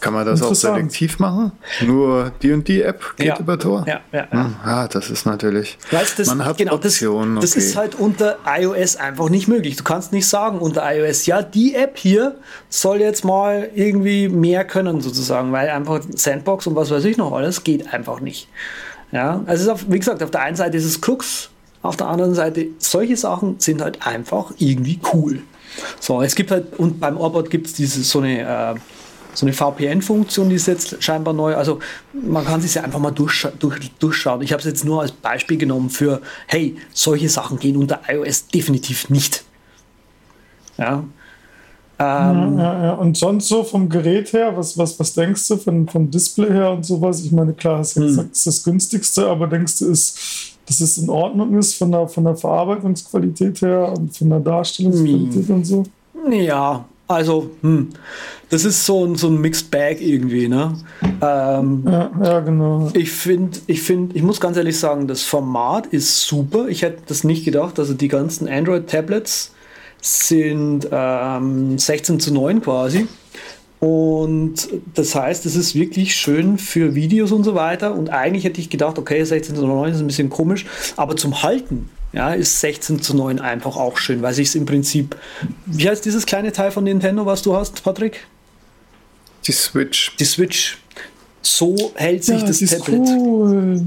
[0.00, 1.52] Kann man das auch selektiv machen?
[1.84, 3.38] Nur die und die App geht ja.
[3.38, 3.84] über Tor?
[3.86, 4.44] Ja, ja, ja.
[4.44, 5.78] Hm, ah, das ist natürlich.
[5.90, 7.36] Weißt, das, man hat genau, Optionen.
[7.36, 7.60] Das, das okay.
[7.60, 9.76] ist halt unter iOS einfach nicht möglich.
[9.76, 12.36] Du kannst nicht sagen unter iOS, ja, die App hier
[12.68, 17.32] soll jetzt mal irgendwie mehr können, sozusagen, weil einfach Sandbox und was weiß ich noch
[17.32, 18.48] alles geht einfach nicht.
[19.12, 21.48] Ja, also auf, wie gesagt, auf der einen Seite ist es Krux,
[21.82, 25.42] auf der anderen Seite, solche Sachen sind halt einfach irgendwie cool.
[26.00, 28.40] So, es gibt halt, und beim Orbot gibt es diese so eine.
[28.40, 28.74] Äh,
[29.36, 31.54] so eine VPN-Funktion, die ist jetzt scheinbar neu.
[31.54, 31.78] Also
[32.12, 34.40] man kann sich ja einfach mal durchscha durch, durchschauen.
[34.40, 38.48] Ich habe es jetzt nur als Beispiel genommen für, hey, solche Sachen gehen unter iOS
[38.48, 39.44] definitiv nicht.
[40.78, 41.04] Ja.
[41.98, 45.56] Ähm, ja, ja, ja, Und sonst so vom Gerät her, was, was, was denkst du
[45.56, 47.22] von, vom Display her und sowas?
[47.22, 48.06] Ich meine, klar, hast du hm.
[48.08, 51.92] gesagt, das ist das günstigste, aber denkst du, ist, dass es in Ordnung ist von
[51.92, 55.54] der, von der Verarbeitungsqualität her und von der Darstellungsqualität hm.
[55.54, 55.84] und so?
[56.30, 57.90] Ja, also, hm,
[58.48, 60.76] das ist so ein, so ein Mixed Bag irgendwie, ne?
[61.02, 62.90] Ähm, ja, ja, genau.
[62.94, 66.68] Ich finde, ich finde, ich muss ganz ehrlich sagen, das Format ist super.
[66.68, 67.78] Ich hätte das nicht gedacht.
[67.78, 69.52] Also die ganzen Android-Tablets
[70.00, 73.06] sind ähm, 16 zu 9 quasi.
[73.78, 77.94] Und das heißt, es ist wirklich schön für Videos und so weiter.
[77.94, 81.42] Und eigentlich hätte ich gedacht, okay, 16 zu 9 ist ein bisschen komisch, aber zum
[81.42, 85.16] Halten ja, ist 16 zu 9 einfach auch schön, weil sich es im Prinzip.
[85.66, 88.26] Wie heißt dieses kleine Teil von Nintendo, was du hast, Patrick?
[89.46, 90.16] Die Switch.
[90.16, 90.78] Die Switch.
[91.42, 93.00] So hält sich Ja, das die ist Tablet.
[93.00, 93.82] cool.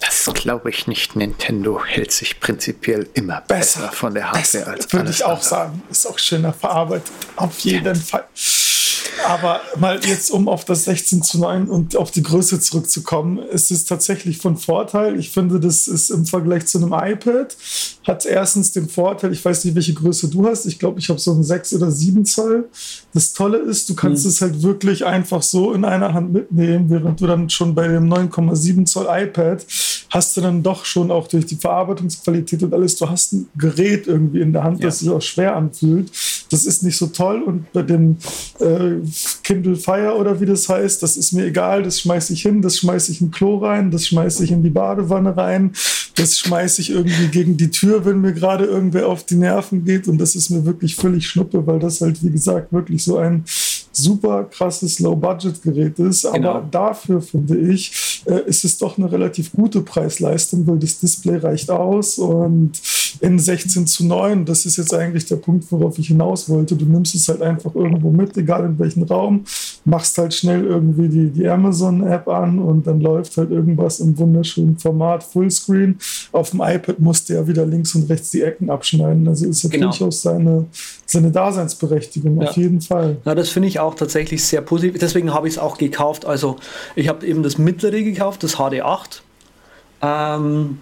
[0.00, 1.16] Das glaube ich nicht.
[1.16, 3.92] Nintendo hält sich prinzipiell immer besser, Besser.
[3.92, 5.44] von der Hardware als Würde ich auch andere.
[5.44, 5.82] sagen.
[5.90, 7.10] Ist auch schöner verarbeitet.
[7.36, 8.24] Auf jeden Fall.
[9.26, 13.70] Aber mal jetzt, um auf das 16 zu 9 und auf die Größe zurückzukommen, ist
[13.70, 15.18] es tatsächlich von Vorteil.
[15.18, 17.56] Ich finde, das ist im Vergleich zu einem iPad,
[18.06, 20.66] hat erstens den Vorteil, ich weiß nicht, welche Größe du hast.
[20.66, 22.68] Ich glaube, ich habe so einen 6 oder 7 Zoll.
[23.12, 27.20] Das Tolle ist, du kannst es halt wirklich einfach so in einer Hand mitnehmen, während
[27.20, 29.64] du dann schon bei dem 9,7 Zoll iPad
[30.10, 34.06] hast du dann doch schon auch durch die Verarbeitungsqualität und alles, du hast ein Gerät
[34.06, 36.10] irgendwie in der Hand, das sich auch schwer anfühlt.
[36.50, 38.16] Das ist nicht so toll und bei dem
[38.58, 38.96] äh,
[39.42, 42.78] Kindle Fire oder wie das heißt, das ist mir egal, das schmeiße ich hin, das
[42.78, 45.72] schmeiße ich in Klo rein, das schmeiße ich in die Badewanne rein,
[46.14, 50.08] das schmeiße ich irgendwie gegen die Tür, wenn mir gerade irgendwer auf die Nerven geht
[50.08, 53.44] und das ist mir wirklich völlig schnuppe, weil das halt, wie gesagt, wirklich so ein
[53.98, 56.24] super krasses Low-Budget-Gerät ist.
[56.24, 56.62] Aber Genau.
[56.70, 61.70] dafür, finde ich, äh, ist es doch eine relativ gute Preis-Leistung, weil das Display reicht
[61.70, 62.72] aus und
[63.20, 66.76] in 16 zu 9, das ist jetzt eigentlich der Punkt, worauf ich hinaus wollte.
[66.76, 69.44] Du nimmst es halt einfach irgendwo mit, egal in welchen Raum,
[69.84, 74.76] machst halt schnell irgendwie die, die Amazon-App an und dann läuft halt irgendwas im wunderschönen
[74.78, 75.96] Format Fullscreen.
[76.32, 79.26] Auf dem iPad musst du ja wieder links und rechts die Ecken abschneiden.
[79.26, 79.86] Also ist ja Genau.
[79.86, 80.66] durchaus seine,
[81.06, 82.48] seine Daseinsberechtigung, Ja.
[82.50, 83.16] auf jeden Fall.
[83.24, 84.98] Ja, das finde ich auch tatsächlich sehr positiv.
[85.00, 86.26] Deswegen habe ich es auch gekauft.
[86.26, 86.56] Also
[86.94, 89.20] ich habe eben das mittlere gekauft, das HD8.
[90.02, 90.78] Ähm,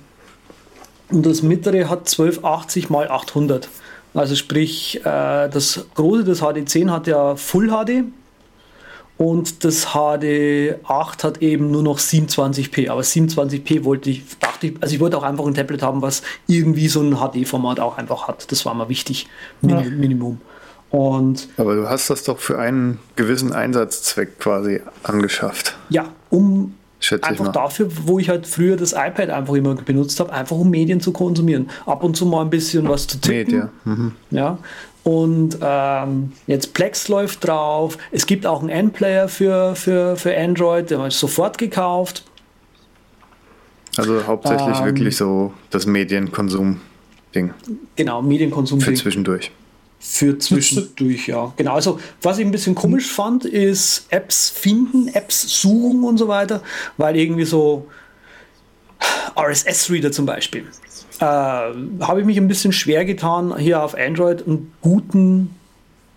[1.09, 3.69] und das mittlere hat 1280 mal 800.
[4.15, 8.05] Also sprich, äh, das große, das HD10 hat ja Full HD
[9.19, 12.91] und das HD8 hat eben nur noch 27p.
[12.91, 16.23] Aber 27p wollte ich, dachte ich, also ich wollte auch einfach ein Tablet haben, was
[16.47, 18.51] irgendwie so ein HD-Format auch einfach hat.
[18.53, 19.27] Das war mal wichtig,
[19.63, 19.83] Min Ja.
[19.83, 20.41] Minimum.
[20.91, 25.77] Und Aber du hast das doch für einen gewissen Einsatzzweck quasi angeschafft.
[25.89, 30.19] ja, um Schätze ich einfach dafür, wo ich halt früher das iPad einfach immer benutzt
[30.19, 31.69] habe, einfach um Medien zu konsumieren.
[31.85, 33.53] Ab und zu mal ein bisschen was zu tippen.
[33.53, 33.71] Media.
[33.85, 34.13] Mhm.
[34.31, 34.59] Ja.
[35.05, 37.99] Und ähm, jetzt Plex läuft drauf.
[38.13, 42.25] Es gibt auch einen Endplayer für, für, für Android, den habe ich sofort gekauft.
[43.99, 44.85] Also hauptsächlich Ähm.
[44.87, 47.53] wirklich so das Medienkonsum-Ding
[47.95, 49.51] Genau, Medienkonsum für zwischendurch.
[49.99, 51.53] Für zwischendurch, ja.
[51.57, 56.29] Genau, also was ich ein bisschen komisch fand, ist Apps finden, Apps suchen und so
[56.29, 56.63] weiter,
[56.97, 57.89] weil irgendwie so
[59.37, 60.65] RSS-Reader zum Beispiel,
[61.19, 65.55] äh, habe ich mich ein bisschen schwer getan, hier auf Android einen guten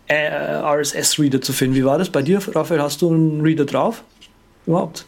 [0.07, 1.75] äh, RSS-Reader zu finden.
[1.75, 2.81] Wie war das bei dir, Raphael?
[2.81, 4.03] Hast du einen Reader drauf?
[4.65, 5.05] Überhaupt?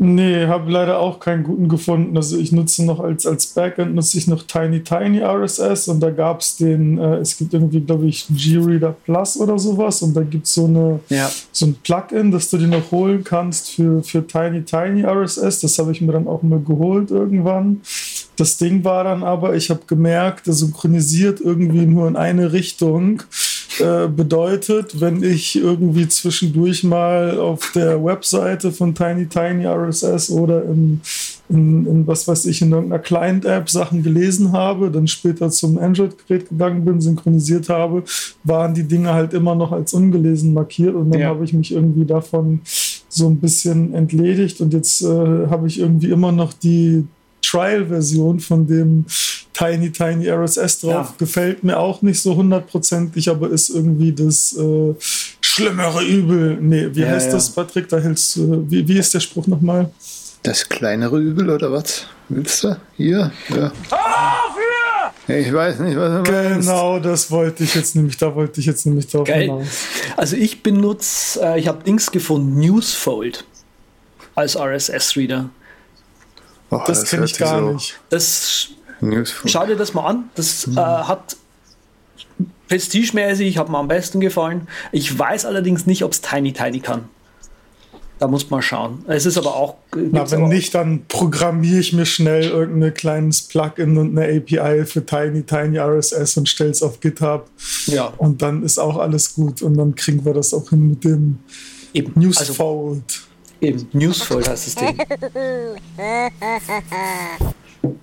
[0.00, 2.16] Nee, habe leider auch keinen guten gefunden.
[2.16, 6.10] Also ich nutze noch als, als Backend nutze ich noch Tiny Tiny RSS und da
[6.10, 10.22] gab es den, äh, es gibt irgendwie, glaube ich, G-Reader Plus oder sowas und da
[10.22, 11.28] gibt es so, eine, Ja.
[11.50, 15.60] so ein Plugin, das du dir noch holen kannst für, für Tiny Tiny RSS.
[15.62, 17.80] Das habe ich mir dann auch mal geholt irgendwann.
[18.36, 23.22] Das Ding war dann aber, ich habe gemerkt, er synchronisiert irgendwie nur in eine Richtung.
[23.80, 30.64] Äh, bedeutet, wenn ich irgendwie zwischendurch mal auf der Webseite von Tiny Tiny RSS oder
[30.64, 31.00] in,
[31.48, 36.48] in, in was weiß ich, in irgendeiner Client-App Sachen gelesen habe, dann später zum Android-Gerät
[36.48, 38.02] gegangen bin, synchronisiert habe,
[38.44, 41.28] waren die Dinge halt immer noch als ungelesen markiert und dann Ja.
[41.28, 42.60] habe ich mich irgendwie davon
[43.08, 47.04] so ein bisschen entledigt und jetzt äh, habe ich irgendwie immer noch die
[47.42, 49.04] Trial-Version von dem
[49.52, 51.08] Tiny Tiny RSS drauf.
[51.08, 51.14] Ja.
[51.18, 54.94] Gefällt mir auch nicht so hundertprozentig, aber ist irgendwie das äh,
[55.40, 56.58] schlimmere Übel.
[56.60, 57.32] Nee, wie Ja, heißt ja.
[57.32, 57.88] das, Patrick?
[57.88, 59.90] Da hältst du, wie, wie ist der Spruch nochmal?
[60.42, 62.06] Das kleinere Übel oder was?
[62.28, 62.76] Willst du?
[62.96, 63.32] Hier?
[63.48, 63.72] Ja.
[65.26, 66.68] Ich weiß nicht, was du meinst.
[66.68, 69.42] Genau, das wollte ich jetzt nämlich, da wollte ich jetzt nämlich drauf Geil.
[69.42, 69.66] hinaus.
[70.16, 73.44] Also ich benutze, äh, ich habe Dings gefunden, Newsfold
[74.34, 75.50] als RSS-Reader.
[76.70, 77.98] Oh, Das kenne hört ich gar so nicht.
[78.10, 78.68] Das
[79.00, 80.24] Newsful- Schau dir das mal an.
[80.34, 81.36] Das äh, hat
[82.68, 84.68] prestigemäßig, hat mir am besten gefallen.
[84.92, 87.04] Ich weiß allerdings nicht, ob es Tiny Tiny kann.
[88.18, 89.04] Da muss man schauen.
[89.06, 89.76] Es ist aber auch.
[89.94, 94.36] Na, gibt's wenn aber- nicht, dann programmiere ich mir schnell irgendein kleines Plugin und eine
[94.36, 97.48] API für Tiny Tiny RSS und stell's auf GitHub.
[97.86, 98.12] Ja.
[98.18, 99.62] Und dann ist auch alles gut.
[99.62, 101.38] Und dann kriegen wir das auch hin mit dem
[101.94, 102.12] Eben.
[102.20, 103.22] Newsfold.
[103.60, 104.98] Eben, Newsfold heißt das Ding.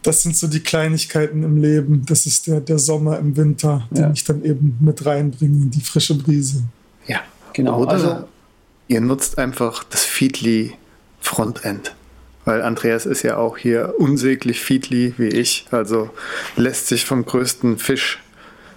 [0.04, 2.06] Das sind so die Kleinigkeiten im Leben.
[2.08, 4.12] Das ist der, der Sommer im Winter, den Ja.
[4.12, 6.64] ich dann eben mit reinbringe, die frische Brise.
[7.08, 7.20] Ja,
[7.54, 7.80] genau.
[7.82, 8.28] Oder Also,
[8.88, 10.74] ihr nutzt einfach das Feedly
[11.20, 11.94] Frontend.
[12.46, 15.66] Weil Andreas ist ja auch hier unsäglich Feedly wie ich.
[15.72, 16.10] Also
[16.56, 18.22] lässt sich vom größten Fisch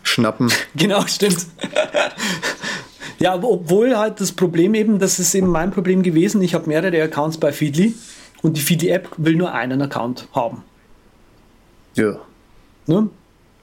[0.03, 0.51] schnappen.
[0.75, 1.47] Genau, stimmt.
[3.19, 7.03] Ja, obwohl halt das Problem eben, das ist eben mein Problem gewesen, ich habe mehrere
[7.03, 7.95] Accounts bei Feedly
[8.43, 10.63] und die Feedly-App will nur einen Account haben.
[11.95, 12.17] Ja,
[12.87, 13.09] Ne?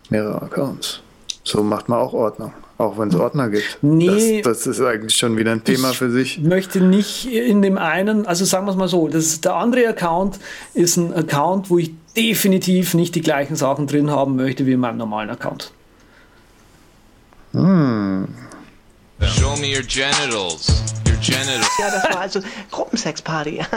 [0.10, 1.02] mehrere Accounts.
[1.44, 2.54] So macht man auch Ordnung.
[2.78, 3.78] Auch wenn es Ordner gibt.
[3.82, 4.42] Nee.
[4.42, 6.40] Das, das ist eigentlich schon wieder ein Thema Ich für sich.
[6.42, 9.88] möchte nicht in dem einen, also sagen wir es mal so, das ist, der andere
[9.88, 10.40] Account
[10.74, 14.80] ist ein Account, wo ich definitiv nicht die gleichen Sachen drin haben möchte wie in
[14.82, 15.72] meinem normalen Account.
[17.54, 18.28] Hm.
[19.22, 20.84] Show me your genitals.
[21.08, 21.70] Your genitals.
[21.80, 22.42] Ja, das war also
[22.72, 23.62] Gruppensexparty.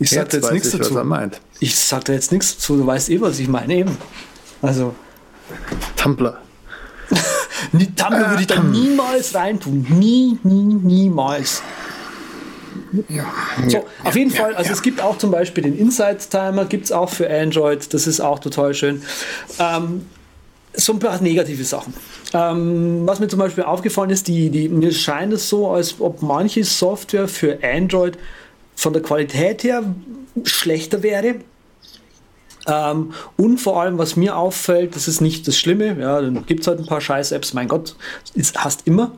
[0.00, 0.98] Ich sag Jetzt da jetzt nichts ich, was dazu.
[0.98, 1.40] er meint.
[1.58, 3.98] Ich sag da jetzt nichts dazu, du weißt eh, was ich meine eben.
[4.62, 4.94] Also,
[5.96, 6.38] Tumblr.
[7.72, 9.86] die Tumblr würde ich da niemals reintun.
[9.90, 11.62] Nie, nie, niemals.
[13.66, 17.10] So, auf jeden Fall, also es gibt auch zum Beispiel den Insight-Timer, gibt es auch
[17.10, 19.02] für Android, das ist auch total schön.
[19.58, 20.06] Ähm,
[20.78, 21.92] so ein paar negative Sachen.
[22.32, 26.22] Ähm, was mir zum Beispiel aufgefallen ist, die, die, mir scheint es so, als ob
[26.22, 28.16] manche Software für Android
[28.76, 29.82] von der Qualität her
[30.44, 31.36] schlechter wäre.
[32.66, 36.60] Ähm, und vor allem, was mir auffällt, das ist nicht das Schlimme, ja, dann gibt
[36.60, 37.96] es halt ein paar Scheiß-Apps, mein Gott,
[38.34, 39.12] ist, hast immer.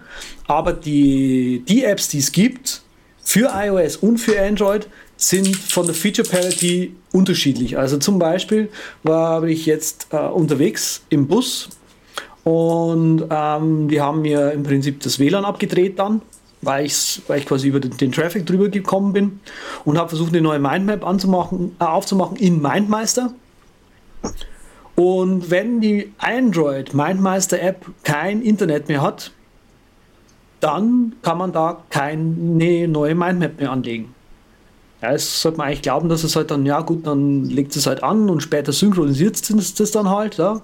[0.46, 2.82] Aber die, die Apps, die es gibt,
[3.22, 4.88] für iOS und für Android,
[5.20, 7.76] sind von der Feature Parity unterschiedlich.
[7.76, 8.70] Also zum Beispiel
[9.02, 11.68] war ich jetzt äh, unterwegs im Bus
[12.42, 16.22] und ähm, die haben mir im Prinzip das WLAN abgedreht dann,
[16.62, 19.40] weil, ich's, weil ich quasi über den, den Traffic drüber gekommen bin
[19.84, 23.34] und habe versucht, eine neue Mindmap anzumachen, äh, aufzumachen in MindMeister.
[24.96, 29.32] Und wenn die Android MindMeister App kein Internet mehr hat,
[30.60, 34.14] dann kann man da keine neue Mindmap mehr anlegen.
[35.02, 37.86] Ja, es sollte man eigentlich glauben, dass es halt dann, ja gut, dann legt es
[37.86, 40.60] halt an und später synchronisiert es das dann halt, ja.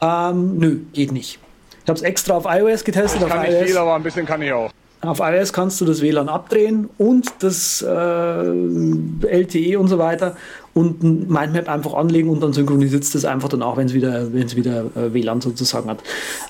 [0.00, 1.38] Ähm, nö, geht nicht.
[1.82, 3.20] Ich habe es extra auf iOS getestet.
[3.20, 4.70] Ich auf kann nicht iOS, viel, aber ein bisschen kann ich auch.
[5.02, 10.36] auf iOS kannst du das WLAN abdrehen und das äh, LTE und so weiter
[10.72, 13.94] und ein Mindmap einfach anlegen und dann synchronisiert es das einfach dann auch, wenn es
[13.94, 16.02] wieder, wenn's wieder äh, WLAN sozusagen hat.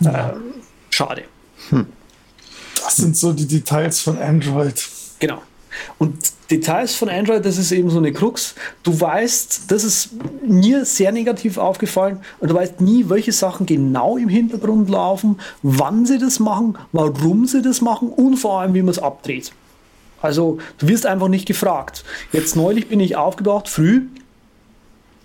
[0.05, 0.35] Äh,
[0.91, 1.23] schade.
[2.83, 4.89] Das sind so die Details von Android.
[5.21, 5.41] Genau.
[5.99, 6.17] Und
[6.51, 8.55] Details von Android, das ist eben so eine Krux.
[8.83, 10.11] Du weißt, das ist
[10.47, 16.07] mir sehr negativ aufgefallen und du weißt nie, welche Sachen genau im Hintergrund laufen, wann
[16.07, 19.53] sie das machen, warum sie das machen und vor allem, wie man es abdreht.
[20.23, 22.05] Also du wirst einfach nicht gefragt.
[22.33, 24.03] Jetzt neulich bin ich aufgewacht, früh.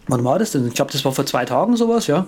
[0.08, 0.68] Wann war das denn?
[0.68, 2.28] Ich glaube, das war vor zwei Tagen sowas, ja.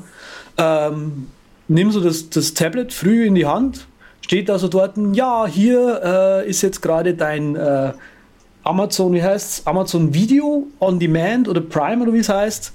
[0.58, 1.28] Ähm,
[1.68, 3.88] nimm so das, das Tablet früh in die Hand,
[4.22, 7.94] steht da so dort, ja, hier äh, ist jetzt gerade dein äh,
[8.68, 12.74] Amazon, wie heißt Amazon Video on Demand oder Prime oder wie es heißt.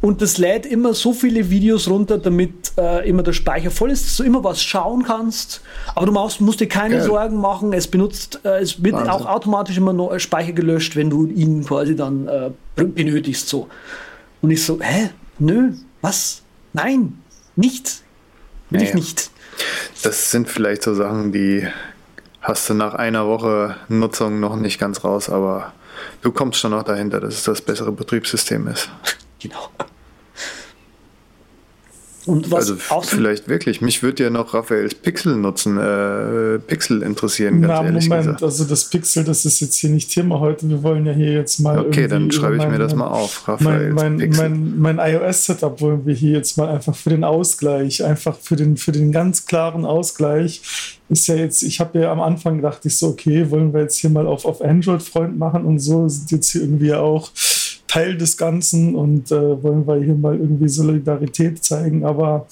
[0.00, 4.04] Und das lädt immer so viele Videos runter, damit äh, immer der Speicher voll ist,
[4.04, 5.62] dass du immer was schauen kannst.
[5.94, 7.06] Aber du musst, musst dir keine Geil.
[7.06, 7.72] Sorgen machen.
[7.72, 9.10] Es benutzt, äh, es wird Wahnsinn.
[9.10, 13.48] auch automatisch immer noch Speicher gelöscht, wenn du ihn quasi dann äh, benötigst.
[13.48, 13.68] So.
[14.42, 15.08] Und ich so, hä?
[15.38, 15.72] Nö,
[16.02, 16.42] was?
[16.74, 17.14] Nein,
[17.56, 18.02] nicht.
[18.68, 18.96] Will ich Naja.
[18.96, 19.30] nicht.
[20.02, 21.66] Das sind vielleicht so Sachen, die
[22.44, 25.72] hast du nach einer Woche Nutzung noch nicht ganz raus, aber
[26.22, 28.88] du kommst schon noch dahinter, dass es das bessere Betriebssystem ist.
[29.40, 29.68] Genau.
[32.26, 33.80] Und was also auch so vielleicht wirklich.
[33.80, 38.42] Mich würde ja noch Raphaels Pixel nutzen, äh, Pixel interessieren, ganz Na, ehrlich Moment, gesagt.
[38.42, 40.68] also das Pixel, das ist jetzt hier nicht Thema heute.
[40.68, 41.78] Wir wollen ja hier jetzt mal.
[41.78, 43.42] Okay, dann schreibe ich mir mein- das mal auf.
[43.46, 44.48] Mein, Raphaels mein, Pixel.
[44.48, 48.76] mein, mein iOS-Setup wollen wir hier jetzt mal einfach für den Ausgleich, einfach für den,
[48.76, 50.62] für den ganz klaren Ausgleich.
[51.10, 53.98] Ist ja jetzt, ich habe ja am Anfang gedacht, ich so, okay, wollen wir jetzt
[53.98, 57.30] hier mal auf, auf Android-Freund machen und so, sind jetzt hier irgendwie auch
[57.94, 62.48] Teil des Ganzen und äh, wollen wir hier mal irgendwie Solidarität zeigen, aber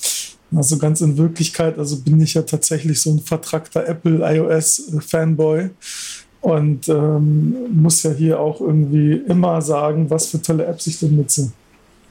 [0.54, 5.70] also ganz in Wirklichkeit, also bin ich ja tatsächlich so ein vertrackter Apple iOS Fanboy
[6.42, 11.16] und ähm, muss ja hier auch irgendwie immer sagen, was für tolle Apps ich denn
[11.16, 11.50] nutze.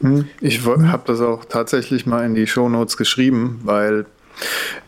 [0.01, 4.07] Hm, Ich habe das auch tatsächlich mal in die Shownotes geschrieben, weil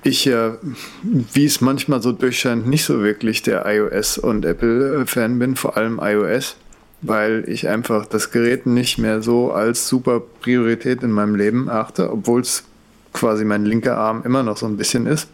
[0.03, 0.57] ich ja,
[1.01, 6.01] wie es manchmal so durchscheint, nicht so wirklich der iOS- und Apple-Fan bin, vor allem
[6.03, 6.57] iOS,
[7.03, 12.11] weil ich einfach das Gerät nicht mehr so als super Priorität in meinem Leben achte,
[12.11, 12.63] obwohl es
[13.11, 15.27] quasi mein linker Arm immer noch so ein bisschen ist.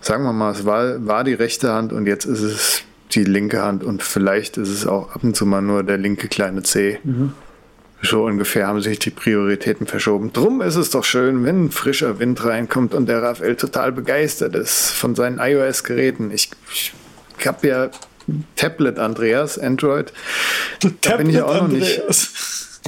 [0.00, 2.82] Sagen wir mal, es war, war die rechte Hand und jetzt ist es
[3.12, 6.28] die linke Hand und vielleicht ist es auch ab und zu mal nur der linke
[6.28, 6.98] kleine C.
[7.04, 7.32] Mhm.
[8.04, 10.32] So ungefähr haben sich die Prioritäten verschoben.
[10.32, 14.90] Drum ist es doch schön, wenn frischer Wind reinkommt und der Raphael total begeistert ist
[14.90, 16.32] von seinen iOS-Geräten.
[16.32, 16.92] Ich, ich
[17.46, 17.90] habe ja
[18.56, 20.12] Tablet Andreas, Android.
[21.02, 22.02] Da bin ich ja auch noch nicht.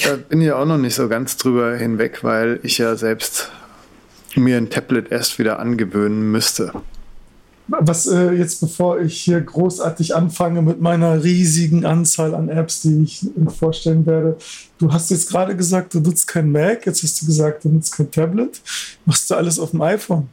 [0.03, 3.51] Da bin ich auch noch nicht so ganz drüber hinweg, weil ich ja selbst
[4.34, 6.72] mir ein Tablet erst wieder angewöhnen müsste.
[7.66, 13.05] Was äh, jetzt, bevor ich hier großartig anfange mit meiner riesigen Anzahl an Apps, die
[13.05, 13.26] ich
[13.59, 14.36] vorstellen werde,
[14.78, 17.97] du hast jetzt gerade gesagt, du nutzt kein Mac, jetzt hast du gesagt, du nutzt
[17.97, 18.61] kein Tablet.
[19.07, 20.28] Machst du alles auf dem iPhone?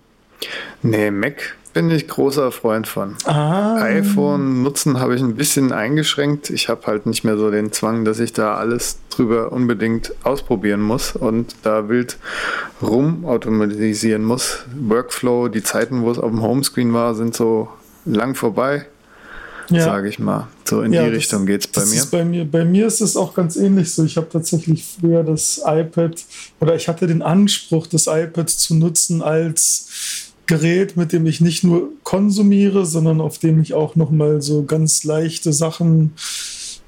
[0.81, 3.15] Nee, Mac bin ich großer Freund von.
[3.23, 3.77] Ah.
[3.83, 6.49] iPhone nutzen habe ich ein bisschen eingeschränkt.
[6.49, 10.81] Ich habe halt nicht mehr so den Zwang, dass ich da alles drüber unbedingt ausprobieren
[10.81, 12.17] muss und da wild
[12.81, 14.59] rum automatisieren muss.
[14.77, 17.69] Workflow, die Zeiten, wo es auf dem Homescreen war, sind so
[18.05, 18.85] lang vorbei.
[19.69, 19.85] Ja.
[19.85, 20.49] Sage ich mal.
[20.65, 22.03] So in Ja, die das- Richtung geht es bei mir.
[22.11, 22.43] Bei mir.
[22.51, 24.03] Bei mir ist es auch ganz ähnlich so.
[24.03, 26.15] Ich habe tatsächlich früher das iPad
[26.59, 29.87] oder ich hatte den Anspruch, das iPad zu nutzen als
[30.51, 34.65] Gerät, mit dem ich nicht nur konsumiere, sondern auf dem ich auch noch mal so
[34.65, 36.11] ganz leichte Sachen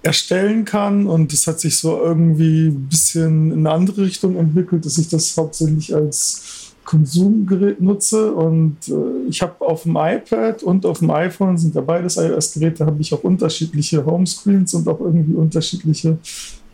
[0.01, 1.07] erstellen kann.
[1.07, 5.07] Und das hat sich so irgendwie ein bisschen in eine andere Richtung entwickelt, dass ich
[5.07, 8.33] das hauptsächlich als Konsumgerät nutze.
[8.33, 12.85] Und äh, ich habe auf dem iPad und auf dem iPhone sind ja beides iOS-Geräte,
[12.85, 16.17] habe ich auch unterschiedliche Homescreens und auch irgendwie unterschiedliche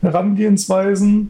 [0.02, 1.30] Herangehensweisen.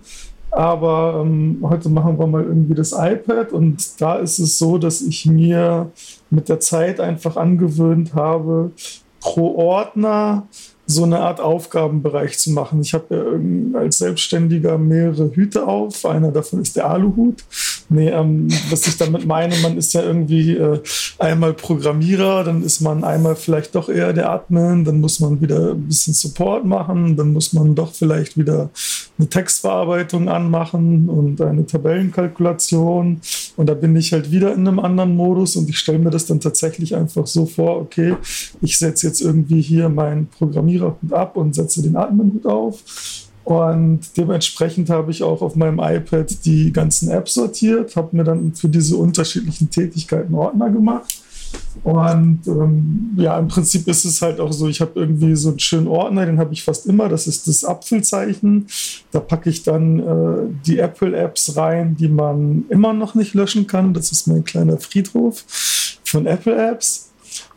[0.52, 5.02] Aber ähm, heute machen wir mal irgendwie das iPad und da ist es so, dass
[5.02, 5.92] ich mir
[6.30, 8.72] mit der Zeit einfach angewöhnt habe,
[9.20, 10.48] pro Ordner
[10.86, 12.82] so eine Art Aufgabenbereich zu machen.
[12.82, 16.04] Ich habe ja als Selbstständiger mehrere Hüte auf.
[16.04, 17.44] Einer davon ist der Aluhut.
[17.92, 20.80] Nee, ähm, was ich damit meine, man ist ja irgendwie äh,
[21.18, 25.72] einmal Programmierer, dann ist man einmal vielleicht doch eher der Admin, dann muss man wieder
[25.72, 28.70] ein bisschen Support machen, dann muss man doch vielleicht wieder
[29.18, 33.22] eine Textverarbeitung anmachen und eine Tabellenkalkulation.
[33.58, 36.28] Und da bin ich halt wieder in einem anderen Modus und ich stelle mir das
[36.28, 38.16] dann tatsächlich einfach so vor, okay,
[38.62, 42.84] ich setze jetzt irgendwie hier meinen Programmiererhut ab und setze den Adminhut auf.
[43.44, 48.54] Und dementsprechend habe ich auch auf meinem iPad die ganzen Apps sortiert, habe mir dann
[48.54, 51.24] für diese unterschiedlichen Tätigkeiten Ordner gemacht.
[51.84, 55.60] Und ähm, ja, im Prinzip ist es halt auch so, ich habe irgendwie so einen
[55.60, 58.68] schönen Ordner, den habe ich fast immer, das ist das Apfelzeichen.
[59.12, 63.94] Da packe ich dann äh, die Apple-Apps rein, die man immer noch nicht löschen kann.
[63.94, 65.46] Das ist mein kleiner Friedhof
[66.04, 67.09] von Apple-Apps.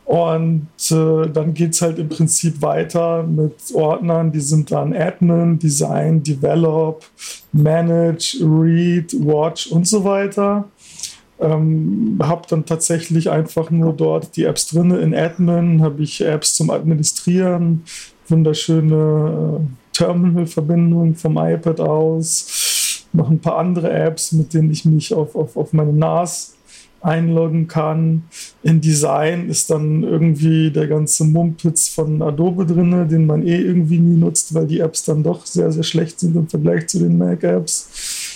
[0.05, 5.59] Und äh, dann geht es halt im Prinzip weiter mit Ordnern, die sind dann Admin,
[5.59, 7.05] Design, Develop,
[7.53, 10.65] Manage, Read, Watch und so weiter.
[11.41, 14.91] Ähm, habe dann tatsächlich einfach nur dort die Apps drin.
[14.91, 17.85] In Admin habe ich Apps zum Administrieren,
[18.29, 25.15] wunderschöne äh, Terminal-Verbindung vom iPad aus, noch ein paar andere Apps, mit denen ich mich
[25.15, 26.55] auf, auf, auf meine NAS
[27.03, 28.25] einloggen kann.
[28.63, 33.99] In Design ist dann irgendwie der ganze Mumpitz von Adobe drin, den man eh irgendwie
[33.99, 37.19] nie nutzt, weil die Apps dann doch sehr, sehr schlecht sind im Vergleich zu den
[37.19, 38.29] Mac-Apps.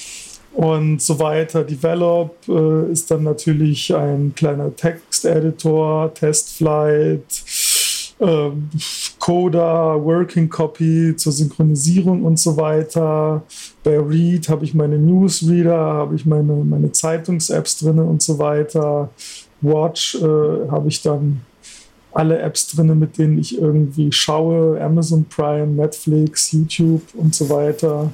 [0.56, 1.64] Und so weiter.
[1.64, 7.24] Develop äh, ist dann natürlich ein kleiner Texteditor, Testflight,
[8.18, 8.50] äh,
[9.18, 13.42] Coda, Working Copy zur Synchronisierung und so weiter.
[13.82, 19.10] Bei Read habe ich meine Newsreader, habe ich meine, meine Zeitungs-Apps drin und so weiter.
[19.60, 21.40] Watch äh, habe ich dann
[22.12, 24.80] alle Apps drin, mit denen ich irgendwie schaue.
[24.80, 28.10] Amazon Prime, Netflix, YouTube und so weiter.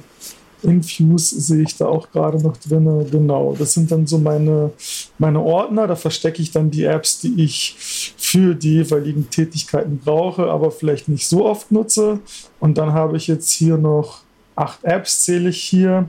[0.63, 3.05] Infuse sehe ich da auch gerade noch drin.
[3.11, 4.71] Genau, das sind dann so meine,
[5.17, 5.87] meine Ordner.
[5.87, 7.75] Da verstecke ich dann die Apps, die ich
[8.17, 12.19] für die jeweiligen Tätigkeiten brauche, aber vielleicht nicht so oft nutze.
[12.59, 14.21] Und dann habe ich jetzt hier noch
[14.55, 16.07] acht Apps, zähle ich hier.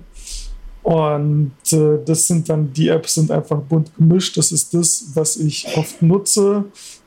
[0.83, 4.37] Und äh, das sind dann, die Apps sind einfach bunt gemischt.
[4.37, 6.65] Das ist das, was ich oft nutze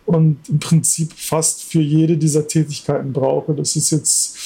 [0.07, 3.53] und im Prinzip fast für jede dieser Tätigkeiten brauche.
[3.53, 4.36] Das ist jetzt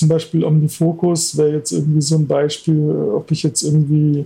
[0.00, 4.24] zum Beispiel Omnifocus, wäre jetzt irgendwie so ein Beispiel, äh, ob ich jetzt irgendwie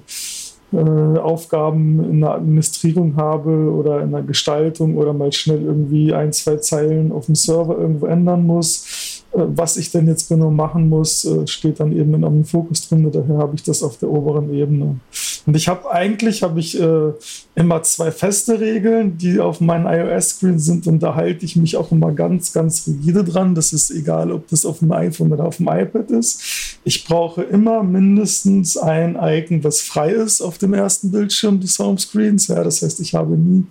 [0.73, 6.33] äh, Aufgaben in der Administrierung habe oder in der Gestaltung oder mal schnell irgendwie ein,
[6.33, 9.14] zwei Zeilen auf dem Server irgendwo ändern muss.
[9.35, 13.11] Äh, was ich denn jetzt genau machen muss, äh, steht dann eben in Omnifocus drin.
[13.11, 15.01] Daher habe ich das auf der oberen Ebene.
[15.47, 17.13] Und ich habe eigentlich habe ich äh,
[17.55, 21.93] immer zwei feste Regeln, die auf meinem iOS-Screen sind und da halte ich mich auch
[21.93, 23.55] immer ganz, ganz rigide dran.
[23.55, 26.79] Das ist egal, ob das auf dem iPhone oder auf dem iPad ist.
[26.85, 32.49] Ich brauche immer mindestens ein Icon, was frei ist auf dem ersten Bildschirm des Homescreens.
[32.49, 33.65] Ja, das heißt, ich habe nie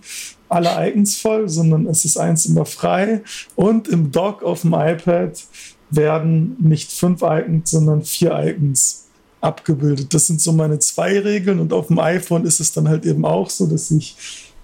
[0.48, 3.22] alle Icons voll, sondern es ist eins immer frei.
[3.56, 5.42] Und im Dock auf dem iPad
[5.90, 9.04] werden nicht fünf Icons, sondern vier Icons
[9.40, 10.14] abgebildet.
[10.14, 13.24] Das sind so meine zwei Regeln und auf dem iPhone ist es dann halt eben
[13.24, 14.16] auch so, dass ich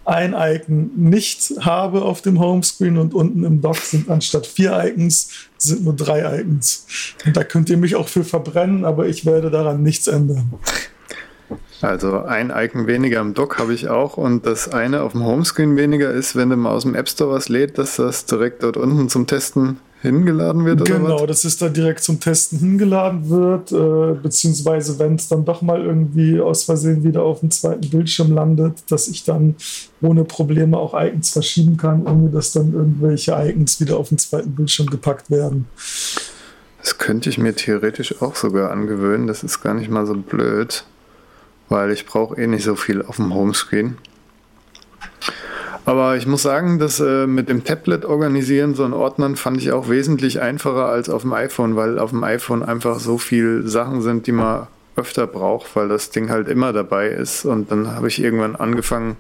[0.07, 5.29] ein Icon nicht habe auf dem Homescreen und unten im Dock sind anstatt vier Icons
[5.59, 6.87] sind nur drei Icons.
[7.27, 10.55] Und da könnt ihr mich auch für verbrennen, aber ich werde daran nichts ändern.
[11.83, 15.77] Also ein Icon weniger im Dock habe ich auch und das eine auf dem Homescreen
[15.77, 18.77] weniger ist, wenn du mal aus dem App Store was lädt, dass das direkt dort
[18.77, 20.83] unten zum Testen hingeladen wird?
[20.83, 25.45] Oder genau, dass es da direkt zum Testen hingeladen wird, äh, beziehungsweise wenn es dann
[25.45, 29.57] doch mal irgendwie aus Versehen wieder auf dem zweiten Bildschirm landet, dass ich dann
[30.01, 34.55] ohne Probleme auch Icons verschieben kann, ohne dass dann irgendwelche Icons wieder auf den zweiten
[34.55, 35.67] Bildschirm gepackt werden.
[36.81, 40.85] Das könnte ich mir theoretisch auch sogar angewöhnen, das ist gar nicht mal so blöd,
[41.71, 43.97] weil ich brauche eh nicht so viel auf dem Homescreen.
[45.87, 49.73] Aber ich muss sagen, das äh, mit dem Tablet organisieren, so ein Ordnern, fand ich
[49.73, 54.03] auch wesentlich einfacher als auf dem iPhone, weil auf dem iPhone einfach so viele Sachen
[54.03, 54.67] sind, die man
[54.97, 57.45] öfter braucht, weil das Ding halt immer dabei ist.
[57.47, 59.17] Und dann habe ich irgendwann angefangen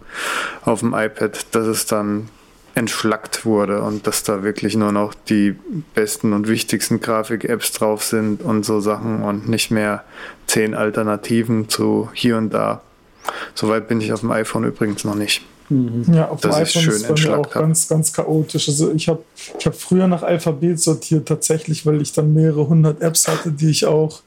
[0.65, 2.29] auf dem iPad, dass es dann
[2.75, 5.57] entschlackt wurde und dass da wirklich nur noch die
[5.95, 10.05] besten und wichtigsten Grafik-Apps drauf sind und so Sachen und nicht mehr
[10.47, 12.83] zehn Alternativen zu hier und da.
[13.55, 15.43] Soweit bin ich auf dem iPhone übrigens noch nicht.
[15.69, 16.05] Mhm.
[16.13, 18.69] Ja, auf dem iPhone ist bei mir auch ganz, ganz chaotisch.
[18.69, 19.23] Also ich habe
[19.59, 23.71] ich hab früher nach Alphabet sortiert, tatsächlich, weil ich dann mehrere hundert Apps hatte, die
[23.71, 24.21] ich auch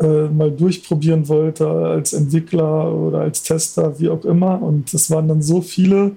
[0.00, 4.60] äh, mal durchprobieren wollte als Entwickler oder als Tester, wie auch immer.
[4.60, 6.12] Und es waren dann so viele,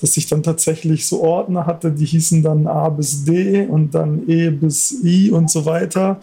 [0.00, 4.28] dass ich dann tatsächlich so Ordner hatte, die hießen dann A bis D und dann
[4.28, 6.20] E bis I und so weiter.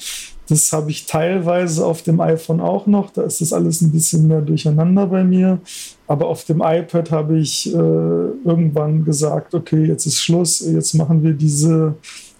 [0.47, 3.09] Das habe ich teilweise auf dem iPhone auch noch.
[3.09, 5.59] Da ist das alles ein bisschen mehr durcheinander bei mir.
[6.07, 11.23] Aber auf dem iPad habe ich äh, irgendwann gesagt, okay, jetzt ist Schluss, jetzt machen
[11.23, 11.95] wir diese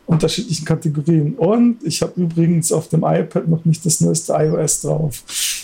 [0.06, 1.34] unterschiedlichen Kategorien.
[1.36, 5.24] Und ich habe übrigens auf dem iPad noch nicht das neueste iOS drauf,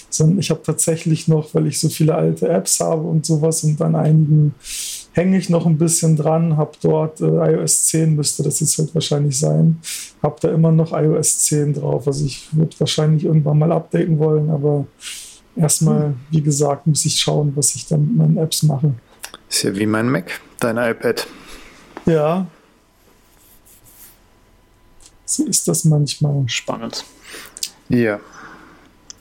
[0.10, 3.80] sondern ich habe tatsächlich noch, weil ich so viele alte Apps habe und sowas und
[3.82, 4.56] an einigen
[5.14, 8.94] hänge ich noch ein bisschen dran, habe dort äh, iOS 10, müsste das jetzt halt
[8.94, 9.80] wahrscheinlich sein,
[10.22, 12.08] habe da immer noch iOS 10 drauf.
[12.08, 14.86] Also ich würde wahrscheinlich irgendwann mal updaten wollen, aber
[15.56, 16.16] erstmal, hm.
[16.30, 18.94] wie gesagt, muss ich schauen, was ich dann mit meinen Apps mache.
[19.50, 21.28] Ist ja wie mein Mac, dein iPad.
[22.06, 22.48] Ja.
[25.26, 26.44] So ist das manchmal.
[26.48, 27.06] Spannend.
[27.90, 28.20] Ja.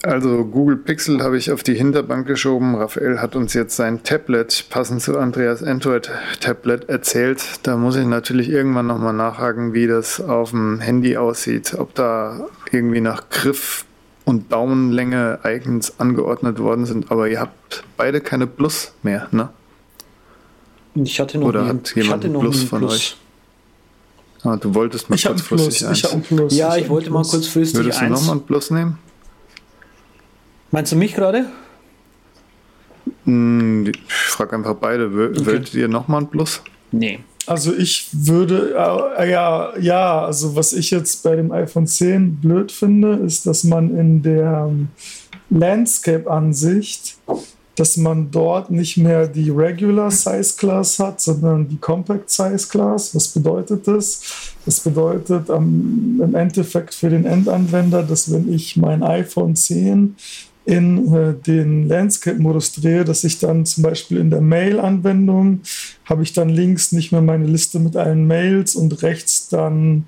[0.02, 2.74] Also Google Pixel habe ich auf die Hinterbank geschoben.
[2.74, 7.42] Raphael hat uns jetzt sein Tablet, passend zu Andreas Android-Tablet, erzählt.
[7.64, 11.74] Da muss ich natürlich irgendwann nochmal nachhaken, wie das auf dem Handy aussieht.
[11.76, 13.84] Ob da irgendwie nach Griff
[14.24, 17.10] und Daumenlänge Icons angeordnet worden sind.
[17.10, 19.50] Aber ihr habt beide keine Plus mehr, ne?
[20.94, 22.94] Ich hatte noch Oder nie, hat jemand einen Plus von Plus.
[22.94, 23.16] euch?
[24.44, 26.04] Ah, du wolltest mal ich kurzfristig eins.
[26.04, 26.56] Ich Plus.
[26.56, 28.98] Ja, ich, ich wollte mal kurzfristig Würdest du nochmal ein Plus nehmen?
[30.70, 31.46] Meinst du mich gerade?
[33.24, 35.12] Hm, ich frage einfach beide.
[35.14, 35.80] Wollt okay.
[35.80, 36.62] ihr nochmal ein Plus?
[36.92, 37.20] Nee.
[37.46, 38.74] Also ich würde,
[39.18, 43.64] äh, ja, ja, also was ich jetzt bei dem iPhone 10 blöd finde, ist, dass
[43.64, 44.88] man in der ähm,
[45.48, 47.16] Landscape-Ansicht,
[47.76, 53.14] dass man dort nicht mehr die Regular Size Class hat, sondern die Compact Size Class.
[53.14, 54.54] Was bedeutet das?
[54.66, 60.14] Das bedeutet um, im Endeffekt für den Endanwender, dass wenn ich mein iPhone 10
[60.64, 65.60] in äh, den Landscape-Modus drehe, dass ich dann zum Beispiel in der Mail-Anwendung
[66.04, 70.04] habe ich dann links nicht mehr meine Liste mit allen Mails und rechts dann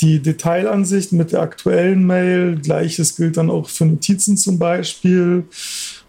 [0.00, 2.56] die Detailansicht mit der aktuellen Mail.
[2.60, 5.44] Gleiches gilt dann auch für Notizen zum Beispiel.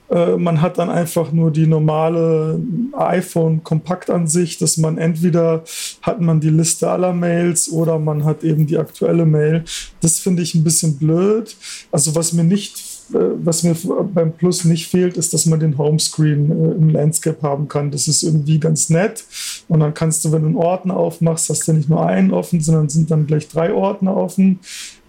[0.10, 2.60] Äh, man hat dann einfach nur die normale
[2.94, 5.64] iPhone-Kompaktansicht, dass man entweder
[6.02, 9.64] hat man die Liste aller Mails oder man hat eben die aktuelle Mail.
[10.02, 11.56] Das finde ich ein bisschen blöd.
[11.92, 13.76] Also was mir nicht was mir
[14.14, 17.92] beim Plus nicht fehlt, ist, dass man den Homescreen äh, im Landscape haben kann.
[17.92, 19.24] Das ist irgendwie ganz nett.
[19.68, 22.62] Und dann kannst du, wenn du einen Ordner aufmachst, hast du nicht nur einen offen,
[22.62, 24.60] sondern sind dann gleich drei Ordner offen.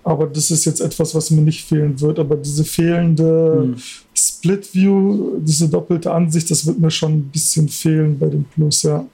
[0.03, 2.19] Aber das ist jetzt etwas, was mir nicht fehlen wird.
[2.19, 3.77] Aber diese fehlende hm.
[4.15, 8.83] Split View, diese doppelte Ansicht, das wird mir schon ein bisschen fehlen bei dem Plus,
[8.83, 9.05] ja.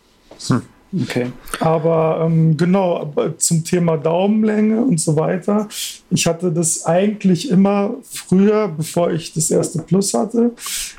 [0.49, 0.63] Hm.
[0.93, 1.27] Okay.
[1.61, 5.69] Aber ähm, genau, zum Thema Daumenlänge und so weiter.
[6.11, 10.53] Ich hatte das eigentlich immer früher, bevor ich das erste Plus hatte,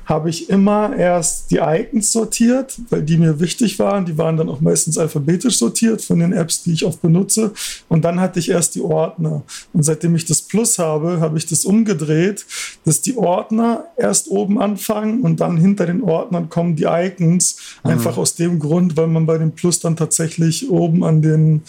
[0.05, 4.05] habe ich immer erst die Icons sortiert, weil die mir wichtig waren.
[4.05, 7.53] Die waren dann auch meistens alphabetisch sortiert von den Apps, die ich oft benutze.
[7.87, 9.43] Und dann hatte ich erst die Ordner.
[9.73, 12.45] Und seitdem ich das Plus habe, habe ich das umgedreht,
[12.83, 17.57] dass die Ordner erst oben anfangen und dann hinter den Ordnern kommen die Icons.
[17.83, 21.63] Einfach aus dem Grund, weil man bei dem Plus dann tatsächlich oben an den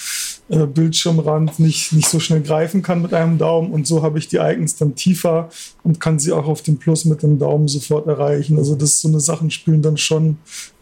[0.49, 3.73] äh, Bildschirmrand nicht, nicht so schnell greifen kann mit einem Daumen.
[3.73, 5.51] Und so habe ich die Icons dann tiefer
[5.83, 8.59] und kann sie auch auf dem Plus mit dem Daumen sofort erreichen.
[8.59, 10.39] Also das so eine Sachen spielen dann schon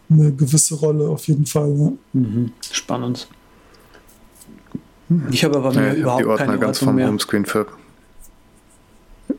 [0.09, 1.69] eine gewisse Rolle auf jeden Fall.
[1.77, 1.91] Ja.
[2.13, 2.51] Mhm.
[2.71, 3.27] Spannend.
[5.31, 7.07] Ich habe aber mir Ja, ich habe überhaupt die Ordner keine ganz Ordnung vom mehr.
[7.07, 7.65] Homescreen für.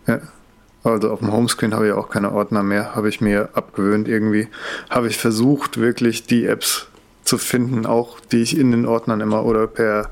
[0.06, 0.20] Ja.
[0.84, 4.48] Also auf dem Homescreen habe ich auch keine Ordner mehr, habe ich mir abgewöhnt irgendwie.
[4.88, 6.87] Habe ich versucht, wirklich die Apps
[7.28, 10.08] zu finden, auch die ich in den Ordnern immer oder per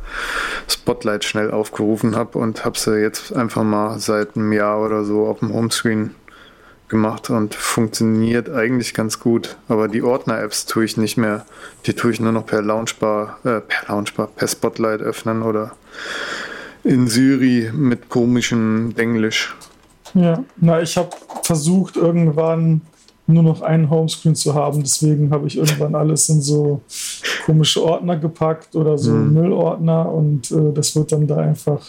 [0.68, 5.26] Spotlight schnell aufgerufen habe und habe sie jetzt einfach mal seit einem Jahr oder so
[5.26, 6.14] auf dem Homescreen
[6.88, 9.56] gemacht und funktioniert eigentlich ganz gut.
[9.66, 11.46] Aber die Ordner-Apps tue ich nicht mehr.
[11.86, 15.72] Die tue ich nur noch per Launchbar, äh, per Launchbar, per Spotlight öffnen oder
[16.84, 19.56] in Siri mit komischem Englisch.
[20.14, 21.10] Ja, na, ich habe
[21.42, 22.82] versucht, irgendwann
[23.28, 24.82] nur noch einen Homescreen zu haben.
[24.82, 26.80] Deswegen habe ich irgendwann alles in so
[27.44, 29.32] komische Ordner gepackt oder so Mhm.
[29.34, 31.80] Müllordner und äh, das wird dann da einfach,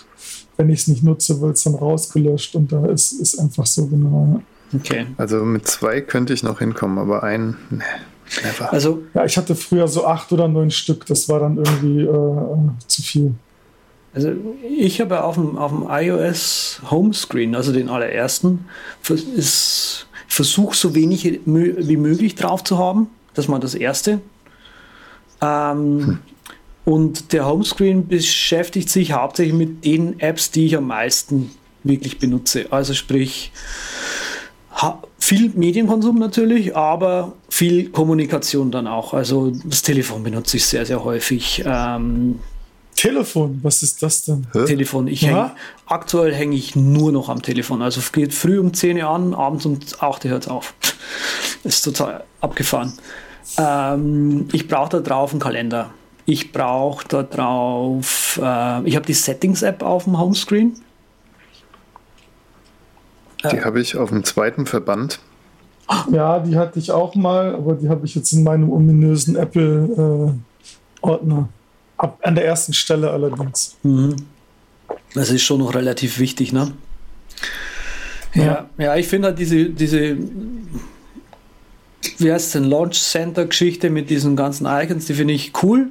[0.57, 3.85] wenn ich es nicht nutze, wird es dann rausgelöscht und da ist, ist einfach so
[3.87, 4.41] genau.
[4.75, 5.05] Okay.
[5.17, 7.83] Also mit zwei könnte ich noch hinkommen, aber ein, ne,
[8.43, 8.73] never.
[8.73, 12.87] Also, Ja, ich hatte früher so acht oder neun Stück, das war dann irgendwie äh,
[12.87, 13.33] zu viel.
[14.13, 14.31] also
[14.77, 18.65] ich habe auf dem, auf dem iOS Homescreen, also den allerersten,
[19.09, 19.96] ist,
[20.27, 23.07] ich versuche so wenig wie möglich drauf zu haben.
[23.33, 24.19] Das war das erste.
[25.41, 26.19] Ähm,
[26.85, 31.51] Und der Homescreen beschäftigt sich hauptsächlich mit den Apps, die ich am meisten
[31.83, 32.67] wirklich benutze.
[32.71, 33.51] Also sprich,
[35.19, 39.13] viel Medienkonsum natürlich, aber viel Kommunikation dann auch.
[39.13, 41.61] Also das Telefon benutze ich sehr, sehr häufig.
[41.65, 42.39] Ähm,
[42.97, 44.47] Telefon, was ist das denn?
[44.65, 45.07] Telefon.
[45.07, 45.55] Ich häng, Ja?
[45.85, 47.83] aktuell hänge ich nur noch am Telefon.
[47.83, 50.73] Also es geht früh um 10 Uhr an, abends um 8 Uhr hört es auf.
[51.63, 52.93] ist total abgefahren.
[53.57, 55.91] Ähm, ich brauche da drauf einen Kalender.
[56.25, 60.73] Ich brauche da drauf, äh, ich habe die Settings-App auf dem Homescreen.
[63.51, 65.19] Die habe ich auf dem zweiten Verband.
[66.11, 71.47] Ja, die hatte ich auch mal, aber die habe ich jetzt in meinem ominösen Apple-Ordner.
[71.97, 73.75] Ab an der ersten Stelle allerdings.
[73.83, 74.15] Mhm.
[75.13, 76.73] Das ist schon noch relativ wichtig, ne?
[78.33, 80.17] Ja, ja, ich finde halt diese, diese,
[82.19, 85.87] wie heißt es denn, Launch Center Geschichte mit diesen ganzen Icons, die finde ich cool,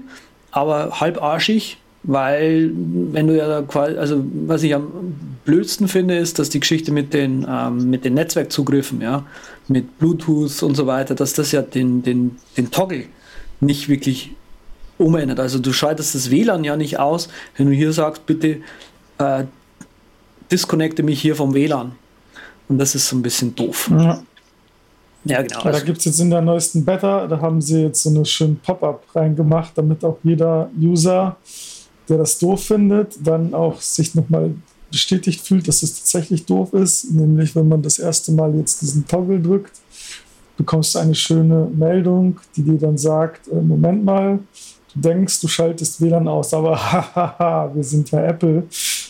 [0.52, 6.16] aber halb arschig, weil wenn du ja da quasi, also was ich am blödsten finde,
[6.16, 9.26] ist, dass die Geschichte mit den, ähm, mit den Netzwerkzugriffen, ja,
[9.66, 13.06] mit Bluetooth und so weiter, dass das ja den, den, den Toggle
[13.60, 14.36] nicht wirklich
[14.98, 15.40] umändert.
[15.40, 18.60] Also du schaltest das WLAN ja nicht aus, wenn du hier sagst, bitte
[19.18, 19.44] äh,
[20.50, 21.92] disconnecte mich hier vom WLAN.
[22.68, 23.90] Und das ist so ein bisschen doof.
[23.90, 24.22] Ja.
[25.24, 25.64] Ja, genau.
[25.64, 28.24] Ja, da gibt es jetzt in der neuesten Beta, da haben sie jetzt so eine
[28.24, 31.36] schöne Pop-up reingemacht, damit auch jeder User,
[32.08, 34.54] der das doof findet, dann auch sich nochmal
[34.88, 37.10] bestätigt fühlt, dass es tatsächlich doof ist.
[37.10, 39.72] Nämlich, wenn man das erste Mal jetzt diesen Toggle drückt,
[40.56, 44.38] bekommst du eine schöne Meldung, die dir dann sagt, äh, Moment mal,
[44.96, 48.64] denkst, du schaltest WLAN aus, aber hahaha, wir sind ja Apple.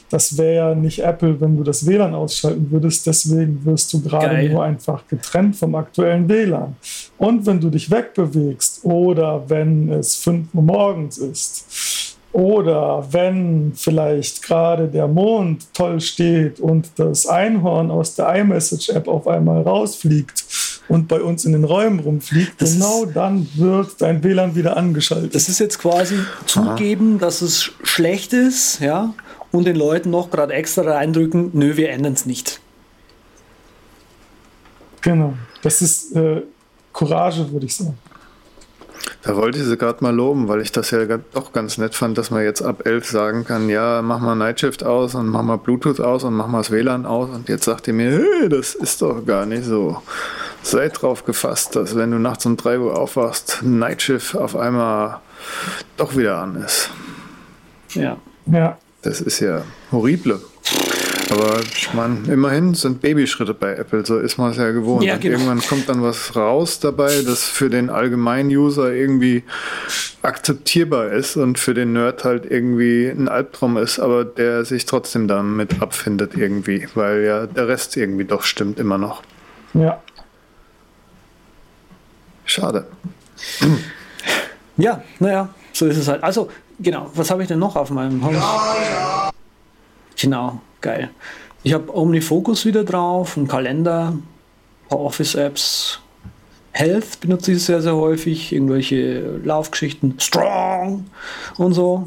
[0.08, 3.06] Das wäre ja nicht Apple, wenn du das WLAN ausschalten würdest.
[3.06, 6.76] Deswegen wirst du gerade nur einfach getrennt vom aktuellen WLAN.
[7.18, 14.42] Und wenn du dich wegbewegst oder wenn es 5 Uhr morgens ist oder wenn vielleicht
[14.42, 20.44] gerade der Mond toll steht und das Einhorn aus der iMessage-App auf einmal rausfliegt
[20.88, 25.34] und bei uns in den Räumen rumfliegt, Das genau dann wird dein WLAN wieder angeschaltet.
[25.34, 29.12] das ist jetzt quasi zugeben, dass es sch- schlecht ist, ja,
[29.52, 32.60] und den Leuten noch gerade extra reindrücken, nö, wir ändern es nicht.
[35.00, 35.34] genau.
[35.62, 36.42] Das ist äh,
[36.92, 37.98] Courage, würde ich sagen.
[39.22, 41.04] Da wollte ich sie gerade mal loben, weil ich das ja
[41.34, 44.84] doch ganz nett fand, dass man jetzt ab 11 sagen kann, ja, mach mal Nightshift
[44.84, 47.30] aus und mach mal Bluetooth aus und mach mal das WLAN aus.
[47.30, 50.02] Und jetzt sagt ihr mir, hey, das ist doch gar nicht so.
[50.62, 55.20] Seid drauf gefasst, dass wenn du nachts um 3 Uhr aufwachst, Nightshift auf einmal
[55.96, 56.90] doch wieder an ist.
[57.94, 58.16] Ja.
[58.46, 58.78] Ja.
[59.02, 59.62] Das ist ja
[59.92, 60.40] horrible.
[61.30, 65.02] Aber ich meine, immerhin sind Babyschritte bei Apple, so ist man es ja gewohnt.
[65.02, 65.38] Ja, Und genau.
[65.38, 69.42] irgendwann kommt dann was raus dabei, das für den allgemeinen User irgendwie
[70.22, 75.26] akzeptierbar ist und für den Nerd halt irgendwie ein Albtraum ist, aber der sich trotzdem
[75.26, 79.22] damit abfindet irgendwie, weil ja der Rest irgendwie doch stimmt immer noch.
[79.74, 80.00] Ja.
[82.44, 82.86] Schade.
[84.76, 86.22] Ja, naja, so ist es halt.
[86.22, 88.40] Also, genau, was habe ich denn noch auf meinem Home?
[90.18, 91.10] Genau, geil.
[91.62, 94.22] Ich habe OmniFocus wieder drauf, einen Kalender, ein
[94.88, 96.00] paar Office-Apps.
[96.72, 101.06] Health benutze ich sehr, sehr häufig, irgendwelche Laufgeschichten, Strong
[101.56, 102.06] und so.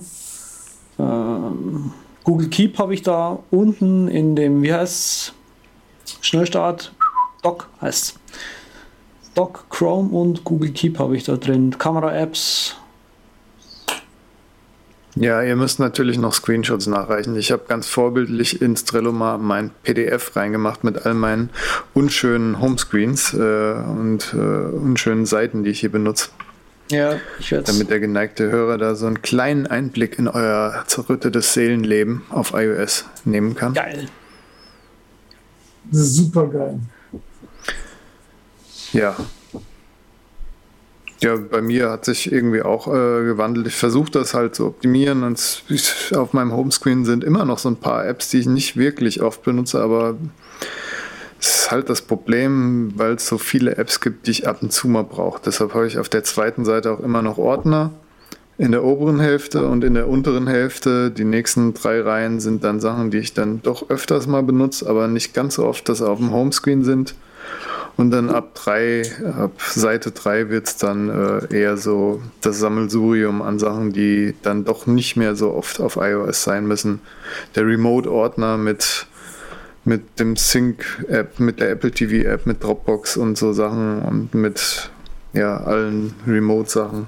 [1.00, 1.92] Ähm,
[2.24, 5.34] Google Keep habe ich da unten in dem, wie heißt
[6.22, 6.94] Schnellstart,
[7.42, 8.20] Doc heißt
[9.34, 11.78] Doc, Chrome und Google Keep habe ich da drin.
[11.78, 12.76] Kamera-Apps,
[15.16, 17.36] Ja, ihr müsst natürlich noch Screenshots nachreichen.
[17.36, 21.50] Ich habe ganz vorbildlich ins Trello mal mein PDF reingemacht mit all meinen
[21.94, 26.30] unschönen Homescreens äh, und äh, unschönen Seiten, die ich hier benutze.
[26.92, 31.54] Ja, ich werde Damit der geneigte Hörer da so einen kleinen Einblick in euer zerrüttetes
[31.54, 33.74] Seelenleben auf iOS nehmen kann.
[33.74, 34.08] Geil.
[35.92, 36.80] Super geil.
[38.94, 39.16] Ja.
[41.22, 43.68] Ja, bei mir hat sich irgendwie auch äh, gewandelt.
[43.68, 45.64] Ich versuche das halt zu optimieren und
[46.16, 49.44] auf meinem Homescreen sind immer noch so ein paar Apps, die ich nicht wirklich oft
[49.44, 50.16] benutze, aber
[51.40, 54.72] es ist halt das Problem, weil es so viele Apps gibt, die ich ab und
[54.72, 55.42] zu mal brauche.
[55.46, 57.92] Deshalb habe ich auf der zweiten Seite auch immer noch Ordner
[58.58, 61.12] in der oberen Hälfte und in der unteren Hälfte.
[61.12, 65.08] Die nächsten drei Reihen sind dann Sachen, die ich dann doch öfters mal benutze, aber
[65.08, 67.16] nicht ganz so oft, dass sie auf dem Homescreen sind.
[68.00, 73.42] Und dann ab drei, ab Seite 3 wird es dann äh, eher so das Sammelsurium
[73.42, 77.02] an Sachen, die dann doch nicht mehr so oft auf iOS sein müssen.
[77.56, 79.06] Der Remote-Ordner mit,
[79.84, 84.92] mit dem Sync-App, mit der Apple TV-App, mit Dropbox und so Sachen und mit
[85.34, 87.08] ja, allen Remote-Sachen.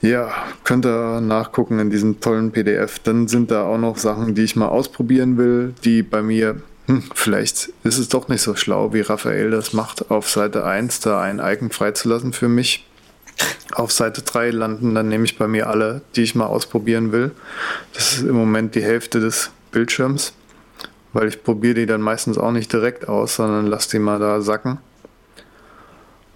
[0.00, 0.32] Ja,
[0.64, 3.00] könnt ihr nachgucken in diesem tollen PDF.
[3.00, 7.04] Dann sind da auch noch Sachen, die ich mal ausprobieren will, die bei mir, hm,
[7.14, 11.20] vielleicht ist es doch nicht so schlau, wie Raphael das macht, auf Seite 1 da
[11.20, 12.84] ein Icon freizulassen für mich.
[13.70, 17.30] Auf Seite 3 landen dann nämlich bei mir alle, die ich mal ausprobieren will.
[17.94, 20.32] Das ist im Moment die Hälfte des Bildschirms,
[21.12, 24.40] weil ich probiere die dann meistens auch nicht direkt aus, sondern lasse die mal da
[24.40, 24.78] sacken.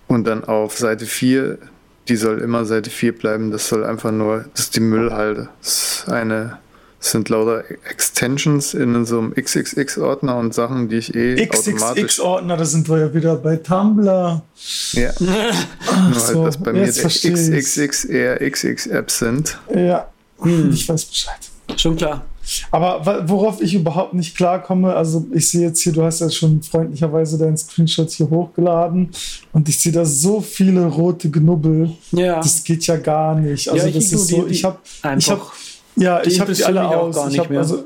[0.07, 1.59] Und dann auf Seite 4,
[2.07, 5.49] die soll immer Seite 4 bleiben, das soll einfach nur, das ist die Müllhalde.
[5.61, 6.59] Das ist eine,
[7.05, 12.03] das sind lauter Extensions in so einem XXX-Ordner und Sachen, die ich eh automatisch.
[12.03, 14.43] XXX-Ordner, da sind wir ja wieder bei Tumblr.
[14.93, 15.11] Ja.
[15.87, 17.33] Ach Nur so, halt, dass bei mir jetzt der.
[17.33, 19.59] XXX eher XX-Apps sind.
[19.75, 20.09] Ja,
[20.73, 21.41] ich weiß Bescheid.
[21.77, 22.25] Schon klar.
[22.71, 26.63] Aber worauf ich überhaupt nicht klarkomme, also ich sehe jetzt hier, du hast ja schon
[26.63, 29.11] freundlicherweise deinen Screenshot hier hochgeladen
[29.53, 31.91] und ich sehe da so viele rote Knubbel.
[32.13, 32.37] Ja.
[32.37, 33.69] Das geht ja gar nicht.
[33.69, 34.79] Also Ja, ich das ist so, ich habe
[35.19, 35.43] ich habe
[35.97, 37.15] ja, Die ich habe die alle aus.
[37.15, 37.61] gar ich nicht hab, mehr.
[37.61, 37.85] also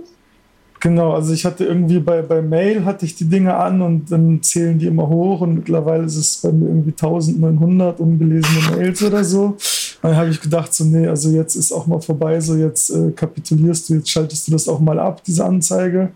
[0.80, 4.40] Genau, also ich hatte irgendwie bei, bei Mail hatte ich die Dinge an und dann
[4.43, 9.24] zählen die immer hoch und mittlerweile ist es bei mir irgendwie 1900 ungelesene Mails oder
[9.24, 9.56] so.
[10.02, 13.10] Dann habe ich gedacht, so, nee, also jetzt ist auch mal vorbei, so jetzt äh,
[13.10, 16.10] kapitulierst du, jetzt schaltest du das auch mal ab, diese Anzeige.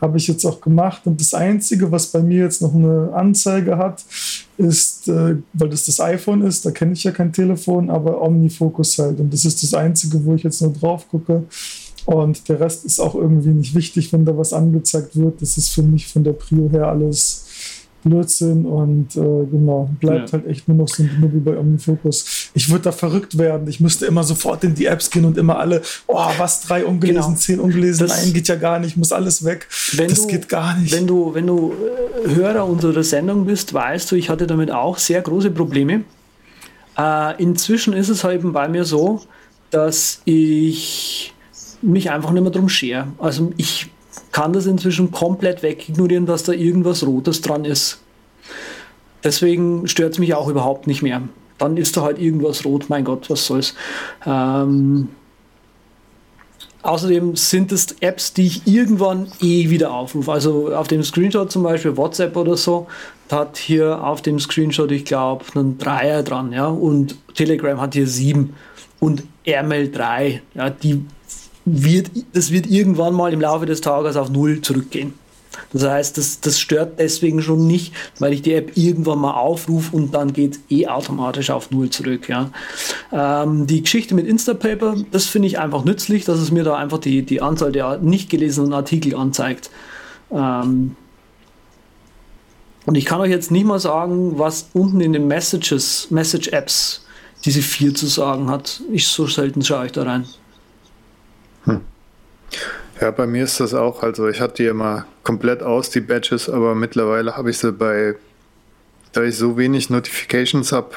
[0.00, 3.76] Habe ich jetzt auch gemacht und das Einzige, was bei mir jetzt noch eine Anzeige
[3.76, 4.02] hat,
[4.58, 8.98] ist, äh, weil das das iPhone ist, da kenne ich ja kein Telefon, aber Omnifocus
[8.98, 11.44] halt und das ist das Einzige, wo ich jetzt nur drauf gucke.
[12.06, 15.42] Und der Rest ist auch irgendwie nicht wichtig, wenn da was angezeigt wird.
[15.42, 17.45] Das ist für mich von der Prio her alles
[18.08, 19.20] Blödsinn und äh,
[19.50, 20.32] genau, bleibt Ja.
[20.38, 22.50] halt echt nur noch so ein Knubbel bei OmniFocus.
[22.54, 23.66] Ich würde da verrückt werden.
[23.68, 27.22] Ich müsste immer sofort in die Apps gehen und immer alle, oh, was, drei ungelesen,
[27.22, 27.34] Genau.
[27.36, 29.66] zehn ungelesen, Das- nein, geht ja gar nicht, muss alles weg.
[29.92, 30.92] Wenn das du, geht gar nicht.
[30.94, 31.72] Wenn du, wenn du
[32.24, 36.04] äh, Hörer unserer Sendung bist, weißt du, ich hatte damit auch sehr große Probleme.
[36.98, 39.20] Äh, inzwischen ist es halt eben bei mir so,
[39.70, 41.34] dass ich
[41.82, 43.08] mich einfach nicht mehr drum schere.
[43.18, 43.90] Also ich
[44.36, 48.02] kann das inzwischen komplett wegignorieren, dass da irgendwas Rotes dran ist.
[49.24, 51.22] Deswegen stört es mich auch überhaupt nicht mehr.
[51.56, 53.74] Dann ist da halt irgendwas rot, mein Gott, was soll's.
[54.26, 55.08] Ähm,
[56.82, 60.30] Außerdem sind es Apps, die ich irgendwann eh wieder aufrufe.
[60.30, 62.88] Also auf dem Screenshot zum Beispiel WhatsApp oder so,
[63.30, 66.66] hat hier auf dem Screenshot, ich glaube, einen Dreier dran, ja.
[66.66, 68.54] Und Telegram hat hier sieben.
[69.00, 71.06] Und Airmail 3, ja, die
[71.66, 75.12] wird, das wird irgendwann mal im Laufe des Tages auf null zurückgehen.
[75.72, 79.94] Das heißt, das, das stört deswegen schon nicht, weil ich die App irgendwann mal aufrufe
[79.94, 82.28] und dann geht eh automatisch auf Null zurück.
[82.28, 82.50] Ja.
[83.12, 86.98] Ähm, die Geschichte mit Instapaper, das finde ich einfach nützlich, dass es mir da einfach
[86.98, 89.70] die, die Anzahl der nicht gelesenen Artikel anzeigt.
[90.30, 90.96] Ähm,
[92.84, 97.04] und ich kann euch jetzt nicht mal sagen, was unten in den Messages, Message-Apps
[97.44, 98.80] diese vier zu sagen hat.
[98.92, 100.26] Ich so selten schaue ich da rein.
[103.00, 104.02] Ja, bei mir ist das auch.
[104.02, 108.14] Also ich hatte die immer komplett aus, die Badges, aber mittlerweile habe ich sie bei,
[109.12, 110.92] da ich so wenig Notifications habe,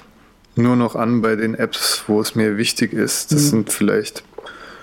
[0.56, 3.32] nur noch an bei den Apps, wo es mir wichtig ist.
[3.32, 3.48] Das Mhm.
[3.48, 4.24] sind vielleicht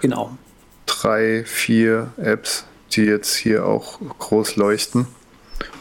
[0.02, 0.36] Genau.
[0.84, 5.06] drei, vier Apps, die jetzt hier auch groß leuchten.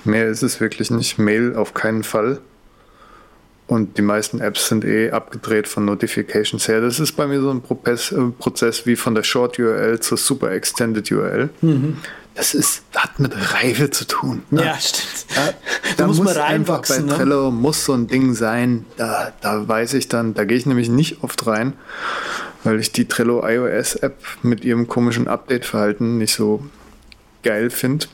[0.05, 1.17] Mehr ist es wirklich nicht.
[1.17, 2.39] Mail auf keinen Fall.
[3.67, 6.81] Und die meisten Apps sind eh abgedreht von Notifications her.
[6.81, 10.17] Das ist bei mir so ein Prozess, äh, Prozess wie von der Short URL zur
[10.17, 11.49] Super Extended URL.
[11.61, 11.97] Mhm.
[12.35, 14.43] Das ist, hat mit Reife zu tun.
[14.51, 14.65] ne?
[14.65, 15.25] Ja, stimmt.
[15.35, 15.53] Da,
[15.97, 17.15] Da muss man einfach bei ne?
[17.15, 18.85] Trello muss so ein Ding sein.
[18.97, 21.73] Da, da weiß ich dann, da gehe ich nämlich nicht oft rein,
[22.65, 26.65] weil ich die Trello iOS App mit ihrem komischen Update-Verhalten nicht so
[27.41, 28.07] geil finde.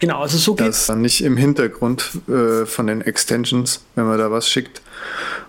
[0.00, 4.18] Genau, also so geht Dass dann nicht im Hintergrund äh, von den Extensions, wenn man
[4.18, 4.82] da was schickt,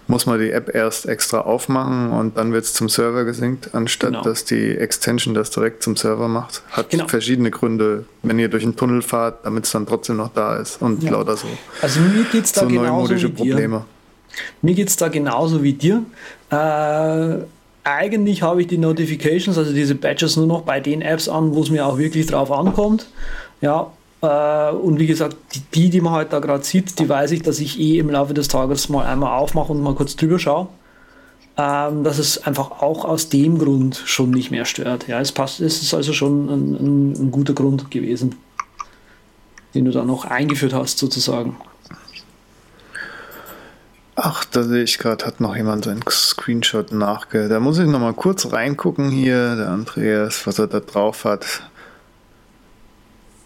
[0.08, 4.12] muss man die App erst extra aufmachen und dann wird es zum Server gesinkt, anstatt
[4.12, 4.24] Genau.
[4.24, 6.62] dass die Extension das direkt zum Server macht.
[6.72, 7.08] Hat Genau.
[7.08, 10.82] verschiedene Gründe, wenn ihr durch einen Tunnel fahrt, damit es dann trotzdem noch da ist
[10.82, 11.12] und Ja.
[11.12, 11.48] lauter so.
[11.82, 13.30] Also mir geht es da so genauso wie dir.
[13.30, 13.86] Probleme.
[14.62, 16.04] Mir geht es da genauso wie dir.
[16.50, 17.38] Äh,
[17.86, 21.62] eigentlich habe ich die Notifications, also diese Badges, nur noch bei den Apps an, wo
[21.62, 23.08] es mir auch wirklich drauf ankommt.
[23.62, 23.92] Ja,
[24.28, 25.36] und wie gesagt,
[25.74, 28.34] die, die, man halt da gerade sieht, die weiß ich, dass ich eh im Laufe
[28.34, 30.70] des Tages mal einmal aufmache und mal kurz drüber schaue.
[31.56, 35.08] Ähm, dass es einfach auch aus dem Grund schon nicht mehr stört.
[35.08, 38.36] Ja, es passt, es ist also schon ein, ein, ein guter Grund gewesen,
[39.76, 41.58] den du da noch eingeführt hast, sozusagen.
[44.16, 47.50] Ach, da sehe ich gerade, hat noch jemand seinen Screenshot nachge...
[47.50, 51.64] Da muss ich noch mal kurz reingucken hier, der Andreas, was er da drauf hat.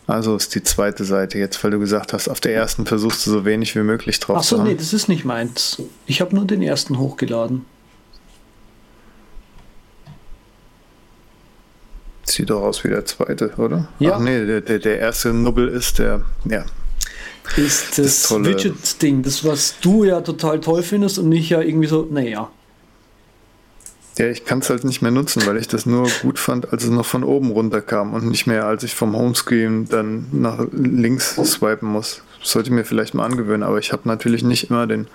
[0.07, 3.31] Also ist die zweite Seite jetzt, weil du gesagt hast, auf der ersten versuchst du
[3.31, 4.69] so wenig wie möglich drauf Achso, zu haben.
[4.69, 5.81] nee, das ist nicht meins.
[6.05, 7.65] Ich habe nur den ersten hochgeladen.
[12.23, 13.87] Sieht doch aus wie der zweite, oder?
[13.99, 14.13] Ja.
[14.15, 16.65] Ach nee, der, der, der erste Nubbel ist der, ja.
[17.55, 21.87] Ist das, tolle- Widget-Ding, das, was du ja total toll findest und nicht ja irgendwie
[21.87, 22.49] so, naja.
[24.17, 26.83] Ja, ich kann es halt nicht mehr nutzen, weil ich das nur gut fand, als
[26.83, 30.65] es noch von oben runter kam und nicht mehr, als ich vom Homescreen dann nach
[30.71, 32.21] links swipen muss.
[32.41, 35.07] Sollte ich mir vielleicht mal angewöhnen, aber ich habe natürlich nicht immer den,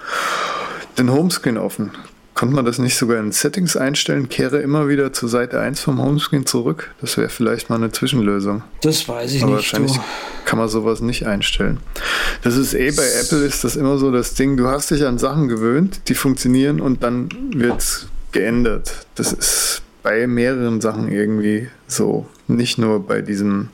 [0.99, 1.91] den Homescreen offen.
[2.35, 4.29] Konnte man das nicht sogar in Settings einstellen?
[4.31, 6.91] Kehre immer wieder zur Seite 1 vom Homescreen zurück?
[7.01, 8.63] Das wäre vielleicht mal eine Zwischenlösung.
[8.83, 9.73] Das weiß ich Aber nicht.
[9.73, 10.01] wahrscheinlich Du.
[10.47, 11.79] kann man sowas nicht einstellen.
[12.43, 15.19] Das ist eh bei Apple ist das immer so das Ding, du hast dich an
[15.19, 19.07] Sachen gewöhnt, die funktionieren und dann wird geändert.
[19.15, 22.27] Das ist bei mehreren Sachen irgendwie so.
[22.49, 23.69] Nicht nur bei diesem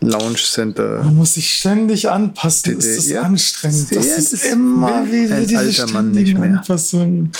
[0.00, 1.02] Launch Center.
[1.02, 2.72] Man muss sich ständig anpassen.
[2.72, 3.22] Die- ist das ja.
[3.22, 3.94] anstrengend.
[3.96, 6.58] Das ist das immer wieder ein diese alter Mann nicht mehr.
[6.58, 7.32] Anpassungen.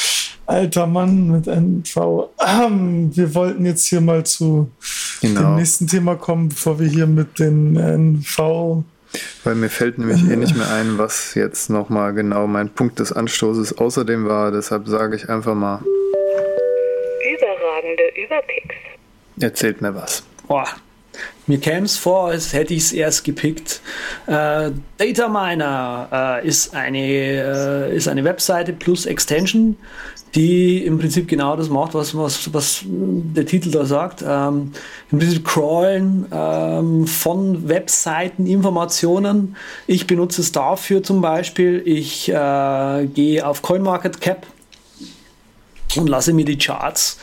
[0.46, 2.30] Alter Mann mit NV.
[2.46, 4.70] Ähm, wir wollten jetzt hier mal zu
[5.20, 5.40] Genau.
[5.40, 8.84] dem nächsten Thema kommen, bevor wir hier mit den NV.
[9.44, 13.12] Weil mir fällt nämlich eh nicht mehr ein, was jetzt nochmal genau mein Punkt des
[13.12, 14.50] Anstoßes außerdem war.
[14.52, 15.80] Deshalb sage ich einfach mal,
[17.36, 18.74] Überragende Überpicks.
[19.40, 20.22] erzählt mir was.
[20.46, 20.66] Boah,
[21.46, 23.80] mir käme es vor, als hätte ich es erst gepickt.
[24.26, 29.76] Äh, Data Miner äh, ist, eine, äh, ist eine Webseite plus Extension,
[30.36, 34.22] die im Prinzip genau das macht, was, was, was der Titel da sagt.
[34.26, 34.72] Ähm,
[35.10, 39.56] Im Prinzip crawlen ähm, von Webseiten Informationen.
[39.86, 41.82] Ich benutze es dafür zum Beispiel.
[41.86, 44.46] Ich äh, gehe auf CoinMarketCap
[45.96, 47.18] und lasse mir die Charts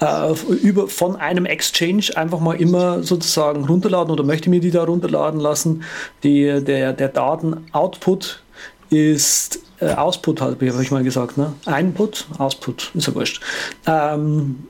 [0.00, 4.84] äh, über, von einem Exchange einfach mal immer sozusagen runterladen oder möchte mir die da
[4.84, 5.82] runterladen lassen.
[6.22, 8.42] Die, der, der Daten-Output
[8.90, 11.36] ist äh, Output, habe ich mal gesagt.
[11.36, 11.52] Ne?
[11.66, 13.42] Input, Output, ist ja wurscht.
[13.86, 14.68] Ähm,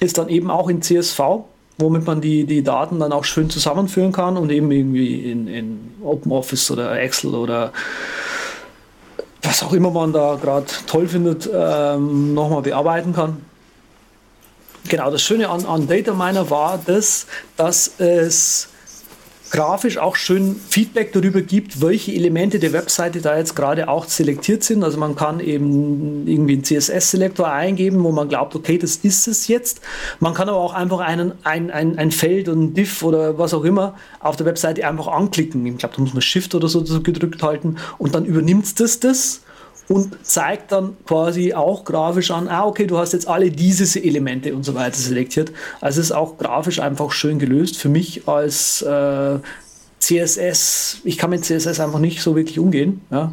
[0.00, 1.20] ist dann eben auch in CSV,
[1.78, 5.94] womit man die, die Daten dann auch schön zusammenführen kann und eben irgendwie in, in
[6.02, 7.72] OpenOffice oder Excel oder
[9.42, 13.42] was auch immer man da gerade toll findet, ähm, nochmal bearbeiten kann.
[14.88, 17.26] Genau, das Schöne an, an Data Miner war das,
[17.56, 18.68] dass es
[19.56, 24.62] grafisch auch schön Feedback darüber gibt, welche Elemente der Webseite da jetzt gerade auch selektiert
[24.62, 24.84] sind.
[24.84, 29.48] Also man kann eben irgendwie einen CSS-Selektor eingeben, wo man glaubt, okay, das ist es
[29.48, 29.80] jetzt.
[30.20, 33.54] Man kann aber auch einfach einen, ein, ein, ein Feld und ein Diff oder was
[33.54, 35.64] auch immer auf der Webseite einfach anklicken.
[35.64, 39.40] Ich glaube, da muss man Shift oder so gedrückt halten und dann übernimmt das das
[39.88, 44.54] und zeigt dann quasi auch grafisch an, ah, okay, du hast jetzt alle diese Elemente
[44.54, 45.52] und so weiter selektiert.
[45.80, 47.76] Also es ist auch grafisch einfach schön gelöst.
[47.76, 49.38] Für mich als äh,
[50.00, 53.00] CSS, ich kann mit CSS einfach nicht so wirklich umgehen.
[53.10, 53.32] Ja,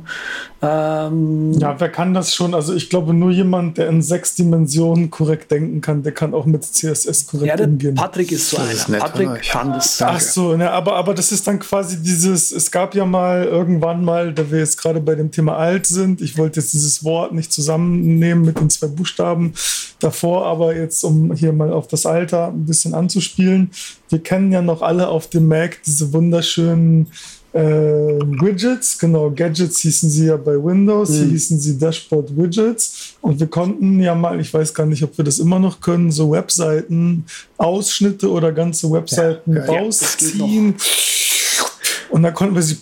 [0.64, 2.53] ähm, ja wer kann das schon?
[2.53, 6.45] Also ich glaube, nur jemand, der in sechs Dimensionen korrekt denken kann, der kann auch
[6.45, 7.95] mit CSS korrekt ja, umgehen.
[7.95, 8.98] Patrick ist so das einer.
[8.98, 10.02] Ist Patrick kann das.
[10.02, 14.06] Ach so, ne, aber, aber das ist dann quasi dieses, es gab ja mal irgendwann
[14.06, 17.34] mal, da wir jetzt gerade bei dem Thema alt sind, ich wollte jetzt dieses Wort
[17.34, 19.53] nicht zusammennehmen mit den zwei Buchstaben
[19.99, 23.72] davor, aber jetzt, um hier mal auf das Alter ein bisschen anzuspielen,
[24.10, 27.07] wir kennen ja noch alle auf dem Mac diese wunderschönen
[27.54, 31.16] äh, Widgets, genau, Gadgets hießen sie ja bei Windows, mhm.
[31.16, 33.16] hier hießen sie Dashboard Widgets.
[33.22, 36.12] Und wir konnten ja mal, ich weiß gar nicht, ob wir das immer noch können,
[36.12, 37.26] so Webseiten,
[37.58, 40.76] Ausschnitte oder ganze Webseiten ja, rausziehen.
[40.78, 41.66] Ja,
[42.10, 42.78] und dann konnten wir sie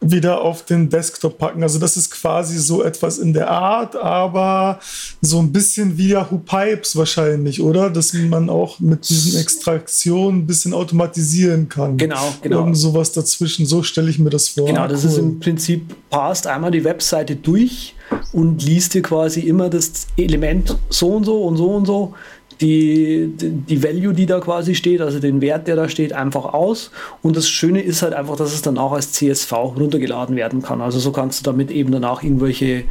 [0.00, 1.62] wieder auf den Desktop packen.
[1.62, 4.80] Also das ist quasi so etwas in der Art, aber
[5.20, 7.90] so ein bisschen wie Yahoo Pipes wahrscheinlich, oder?
[7.90, 11.98] Dass man auch mit diesen Extraktionen ein bisschen automatisieren kann.
[11.98, 12.60] Genau, genau.
[12.60, 14.66] Irgend sowas dazwischen, so stelle ich mir das vor.
[14.66, 15.10] Genau, das cool.
[15.10, 17.94] ist im Prinzip, passt einmal die Webseite durch
[18.32, 22.14] und liest dir quasi immer das Element so und so und so und so
[22.60, 26.90] die, die Value, die da quasi steht, also den Wert, der da steht, einfach aus.
[27.22, 30.80] Und das Schöne ist halt einfach, dass es dann auch als CSV runtergeladen werden kann.
[30.80, 32.84] Also so kannst du damit eben dann auch irgendwelche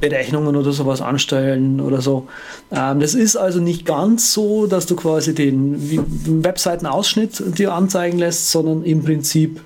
[0.00, 2.28] Berechnungen oder sowas anstellen oder so.
[2.70, 8.50] Ähm, das ist also nicht ganz so, dass du quasi den Webseitenausschnitt dir anzeigen lässt,
[8.50, 9.60] sondern im Prinzip,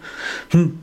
[0.50, 0.78] hm,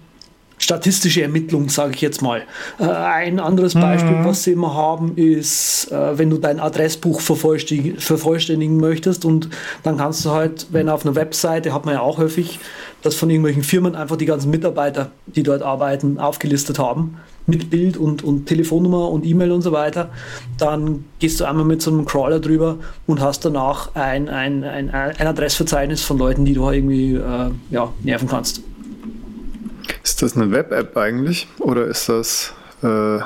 [0.58, 2.44] statistische Ermittlung, sage ich jetzt mal.
[2.80, 3.74] Äh, ein anderes.
[3.74, 4.26] Beispiel, mhm.
[4.26, 9.50] was sie immer haben, ist, äh, wenn du dein Adressbuch vervollständigen, vervollständigen möchtest und
[9.84, 12.60] dann kannst du halt, wenn auf einer Webseite, hat man ja auch häufig,
[13.02, 17.18] dass von irgendwelchen Firmen einfach die ganzen Mitarbeiter, die dort arbeiten, aufgelistet haben,
[17.48, 20.10] mit Bild und, und Telefonnummer und E-Mail und so weiter,
[20.58, 24.90] dann gehst du einmal mit so einem Crawler drüber und hast danach ein, ein, ein,
[24.90, 28.62] ein Adressverzeichnis von Leuten, die du irgendwie äh, ja, nerven kannst.
[30.06, 32.54] Ist das eine Web-App eigentlich oder ist das
[32.84, 33.24] äh, ein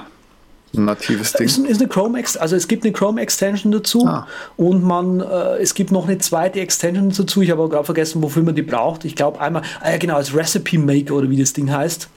[0.71, 1.45] natives Ding?
[1.45, 4.25] Ist, ist eine Chrome also es gibt eine Chrome Extension dazu ah.
[4.55, 7.41] und man äh, es gibt noch eine zweite Extension dazu.
[7.41, 9.03] Ich habe aber gerade vergessen, wofür man die braucht.
[9.03, 12.07] Ich glaube einmal, ah, ja genau, als Recipe Maker oder wie das Ding heißt.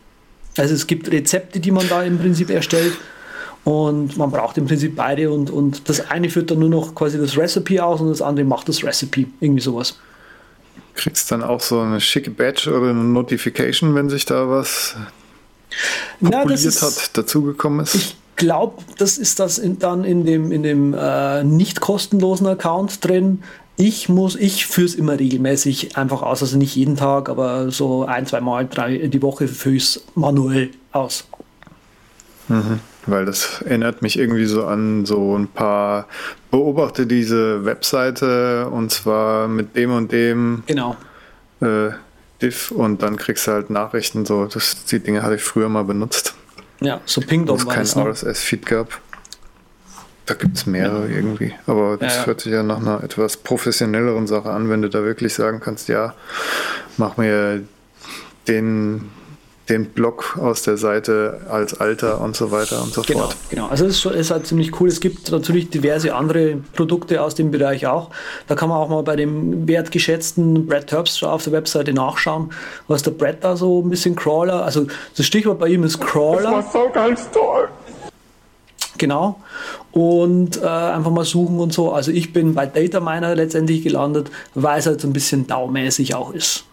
[0.56, 2.92] Also es gibt Rezepte, die man da im Prinzip erstellt.
[3.64, 7.18] Und man braucht im Prinzip beide und, und das eine führt dann nur noch quasi
[7.18, 9.26] das Recipe aus und das andere macht das Recipe.
[9.40, 9.98] Irgendwie sowas.
[10.94, 14.94] Kriegst dann auch so eine schicke Badge oder eine Notification, wenn sich da was
[16.20, 17.94] populiert Na, hat, dazugekommen ist?
[17.94, 23.04] Ich glaube, das ist das in, dann in dem, in dem äh, nicht kostenlosen Account
[23.04, 23.42] drin.
[23.76, 28.04] Ich muss, ich führe es immer regelmäßig einfach aus, also nicht jeden Tag, aber so
[28.04, 31.24] ein, zwei Mal drei, die Woche führe ich es manuell aus.
[32.48, 36.06] Mhm weil das erinnert mich irgendwie so an so ein paar
[36.50, 40.96] beobachte diese Webseite und zwar mit dem und dem genau.
[41.60, 41.90] äh,
[42.40, 44.46] Diff und dann kriegst du halt Nachrichten so.
[44.46, 46.34] Das, die Dinge hatte ich früher mal benutzt.
[46.80, 49.00] Ja, so Pingdom war es kein RSS-Feed gab.
[50.26, 51.16] Da gibt es mehrere ja.
[51.16, 51.52] irgendwie.
[51.66, 52.26] Aber das ja, ja.
[52.26, 55.88] hört sich ja nach einer etwas professionelleren Sache an, wenn du da wirklich sagen kannst,
[55.88, 56.14] ja,
[56.96, 57.62] mach mir
[58.48, 59.10] den
[59.72, 63.36] den Block aus der Seite als Alter und so weiter und so genau, fort.
[63.50, 64.88] Genau, also es ist, ist, halt ziemlich cool.
[64.88, 68.10] Es gibt natürlich diverse andere Produkte aus dem Bereich auch.
[68.48, 72.50] Da kann man auch mal bei dem wertgeschätzten Brad Terpstra auf der Webseite nachschauen,
[72.86, 74.86] was der Brad da so ein bisschen Crawler, also
[75.16, 76.42] das Stichwort bei ihm ist Crawler.
[76.42, 77.68] Das war so ganz toll.
[78.98, 79.40] Genau.
[79.90, 81.92] Und äh, einfach mal suchen und so.
[81.92, 86.14] Also ich bin bei Data Miner letztendlich gelandet, weil es halt so ein bisschen daumäßig
[86.14, 86.66] auch ist.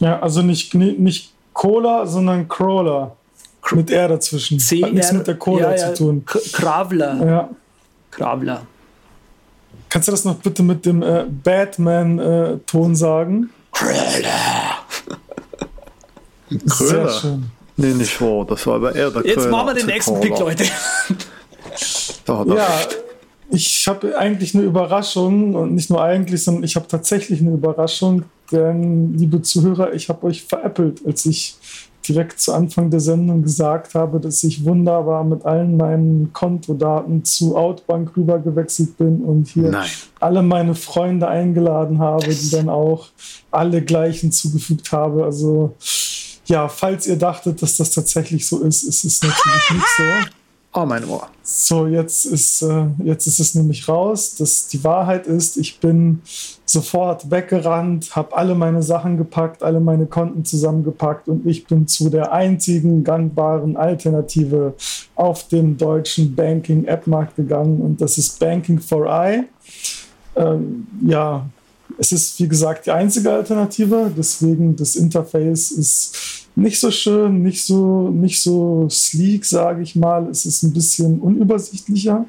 [0.00, 3.16] Ja, also nicht, nicht Cola, sondern Crawler.
[3.72, 4.60] Mit R dazwischen.
[4.60, 5.94] C Hat nichts mit der Cola ja, ja.
[5.94, 6.24] zu tun.
[6.52, 7.26] Kravler.
[7.26, 7.50] Ja.
[8.12, 8.62] Kravler.
[9.88, 13.50] Kannst du das noch bitte mit dem äh, Batman-Ton äh, sagen?
[13.72, 13.96] Kröller.
[16.68, 17.08] Kröller.
[17.08, 17.50] Sehr schön.
[17.76, 18.46] Nee, nicht wahr.
[18.46, 20.64] Das war aber eher der Jetzt machen wir den nächsten Pick, Leute.
[22.26, 22.68] ja,
[23.50, 28.24] ich habe eigentlich eine Überraschung und nicht nur eigentlich, sondern ich habe tatsächlich eine Überraschung,
[28.50, 31.56] denn, liebe Zuhörer, ich habe euch veräppelt, als ich
[32.08, 37.56] direkt zu Anfang der Sendung gesagt habe, dass ich wunderbar mit allen meinen Kontodaten zu
[37.56, 39.88] Outbank rübergewechselt bin und hier Nein.
[40.20, 43.08] alle meine Freunde eingeladen habe, die dann auch
[43.50, 45.24] alle gleichen zugefügt habe.
[45.24, 45.74] Also
[46.46, 50.02] ja, falls ihr dachtet, dass das tatsächlich so ist, ist es natürlich nicht so.
[50.78, 51.26] Oh, mein Ohr.
[51.42, 56.20] So, jetzt ist, äh, jetzt ist es nämlich raus, dass die Wahrheit ist, ich bin
[56.66, 62.10] sofort weggerannt, habe alle meine Sachen gepackt, alle meine Konten zusammengepackt und ich bin zu
[62.10, 64.74] der einzigen gangbaren Alternative
[65.14, 69.44] auf dem deutschen Banking-App-Markt gegangen und das ist Banking for I.
[70.36, 71.46] Ähm, ja,
[71.98, 74.12] Es ist, wie gesagt, die einzige Alternative.
[74.14, 80.28] Deswegen das Interface ist nicht so schön, nicht so, nicht so sleek, sage ich mal.
[80.30, 82.24] Es ist ein bisschen unübersichtlicher.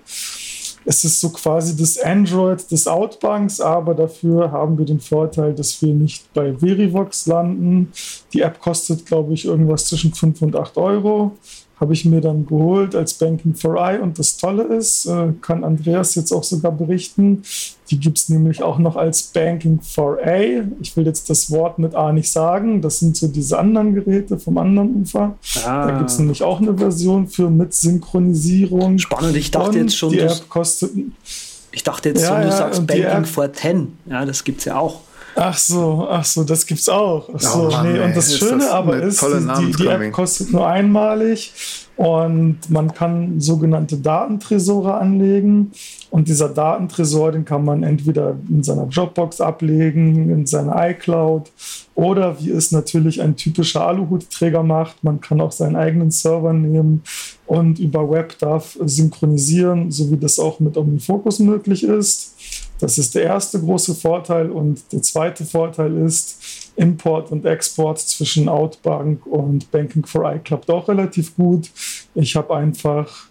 [0.85, 5.81] Es ist so quasi das Android des Outbanks, aber dafür haben wir den Vorteil, dass
[5.81, 7.91] wir nicht bei Verivox landen.
[8.33, 11.31] Die App kostet, glaube ich, irgendwas zwischen 5 und 8 Euro
[11.79, 13.99] habe ich mir dann geholt als Banking for I.
[13.99, 17.43] Und das Tolle ist, äh, kann Andreas jetzt auch sogar berichten,
[17.89, 20.63] die gibt es nämlich auch noch als Banking for A.
[20.81, 22.81] Ich will jetzt das Wort mit A nicht sagen.
[22.81, 25.37] Das sind so diese anderen Geräte vom anderen Ufer.
[25.65, 25.87] Ah.
[25.87, 28.97] Da gibt es nämlich auch eine Version für mit Synchronisierung.
[28.97, 30.11] Spannend, ich dachte Und jetzt schon.
[30.11, 30.91] Die App kostet.
[31.71, 33.97] Ich dachte jetzt ja, schon, du ja, sagst Banking for 10.
[34.09, 35.01] Ja, das gibt es ja auch.
[35.39, 37.29] Ach so, ach so, das gibt's auch.
[37.31, 40.11] Ach so, oh Mann, nee, und das ist Schöne das aber ist, die, die App
[40.11, 41.53] kostet nur einmalig
[41.95, 45.71] und man kann sogenannte Datentresore anlegen.
[46.09, 51.51] Und dieser Datentresor, den kann man entweder in seiner Dropbox ablegen, in seiner iCloud
[51.93, 57.03] oder wie es natürlich ein typischer Aluhutträger macht, man kann auch seinen eigenen Server nehmen
[57.45, 62.36] und über WebDAV synchronisieren, so wie das auch mit OmniFocus möglich ist.
[62.79, 64.51] Das ist der erste große Vorteil.
[64.51, 70.69] Und der zweite Vorteil ist, Import und Export zwischen Outbank und Banking for I klappt
[70.69, 71.71] auch relativ gut.
[72.13, 73.27] Ich habe einfach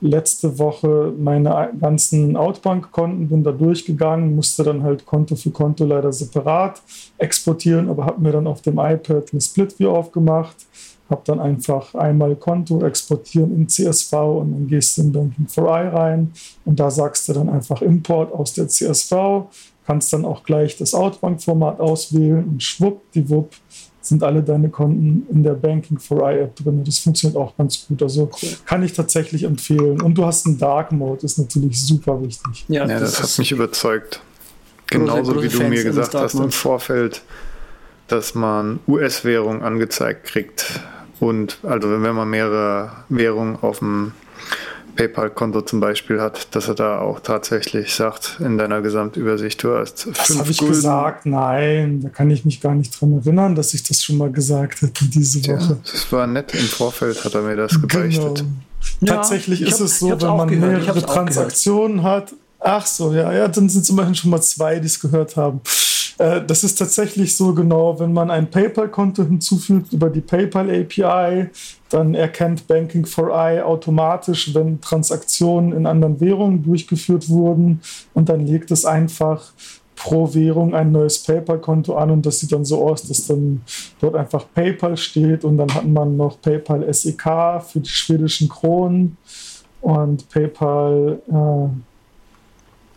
[0.00, 6.12] letzte Woche meine ganzen Outbank-Konten, bin da durchgegangen, musste dann halt Konto für Konto leider
[6.12, 6.82] separat
[7.16, 10.56] exportieren, aber habe mir dann auf dem iPad eine Split-View aufgemacht
[11.10, 15.64] habe dann einfach einmal Konto exportieren in CSV und dann gehst du in Banking for
[15.64, 16.32] I rein
[16.64, 19.46] und da sagst du dann einfach Import aus der CSV,
[19.86, 23.52] kannst dann auch gleich das Outbank-Format auswählen und schwuppdiwupp
[24.06, 26.82] sind alle deine Konten in der Banking for I App drin.
[26.84, 28.02] Das funktioniert auch ganz gut.
[28.02, 28.50] Also cool.
[28.66, 30.00] kann ich tatsächlich empfehlen.
[30.02, 32.66] Und du hast einen Dark Mode, ist natürlich super wichtig.
[32.68, 34.20] Ja, ja das, das hat mich überzeugt.
[34.86, 37.22] Genauso wie du mir gesagt hast im Vorfeld,
[38.14, 40.80] dass man US-Währung angezeigt kriegt
[41.18, 44.12] und also wenn man mehrere Währungen auf dem
[44.94, 50.06] PayPal-Konto zum Beispiel hat, dass er da auch tatsächlich sagt, in deiner Gesamtübersicht, du hast
[50.14, 50.74] Das habe ich Gulden.
[50.76, 54.30] gesagt, nein, da kann ich mich gar nicht dran erinnern, dass ich das schon mal
[54.30, 55.72] gesagt hätte diese Woche.
[55.72, 58.36] Ja, das war nett, im Vorfeld hat er mir das gebeichtet.
[58.38, 58.50] Genau.
[59.00, 63.48] Ja, Tatsächlich ist hab, es so, wenn man mehrere Transaktionen hat, ach so, ja, ja,
[63.48, 65.60] dann sind es immerhin schon mal zwei, die es gehört haben.
[66.18, 71.50] Äh, das ist tatsächlich so genau, wenn man ein PayPal-Konto hinzufügt über die PayPal-API,
[71.90, 77.80] dann erkennt Banking for I automatisch, wenn Transaktionen in anderen Währungen durchgeführt wurden.
[78.14, 79.52] Und dann legt es einfach
[79.96, 83.62] pro Währung ein neues PayPal-Konto an und das sieht dann so aus, dass dann
[84.00, 89.16] dort einfach PayPal steht und dann hat man noch PayPal SEK für die schwedischen Kronen
[89.80, 91.93] und PayPal äh,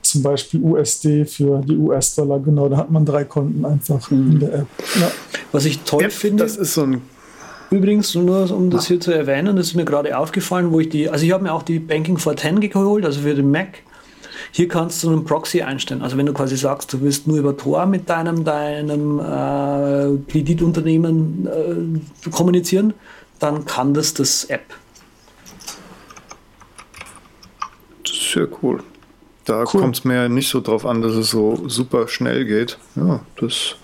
[0.09, 2.39] zum Beispiel USD für die US-Dollar.
[2.39, 4.31] Genau, da hat man drei Konten einfach mhm.
[4.31, 4.67] in der App.
[4.99, 5.11] Ja.
[5.51, 7.01] Was ich toll ja, finde, das ist so ein
[7.69, 11.09] Übrigens, nur um das hier zu erwähnen, das ist mir gerade aufgefallen, wo ich die,
[11.09, 13.79] also ich habe mir auch die Banking for 10 geholt, also für den Mac.
[14.51, 16.01] Hier kannst du einen Proxy einstellen.
[16.01, 21.47] Also wenn du quasi sagst, du willst nur über Tor mit deinem, deinem äh, Kreditunternehmen
[22.25, 22.93] äh, kommunizieren,
[23.39, 24.63] dann kann das das App.
[28.05, 28.81] Sehr cool.
[29.47, 29.81] Da cool.
[29.81, 32.77] kommt es mir nicht so drauf an, dass es so super schnell geht.
[32.97, 33.75] Ja, das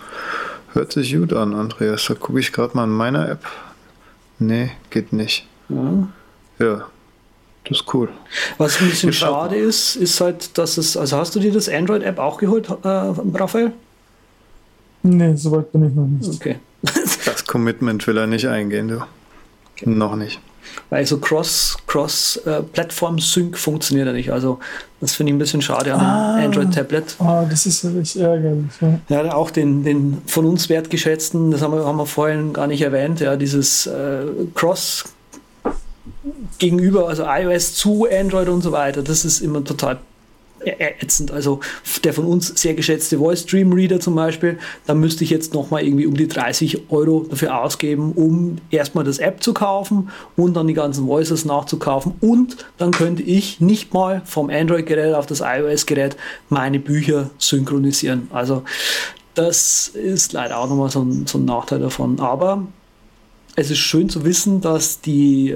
[0.74, 2.06] hört sich gut an, Andreas.
[2.06, 3.46] Da gucke ich gerade mal in meiner App.
[4.40, 5.48] Nee, geht nicht.
[5.70, 6.10] Ja.
[6.60, 6.88] ja.
[7.64, 8.10] Das ist cool.
[8.58, 10.98] Was ein bisschen ich schade ist, ist halt, dass es.
[10.98, 13.72] Also hast du dir das Android-App auch geholt, äh, Raphael?
[15.02, 16.42] Nee, soweit bin ich noch nicht.
[16.42, 16.58] Okay.
[17.26, 18.96] das Commitment will er nicht eingehen, du.
[19.76, 19.90] Okay.
[19.90, 20.42] Noch nicht.
[20.90, 24.32] Weil so Cross-Plattform-Sync Cross, äh, funktioniert ja nicht.
[24.32, 24.60] Also
[25.02, 27.18] das finde ich ein bisschen schade an ah, Android-Tablet.
[27.20, 28.72] Ah, das ist ja richtig ärgerlich.
[29.10, 29.24] Ja.
[29.24, 32.82] ja, auch den, den von uns wertgeschätzten, das haben wir, haben wir vorhin gar nicht
[32.82, 34.22] erwähnt, ja, dieses äh,
[34.56, 35.04] Cross
[36.58, 39.98] gegenüber, also iOS zu Android und so weiter, das ist immer total
[40.66, 41.32] ätzend.
[41.32, 41.60] Also
[42.04, 45.84] der von uns sehr geschätzte Voice Stream Reader zum Beispiel, da müsste ich jetzt nochmal
[45.84, 50.68] irgendwie um die 30 Euro dafür ausgeben, um erstmal das App zu kaufen und dann
[50.68, 56.16] die ganzen Voices nachzukaufen und dann könnte ich nicht mal vom Android-Gerät auf das iOS-Gerät
[56.50, 58.28] meine Bücher synchronisieren.
[58.32, 58.64] Also
[59.34, 62.20] das ist leider auch nochmal so ein, so ein Nachteil davon.
[62.20, 62.68] Aber
[63.56, 65.56] es ist schön zu wissen, dass, die, äh,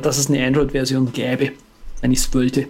[0.00, 1.52] dass es eine Android-Version gäbe,
[2.00, 2.68] wenn ich es wollte.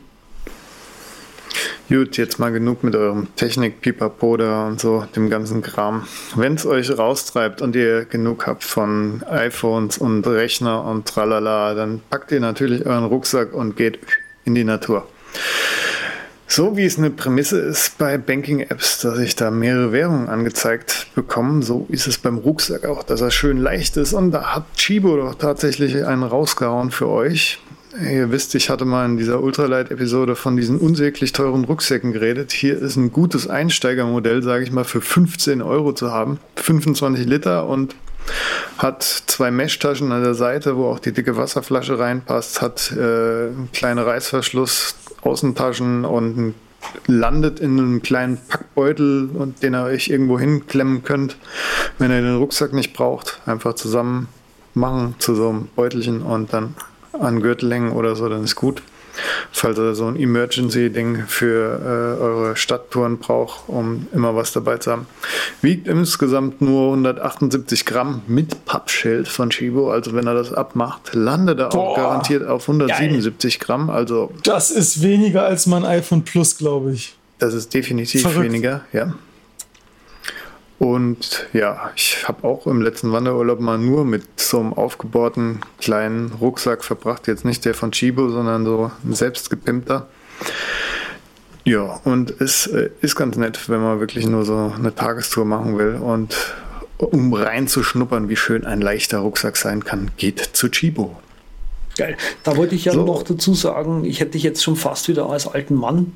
[1.90, 6.06] Gut, jetzt mal genug mit eurem Technik-Pipapoda und so, dem ganzen Kram.
[6.34, 12.00] Wenn es euch raustreibt und ihr genug habt von iPhones und Rechner und tralala, dann
[12.08, 13.98] packt ihr natürlich euren Rucksack und geht
[14.46, 15.06] in die Natur.
[16.46, 21.62] So wie es eine Prämisse ist bei Banking-Apps, dass ich da mehrere Währungen angezeigt bekomme,
[21.62, 24.14] so ist es beim Rucksack auch, dass er schön leicht ist.
[24.14, 27.60] Und da hat Chibo doch tatsächlich einen rausgehauen für euch.
[28.00, 32.50] Ihr wisst, ich hatte mal in dieser Ultralight-Episode von diesen unsäglich teuren Rucksäcken geredet.
[32.50, 36.40] Hier ist ein gutes Einsteigermodell, sage ich mal, für 15 Euro zu haben.
[36.56, 37.94] 25 Liter und
[38.78, 43.68] hat zwei Meshtaschen an der Seite, wo auch die dicke Wasserflasche reinpasst, hat äh, einen
[43.72, 46.54] kleinen Reißverschluss, Außentaschen und
[47.06, 51.36] landet in einem kleinen Packbeutel, und den ihr euch irgendwo hinklemmen könnt,
[51.98, 53.40] wenn ihr den Rucksack nicht braucht.
[53.46, 54.28] Einfach zusammen
[54.74, 56.74] machen zu so einem Beutelchen und dann
[57.18, 58.82] an Gürtellängen oder so, dann ist gut
[59.52, 61.80] falls ihr so ein Emergency-Ding für
[62.18, 65.06] äh, eure Stadttouren braucht, um immer was dabei zu haben.
[65.62, 69.90] Wiegt insgesamt nur 178 Gramm mit Pappschild von Chibo.
[69.90, 73.66] Also wenn er das abmacht, landet er auch garantiert auf 177 geil.
[73.66, 73.90] Gramm.
[73.90, 77.16] Also das ist weniger als mein iPhone Plus, glaube ich.
[77.38, 78.44] Das ist definitiv Verrückt.
[78.44, 79.14] weniger, ja.
[80.84, 86.30] Und ja, ich habe auch im letzten Wanderurlaub mal nur mit so einem aufgebohrten kleinen
[86.42, 87.26] Rucksack verbracht.
[87.26, 90.08] Jetzt nicht der von Chibo, sondern so ein selbstgepimpter.
[91.64, 95.78] Ja, und es äh, ist ganz nett, wenn man wirklich nur so eine Tagestour machen
[95.78, 95.94] will.
[95.94, 96.54] Und
[96.98, 101.16] um reinzuschnuppern, wie schön ein leichter Rucksack sein kann, geht zu Chibo.
[101.96, 102.18] Geil.
[102.42, 103.06] Da wollte ich ja so.
[103.06, 106.12] noch dazu sagen, ich hätte dich jetzt schon fast wieder als alten Mann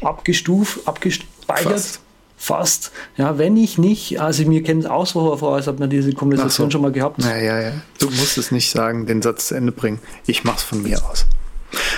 [0.00, 1.70] abgestuft, abgespeichert.
[1.70, 2.00] Fast
[2.38, 2.92] fast.
[3.16, 6.68] Ja, wenn ich nicht, also mir kennt es aus vor, als hat man diese Konversation
[6.68, 6.72] so.
[6.72, 7.22] schon mal gehabt.
[7.22, 7.72] Ja, ja, ja.
[7.98, 9.98] Du musst es nicht sagen, den Satz zu Ende bringen.
[10.26, 11.26] Ich mach's von mir aus.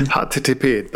[0.09, 0.91] http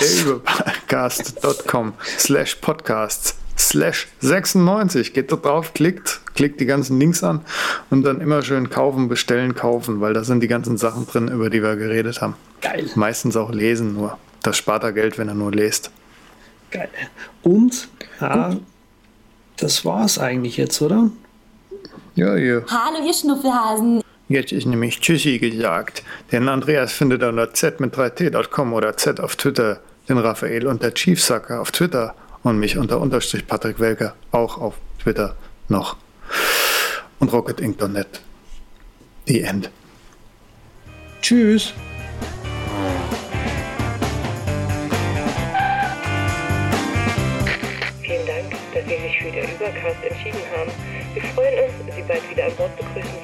[0.00, 5.12] übercast.com slash podcasts slash 96.
[5.12, 7.42] Geht da drauf, klickt, klickt die ganzen Links an
[7.90, 11.50] und dann immer schön kaufen, bestellen, kaufen, weil da sind die ganzen Sachen drin, über
[11.50, 12.34] die wir geredet haben.
[12.60, 12.88] Geil.
[12.94, 14.18] Meistens auch lesen nur.
[14.42, 15.90] Das spart er Geld, wenn er nur lest.
[16.72, 16.88] Geil.
[17.42, 17.88] Und
[18.20, 18.56] ja,
[19.58, 21.10] das war's eigentlich jetzt, oder?
[22.14, 22.62] Ja, ja.
[22.68, 24.02] Hallo, ihr Schnuffelhasen.
[24.28, 26.02] Jetzt ist nämlich Tschüssi gesagt.
[26.32, 31.60] Den Andreas findet unter z mit 3t.com oder z auf Twitter, den Raphael unter Chiefsucker
[31.60, 35.36] auf Twitter und mich unter Unterstrich Patrick Welker auch auf Twitter
[35.68, 35.96] noch.
[37.18, 38.20] Und rocketinc.net.
[39.26, 39.70] The End.
[41.20, 41.74] Tschüss.
[52.02, 53.21] Sie bald wieder an Bord begrüßen